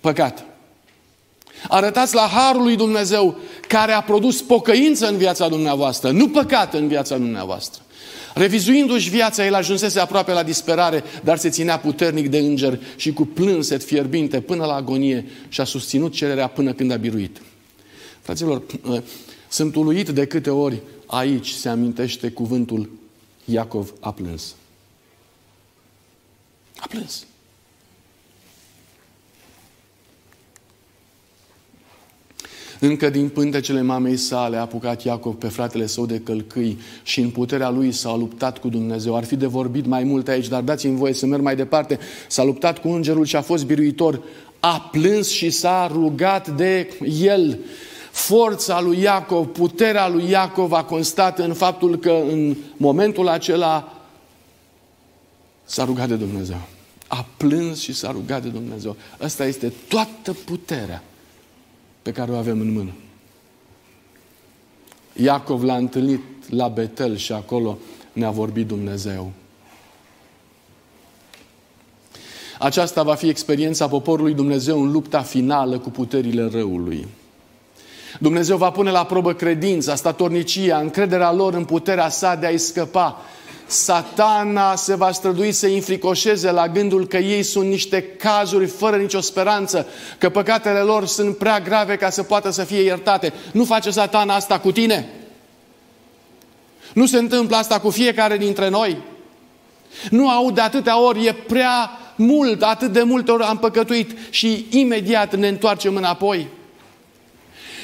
păcat. 0.00 0.48
Arătați 1.68 2.14
la 2.14 2.28
harul 2.32 2.62
lui 2.62 2.76
Dumnezeu 2.76 3.36
care 3.68 3.92
a 3.92 4.02
produs 4.02 4.42
pocăință 4.42 5.08
în 5.08 5.16
viața 5.16 5.48
dumneavoastră, 5.48 6.10
nu 6.10 6.28
păcat 6.28 6.74
în 6.74 6.88
viața 6.88 7.16
dumneavoastră. 7.16 7.82
Revizuindu-și 8.34 9.10
viața, 9.10 9.46
el 9.46 9.54
ajunsese 9.54 10.00
aproape 10.00 10.32
la 10.32 10.42
disperare, 10.42 11.04
dar 11.24 11.38
se 11.38 11.48
ținea 11.48 11.78
puternic 11.78 12.28
de 12.28 12.38
înger 12.38 12.80
și 12.96 13.12
cu 13.12 13.26
plânset 13.26 13.82
fierbinte 13.82 14.40
până 14.40 14.64
la 14.64 14.74
agonie 14.74 15.26
și 15.48 15.60
a 15.60 15.64
susținut 15.64 16.12
cererea 16.12 16.46
până 16.46 16.72
când 16.72 16.90
a 16.90 16.96
biruit. 16.96 17.40
Fraților, 18.20 18.62
sunt 19.48 19.74
uluit 19.74 20.08
de 20.08 20.26
câte 20.26 20.50
ori 20.50 20.82
aici 21.06 21.48
se 21.48 21.68
amintește 21.68 22.30
cuvântul 22.30 22.90
Iacov 23.44 23.92
a 24.00 24.12
plâns. 24.12 24.54
A 26.76 26.86
plâns. 26.88 27.26
Încă 32.80 33.10
din 33.10 33.28
pântecele 33.28 33.82
mamei 33.82 34.16
sale 34.16 34.56
a 34.56 34.60
apucat 34.60 35.02
Iacov 35.02 35.34
pe 35.34 35.48
fratele 35.48 35.86
său 35.86 36.06
de 36.06 36.20
călcâi 36.20 36.78
și 37.02 37.20
în 37.20 37.30
puterea 37.30 37.70
lui 37.70 37.92
s-a 37.92 38.16
luptat 38.16 38.58
cu 38.58 38.68
Dumnezeu. 38.68 39.16
Ar 39.16 39.24
fi 39.24 39.36
de 39.36 39.46
vorbit 39.46 39.86
mai 39.86 40.04
mult 40.04 40.28
aici, 40.28 40.48
dar 40.48 40.62
dați-mi 40.62 40.96
voie 40.96 41.12
să 41.12 41.26
merg 41.26 41.42
mai 41.42 41.56
departe. 41.56 41.98
S-a 42.28 42.44
luptat 42.44 42.78
cu 42.78 42.88
îngerul 42.88 43.24
și 43.24 43.36
a 43.36 43.42
fost 43.42 43.64
biruitor. 43.64 44.22
A 44.60 44.88
plâns 44.92 45.28
și 45.28 45.50
s-a 45.50 45.90
rugat 45.92 46.48
de 46.48 46.88
el. 47.20 47.58
Forța 48.10 48.80
lui 48.80 49.00
Iacov, 49.00 49.46
puterea 49.46 50.08
lui 50.08 50.30
Iacov 50.30 50.72
a 50.72 50.84
constat 50.84 51.38
în 51.38 51.54
faptul 51.54 51.96
că 51.98 52.22
în 52.30 52.56
momentul 52.76 53.28
acela 53.28 54.02
s-a 55.64 55.84
rugat 55.84 56.08
de 56.08 56.14
Dumnezeu. 56.14 56.60
A 57.06 57.26
plâns 57.36 57.80
și 57.80 57.94
s-a 57.94 58.10
rugat 58.10 58.42
de 58.42 58.48
Dumnezeu. 58.48 58.96
Asta 59.18 59.46
este 59.46 59.72
toată 59.88 60.32
puterea 60.44 61.02
pe 62.08 62.14
care 62.14 62.32
o 62.32 62.36
avem 62.36 62.60
în 62.60 62.72
mână. 62.72 62.90
Iacov 65.12 65.62
l-a 65.62 65.76
întâlnit 65.76 66.20
la 66.50 66.68
Betel 66.68 67.16
și 67.16 67.32
acolo 67.32 67.78
ne-a 68.12 68.30
vorbit 68.30 68.66
Dumnezeu. 68.66 69.32
Aceasta 72.58 73.02
va 73.02 73.14
fi 73.14 73.28
experiența 73.28 73.88
poporului 73.88 74.34
Dumnezeu 74.34 74.82
în 74.82 74.92
lupta 74.92 75.22
finală 75.22 75.78
cu 75.78 75.90
puterile 75.90 76.48
răului. 76.52 77.06
Dumnezeu 78.20 78.56
va 78.56 78.70
pune 78.70 78.90
la 78.90 79.04
probă 79.04 79.32
credința, 79.32 79.94
statornicia, 79.94 80.78
încrederea 80.78 81.32
lor 81.32 81.54
în 81.54 81.64
puterea 81.64 82.08
sa 82.08 82.34
de 82.34 82.46
a-i 82.46 82.58
scăpa 82.58 83.22
satana 83.68 84.74
se 84.74 84.94
va 84.94 85.12
strădui 85.12 85.52
să 85.52 85.66
înfricoșeze 85.66 86.50
la 86.50 86.68
gândul 86.68 87.06
că 87.06 87.16
ei 87.16 87.42
sunt 87.42 87.68
niște 87.68 88.02
cazuri 88.02 88.66
fără 88.66 88.96
nicio 88.96 89.20
speranță, 89.20 89.86
că 90.18 90.28
păcatele 90.28 90.78
lor 90.78 91.06
sunt 91.06 91.36
prea 91.36 91.60
grave 91.60 91.96
ca 91.96 92.10
să 92.10 92.22
poată 92.22 92.50
să 92.50 92.64
fie 92.64 92.80
iertate. 92.80 93.32
Nu 93.52 93.64
face 93.64 93.90
satana 93.90 94.34
asta 94.34 94.58
cu 94.58 94.72
tine? 94.72 95.08
Nu 96.92 97.06
se 97.06 97.18
întâmplă 97.18 97.56
asta 97.56 97.80
cu 97.80 97.90
fiecare 97.90 98.36
dintre 98.36 98.68
noi? 98.68 98.96
Nu 100.10 100.30
aud 100.30 100.54
de 100.54 100.60
atâtea 100.60 101.00
ori, 101.00 101.26
e 101.26 101.32
prea 101.32 101.90
mult, 102.16 102.62
atât 102.62 102.92
de 102.92 103.02
multe 103.02 103.30
ori 103.30 103.42
am 103.42 103.58
păcătuit 103.58 104.18
și 104.30 104.66
imediat 104.70 105.34
ne 105.34 105.48
întoarcem 105.48 105.96
înapoi. 105.96 106.48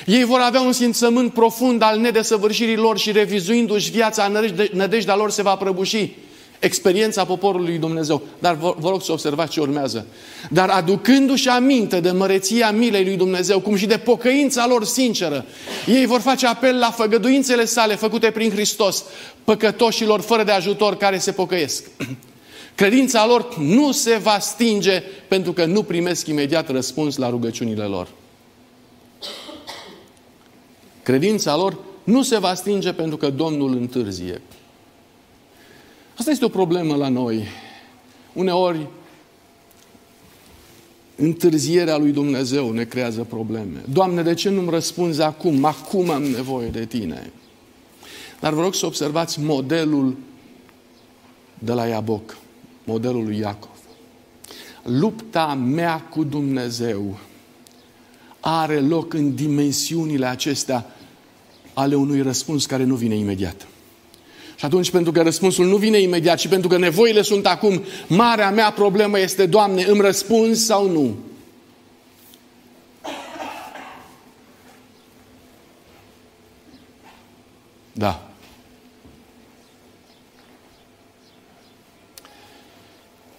Ei 0.06 0.24
vor 0.24 0.40
avea 0.40 0.60
un 0.60 0.72
simțământ 0.72 1.32
profund 1.32 1.82
al 1.82 1.98
nedesăvârșirii 1.98 2.76
lor 2.76 2.98
și 2.98 3.12
revizuindu-și 3.12 3.90
viața, 3.90 4.32
nădejdea 4.72 5.16
lor 5.16 5.30
se 5.30 5.42
va 5.42 5.56
prăbuși. 5.56 6.12
Experiența 6.58 7.24
poporului 7.24 7.78
Dumnezeu. 7.78 8.22
Dar 8.38 8.54
vă, 8.54 8.74
vă 8.78 8.88
rog 8.88 9.02
să 9.02 9.12
observați 9.12 9.50
ce 9.50 9.60
urmează. 9.60 10.06
Dar 10.50 10.68
aducându-și 10.68 11.48
aminte 11.48 12.00
de 12.00 12.10
măreția 12.10 12.70
milei 12.70 13.04
lui 13.04 13.16
Dumnezeu, 13.16 13.60
cum 13.60 13.76
și 13.76 13.86
de 13.86 13.96
pocăința 13.96 14.66
lor 14.66 14.84
sinceră, 14.84 15.44
ei 15.86 16.06
vor 16.06 16.20
face 16.20 16.46
apel 16.46 16.78
la 16.78 16.90
făgăduințele 16.90 17.64
sale 17.64 17.94
făcute 17.94 18.30
prin 18.30 18.50
Hristos, 18.50 19.04
păcătoșilor 19.44 20.20
fără 20.20 20.44
de 20.44 20.52
ajutor 20.52 20.96
care 20.96 21.18
se 21.18 21.32
pocăiesc. 21.32 21.84
Credința 22.74 23.26
lor 23.26 23.56
nu 23.58 23.92
se 23.92 24.16
va 24.22 24.38
stinge 24.38 25.02
pentru 25.28 25.52
că 25.52 25.64
nu 25.64 25.82
primesc 25.82 26.26
imediat 26.26 26.70
răspuns 26.70 27.16
la 27.16 27.28
rugăciunile 27.28 27.84
lor. 27.84 28.08
Credința 31.04 31.56
lor 31.56 31.78
nu 32.04 32.22
se 32.22 32.38
va 32.38 32.54
stinge 32.54 32.92
pentru 32.92 33.16
că 33.16 33.30
Domnul 33.30 33.72
întârzie. 33.72 34.40
Asta 36.18 36.30
este 36.30 36.44
o 36.44 36.48
problemă 36.48 36.96
la 36.96 37.08
noi. 37.08 37.46
Uneori, 38.32 38.86
întârzierea 41.16 41.96
lui 41.96 42.12
Dumnezeu 42.12 42.70
ne 42.70 42.84
creează 42.84 43.22
probleme. 43.22 43.82
Doamne, 43.92 44.22
de 44.22 44.34
ce 44.34 44.48
nu-mi 44.48 44.70
răspunzi 44.70 45.22
acum? 45.22 45.64
Acum 45.64 46.10
am 46.10 46.22
nevoie 46.22 46.68
de 46.68 46.84
Tine. 46.84 47.32
Dar 48.40 48.52
vă 48.52 48.62
rog 48.62 48.74
să 48.74 48.86
observați 48.86 49.40
modelul 49.40 50.16
de 51.58 51.72
la 51.72 51.86
Iaboc, 51.86 52.36
modelul 52.84 53.24
lui 53.24 53.38
Iacov. 53.38 53.78
Lupta 54.82 55.54
mea 55.54 56.00
cu 56.00 56.24
Dumnezeu 56.24 57.18
are 58.40 58.80
loc 58.80 59.12
în 59.12 59.34
dimensiunile 59.34 60.26
acestea 60.26 60.93
ale 61.74 61.94
unui 61.94 62.22
răspuns 62.22 62.66
care 62.66 62.84
nu 62.84 62.94
vine 62.94 63.14
imediat. 63.14 63.66
Și 64.56 64.64
atunci, 64.64 64.90
pentru 64.90 65.12
că 65.12 65.22
răspunsul 65.22 65.66
nu 65.66 65.76
vine 65.76 66.00
imediat 66.00 66.38
și 66.38 66.48
pentru 66.48 66.68
că 66.68 66.78
nevoile 66.78 67.22
sunt 67.22 67.46
acum, 67.46 67.82
marea 68.08 68.50
mea 68.50 68.70
problemă 68.70 69.18
este, 69.18 69.46
Doamne, 69.46 69.82
îmi 69.82 70.00
răspunzi 70.00 70.64
sau 70.64 70.90
nu? 70.90 71.16
Da. 77.92 78.28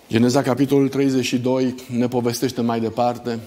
Geneza, 0.09 0.41
capitolul 0.41 0.89
32, 0.89 1.75
ne 1.89 2.07
povestește 2.07 2.61
mai 2.61 2.79
departe. 2.79 3.39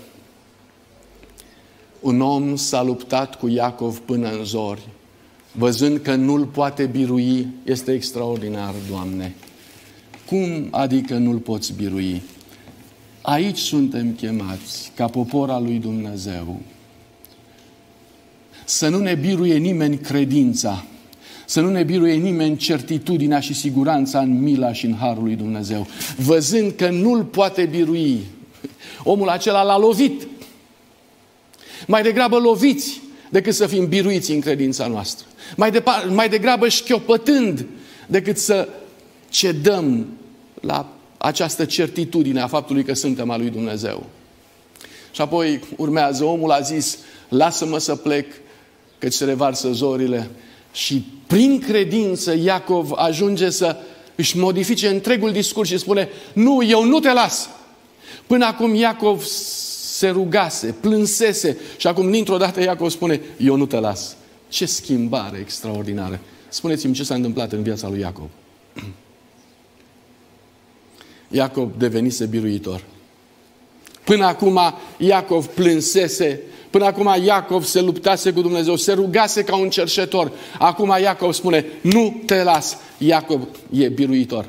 Un 2.00 2.20
om 2.20 2.56
s-a 2.56 2.82
luptat 2.82 3.38
cu 3.38 3.48
Iacov 3.48 3.98
până 3.98 4.30
în 4.30 4.44
zori. 4.44 4.88
Văzând 5.52 5.98
că 5.98 6.14
nu-l 6.14 6.44
poate 6.44 6.86
birui, 6.86 7.46
este 7.64 7.92
extraordinar, 7.92 8.74
Doamne. 8.90 9.34
Cum 10.26 10.68
adică 10.70 11.14
nu-l 11.14 11.38
poți 11.38 11.72
birui? 11.72 12.22
Aici 13.22 13.58
suntem 13.58 14.12
chemați, 14.12 14.92
ca 14.94 15.06
popor 15.06 15.50
al 15.50 15.62
lui 15.62 15.78
Dumnezeu, 15.78 16.60
să 18.64 18.88
nu 18.88 18.98
ne 18.98 19.14
biruie 19.14 19.56
nimeni 19.56 19.96
credința, 19.96 20.84
să 21.46 21.60
nu 21.60 21.70
ne 21.70 21.82
biruie 21.82 22.14
nimeni 22.14 22.56
certitudinea 22.56 23.40
și 23.40 23.54
siguranța 23.54 24.18
în 24.18 24.42
mila 24.42 24.72
și 24.72 24.86
în 24.86 24.94
harul 24.94 25.22
lui 25.22 25.34
Dumnezeu. 25.34 25.86
Văzând 26.16 26.72
că 26.72 26.90
nu-l 26.90 27.24
poate 27.24 27.64
birui, 27.64 28.20
omul 29.04 29.28
acela 29.28 29.62
l-a 29.62 29.78
lovit. 29.78 30.26
Mai 31.88 32.02
degrabă 32.02 32.38
loviți 32.38 33.00
decât 33.30 33.54
să 33.54 33.66
fim 33.66 33.86
biruiți 33.86 34.30
în 34.30 34.40
credința 34.40 34.86
noastră. 34.86 35.26
Mai, 35.56 35.70
de, 35.70 35.82
mai 36.08 36.28
degrabă 36.28 36.68
șchiopătând 36.68 37.66
decât 38.06 38.38
să 38.38 38.68
cedăm 39.28 40.06
la 40.60 40.92
această 41.18 41.64
certitudine 41.64 42.40
a 42.40 42.46
faptului 42.46 42.84
că 42.84 42.94
suntem 42.94 43.30
al 43.30 43.40
lui 43.40 43.50
Dumnezeu. 43.50 44.06
Și 45.10 45.20
apoi 45.20 45.60
urmează, 45.76 46.24
omul 46.24 46.50
a 46.50 46.60
zis, 46.60 46.98
lasă-mă 47.28 47.78
să 47.78 47.94
plec, 47.94 48.26
căci 48.98 49.12
se 49.12 49.24
revarsă 49.24 49.72
zorile. 49.72 50.30
Și 50.72 51.04
prin 51.26 51.58
credință 51.58 52.34
Iacov 52.42 52.92
ajunge 52.94 53.50
să 53.50 53.76
își 54.14 54.38
modifice 54.38 54.88
întregul 54.88 55.32
discurs 55.32 55.68
și 55.68 55.78
spune, 55.78 56.08
nu, 56.32 56.62
eu 56.62 56.84
nu 56.84 57.00
te 57.00 57.12
las. 57.12 57.48
Până 58.26 58.44
acum 58.44 58.74
Iacov 58.74 59.24
se 59.98 60.08
rugase, 60.08 60.74
plânsese 60.80 61.56
și 61.76 61.86
acum 61.86 62.10
dintr-o 62.10 62.36
dată 62.36 62.60
Iacov 62.60 62.90
spune, 62.90 63.20
eu 63.38 63.56
nu 63.56 63.66
te 63.66 63.78
las. 63.78 64.16
Ce 64.48 64.66
schimbare 64.66 65.38
extraordinară! 65.38 66.20
Spuneți-mi 66.48 66.94
ce 66.94 67.04
s-a 67.04 67.14
întâmplat 67.14 67.52
în 67.52 67.62
viața 67.62 67.88
lui 67.88 68.00
Iacov. 68.00 68.28
Iacov 71.38 71.70
devenise 71.78 72.26
biruitor. 72.26 72.84
Până 74.04 74.24
acum 74.24 74.60
Iacov 74.98 75.46
plânsese, 75.46 76.40
până 76.70 76.84
acum 76.84 77.14
Iacov 77.24 77.64
se 77.64 77.80
luptase 77.80 78.32
cu 78.32 78.40
Dumnezeu, 78.40 78.76
se 78.76 78.92
rugase 78.92 79.44
ca 79.44 79.56
un 79.56 79.70
cerșetor. 79.70 80.32
Acum 80.58 80.96
Iacov 81.00 81.32
spune, 81.32 81.64
nu 81.80 82.22
te 82.26 82.42
las. 82.42 82.78
Iacov 82.98 83.48
e 83.70 83.88
biruitor. 83.88 84.48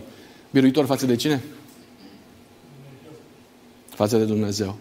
Biruitor 0.51 0.85
față 0.85 1.05
de 1.05 1.15
cine? 1.15 1.43
Față 3.89 4.17
de 4.17 4.23
Dumnezeu 4.23 4.77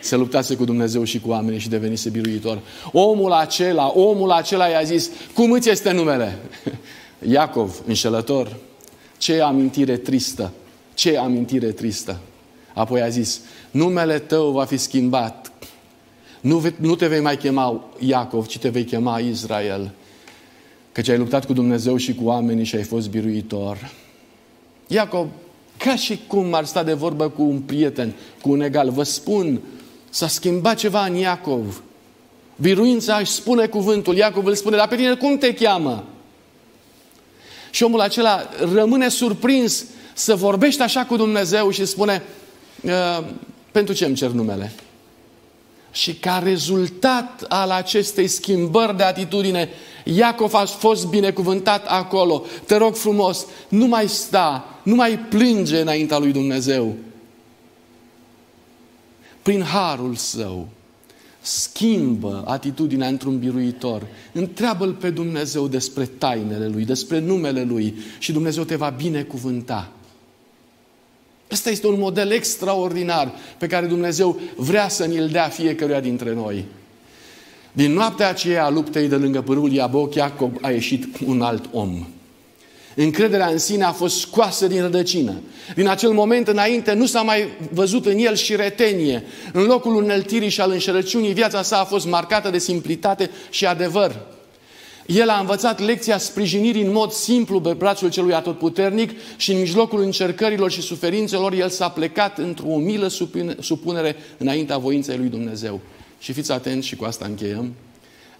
se 0.00 0.16
luptase 0.16 0.56
cu 0.56 0.64
Dumnezeu 0.64 1.04
și 1.04 1.20
cu 1.20 1.28
oamenii 1.28 1.58
și 1.58 1.68
devenise 1.68 2.10
biruitor. 2.10 2.60
Omul 2.92 3.32
acela, 3.32 3.92
omul 3.94 4.30
acela 4.30 4.66
i-a 4.66 4.82
zis, 4.82 5.10
cum 5.34 5.50
îți 5.50 5.70
este 5.70 5.90
numele? 5.90 6.38
Iacov, 7.32 7.82
înșelător. 7.86 8.56
Ce 9.18 9.40
amintire 9.40 9.96
tristă, 9.96 10.52
ce 10.94 11.16
amintire 11.16 11.72
tristă. 11.72 12.18
Apoi 12.74 13.02
a 13.02 13.08
zis, 13.08 13.40
numele 13.70 14.18
tău 14.18 14.50
va 14.50 14.64
fi 14.64 14.76
schimbat. 14.76 15.52
Nu, 16.40 16.62
nu 16.76 16.94
te 16.94 17.06
vei 17.06 17.20
mai 17.20 17.36
chema 17.36 17.84
Iacov, 17.98 18.46
ci 18.46 18.58
te 18.58 18.68
vei 18.68 18.84
chema 18.84 19.18
Israel. 19.18 19.90
Căci 20.92 21.08
ai 21.08 21.18
luptat 21.18 21.46
cu 21.46 21.52
Dumnezeu 21.52 21.96
și 21.96 22.14
cu 22.14 22.24
oamenii 22.24 22.64
și 22.64 22.76
ai 22.76 22.82
fost 22.82 23.10
biruitor. 23.10 23.92
Iacov, 24.86 25.28
ca 25.76 25.96
și 25.96 26.20
cum 26.26 26.54
ar 26.54 26.64
sta 26.64 26.82
de 26.82 26.92
vorbă 26.92 27.28
cu 27.28 27.42
un 27.42 27.60
prieten, 27.60 28.12
cu 28.42 28.50
un 28.50 28.60
egal. 28.60 28.90
Vă 28.90 29.02
spun, 29.02 29.60
S-a 30.10 30.28
schimbat 30.28 30.76
ceva 30.76 31.04
în 31.04 31.14
Iacov. 31.14 31.82
Biruința 32.56 33.16
își 33.16 33.30
spune 33.30 33.66
cuvântul. 33.66 34.16
Iacov 34.16 34.46
îl 34.46 34.54
spune, 34.54 34.76
dar 34.76 34.88
pe 34.88 34.96
tine 34.96 35.14
cum 35.14 35.38
te 35.38 35.54
cheamă? 35.54 36.04
Și 37.70 37.82
omul 37.82 38.00
acela 38.00 38.48
rămâne 38.72 39.08
surprins 39.08 39.84
să 40.14 40.34
vorbește 40.34 40.82
așa 40.82 41.04
cu 41.04 41.16
Dumnezeu 41.16 41.70
și 41.70 41.84
spune, 41.84 42.22
ă, 42.86 43.24
pentru 43.72 43.94
ce 43.94 44.04
îmi 44.04 44.14
cer 44.14 44.30
numele? 44.30 44.72
Și 45.92 46.14
ca 46.14 46.40
rezultat 46.44 47.44
al 47.48 47.70
acestei 47.70 48.26
schimbări 48.26 48.96
de 48.96 49.02
atitudine, 49.02 49.68
Iacov 50.04 50.54
a 50.54 50.64
fost 50.64 51.06
binecuvântat 51.06 51.86
acolo. 51.86 52.44
Te 52.66 52.76
rog 52.76 52.94
frumos, 52.94 53.46
nu 53.68 53.86
mai 53.86 54.08
sta, 54.08 54.78
nu 54.82 54.94
mai 54.94 55.18
plânge 55.18 55.80
înaintea 55.80 56.18
lui 56.18 56.32
Dumnezeu, 56.32 56.94
prin 59.42 59.62
harul 59.62 60.14
său, 60.14 60.68
schimbă 61.40 62.44
atitudinea 62.46 63.08
într-un 63.08 63.38
biruitor. 63.38 64.06
Întreabă-L 64.32 64.92
pe 64.92 65.10
Dumnezeu 65.10 65.68
despre 65.68 66.04
tainele 66.04 66.68
Lui, 66.68 66.84
despre 66.84 67.18
numele 67.18 67.62
Lui 67.62 67.94
și 68.18 68.32
Dumnezeu 68.32 68.64
te 68.64 68.76
va 68.76 68.88
binecuvânta. 68.88 69.92
Ăsta 71.50 71.70
este 71.70 71.86
un 71.86 71.98
model 71.98 72.30
extraordinar 72.30 73.32
pe 73.58 73.66
care 73.66 73.86
Dumnezeu 73.86 74.40
vrea 74.56 74.88
să 74.88 75.04
ni-l 75.04 75.28
dea 75.28 75.48
fiecăruia 75.48 76.00
dintre 76.00 76.34
noi. 76.34 76.64
Din 77.72 77.92
noaptea 77.92 78.28
aceea 78.28 78.64
a 78.64 78.70
luptei 78.70 79.08
de 79.08 79.16
lângă 79.16 79.40
părul 79.40 79.72
Iaboc, 79.72 80.14
Iacob 80.14 80.58
a 80.60 80.70
ieșit 80.70 81.18
un 81.26 81.42
alt 81.42 81.68
om. 81.72 82.06
Încrederea 83.02 83.46
în 83.46 83.58
sine 83.58 83.84
a 83.84 83.92
fost 83.92 84.18
scoasă 84.18 84.66
din 84.66 84.80
rădăcină. 84.80 85.40
Din 85.74 85.88
acel 85.88 86.10
moment 86.10 86.48
înainte 86.48 86.92
nu 86.92 87.06
s-a 87.06 87.22
mai 87.22 87.48
văzut 87.72 88.06
în 88.06 88.18
el 88.18 88.34
și 88.34 88.56
retenie. 88.56 89.24
În 89.52 89.62
locul 89.62 89.94
uneltirii 89.94 90.48
și 90.48 90.60
al 90.60 90.70
înșelăciunii, 90.70 91.32
viața 91.32 91.62
sa 91.62 91.78
a 91.78 91.84
fost 91.84 92.06
marcată 92.06 92.50
de 92.50 92.58
simplitate 92.58 93.30
și 93.50 93.66
adevăr. 93.66 94.26
El 95.06 95.28
a 95.28 95.38
învățat 95.38 95.80
lecția 95.80 96.18
sprijinirii 96.18 96.82
în 96.82 96.92
mod 96.92 97.12
simplu 97.12 97.60
pe 97.60 97.72
brațul 97.72 98.10
celui 98.10 98.34
atotputernic 98.34 99.10
și 99.36 99.52
în 99.52 99.58
mijlocul 99.58 100.00
încercărilor 100.00 100.70
și 100.70 100.80
suferințelor 100.80 101.52
el 101.52 101.68
s-a 101.68 101.88
plecat 101.88 102.38
într-o 102.38 102.66
umilă 102.66 103.10
supunere 103.60 104.16
înaintea 104.38 104.78
voinței 104.78 105.16
lui 105.16 105.28
Dumnezeu. 105.28 105.80
Și 106.18 106.32
fiți 106.32 106.52
atenți 106.52 106.86
și 106.86 106.96
cu 106.96 107.04
asta 107.04 107.24
încheiem. 107.28 107.74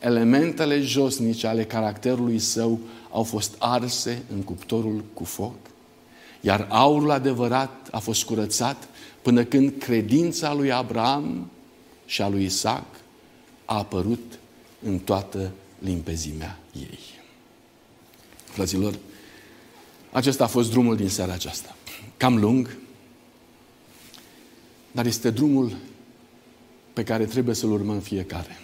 Elementele 0.00 0.80
josnice 0.80 1.46
ale 1.46 1.64
caracterului 1.64 2.38
său 2.38 2.78
au 3.10 3.22
fost 3.22 3.54
arse 3.58 4.22
în 4.32 4.42
cuptorul 4.42 5.04
cu 5.14 5.24
foc, 5.24 5.56
iar 6.40 6.66
aurul 6.68 7.10
adevărat 7.10 7.88
a 7.90 7.98
fost 7.98 8.24
curățat 8.24 8.88
până 9.22 9.44
când 9.44 9.72
credința 9.78 10.54
lui 10.54 10.72
Abraham 10.72 11.50
și 12.06 12.22
a 12.22 12.28
lui 12.28 12.44
Isaac 12.44 12.86
a 13.64 13.76
apărut 13.76 14.38
în 14.82 14.98
toată 14.98 15.50
limpezimea 15.78 16.58
ei. 16.72 16.98
Fraților, 18.44 18.98
acesta 20.12 20.44
a 20.44 20.46
fost 20.46 20.70
drumul 20.70 20.96
din 20.96 21.08
seara 21.08 21.32
aceasta. 21.32 21.76
Cam 22.16 22.38
lung, 22.38 22.76
dar 24.92 25.06
este 25.06 25.30
drumul 25.30 25.76
pe 26.92 27.02
care 27.02 27.24
trebuie 27.24 27.54
să-l 27.54 27.70
urmăm 27.70 27.98
fiecare. 27.98 28.58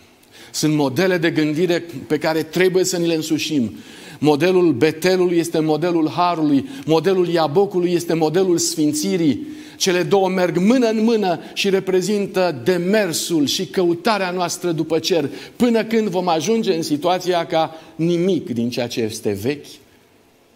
Sunt 0.51 0.75
modele 0.75 1.19
de 1.19 1.31
gândire 1.31 1.85
pe 2.07 2.19
care 2.19 2.43
trebuie 2.43 2.85
să 2.85 2.97
ni 2.97 3.07
le 3.07 3.15
însușim. 3.15 3.77
Modelul 4.19 4.73
Betelului 4.73 5.39
este 5.39 5.59
modelul 5.59 6.09
Harului, 6.09 6.69
modelul 6.85 7.29
Iabocului 7.29 7.93
este 7.93 8.15
modelul 8.15 8.59
Sfințirii. 8.59 9.47
Cele 9.77 10.03
două 10.03 10.29
merg 10.29 10.57
mână 10.57 10.89
în 10.89 11.05
mână 11.05 11.41
și 11.55 11.71
reprezintă 11.71 12.61
demersul 12.65 13.47
și 13.47 13.67
căutarea 13.67 14.31
noastră 14.31 14.73
după 14.73 14.99
cer, 14.99 15.31
până 15.57 15.85
când 15.85 16.09
vom 16.09 16.29
ajunge 16.29 16.75
în 16.75 16.83
situația 16.83 17.47
ca 17.47 17.75
nimic 17.97 18.51
din 18.51 18.71
ceea 18.71 18.87
ce 18.87 19.01
este 19.01 19.39
vechi 19.43 19.67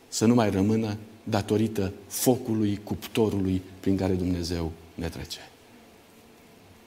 să 0.08 0.26
nu 0.26 0.34
mai 0.34 0.50
rămână 0.50 0.96
datorită 1.24 1.92
focului, 2.06 2.80
cuptorului 2.84 3.62
prin 3.80 3.96
care 3.96 4.12
Dumnezeu 4.12 4.72
ne 4.94 5.08
trece. 5.08 5.38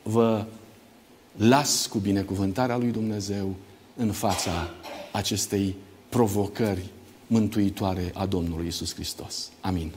Vă 0.04 0.46
las 1.38 1.86
cu 1.86 1.98
binecuvântarea 1.98 2.78
lui 2.78 2.92
Dumnezeu 2.92 3.56
în 3.96 4.12
fața 4.12 4.70
acestei 5.12 5.76
provocări 6.10 6.90
mântuitoare 7.28 8.12
a 8.14 8.26
Domnului 8.26 8.68
Isus 8.68 8.94
Hristos. 8.94 9.52
Amin. 9.62 9.92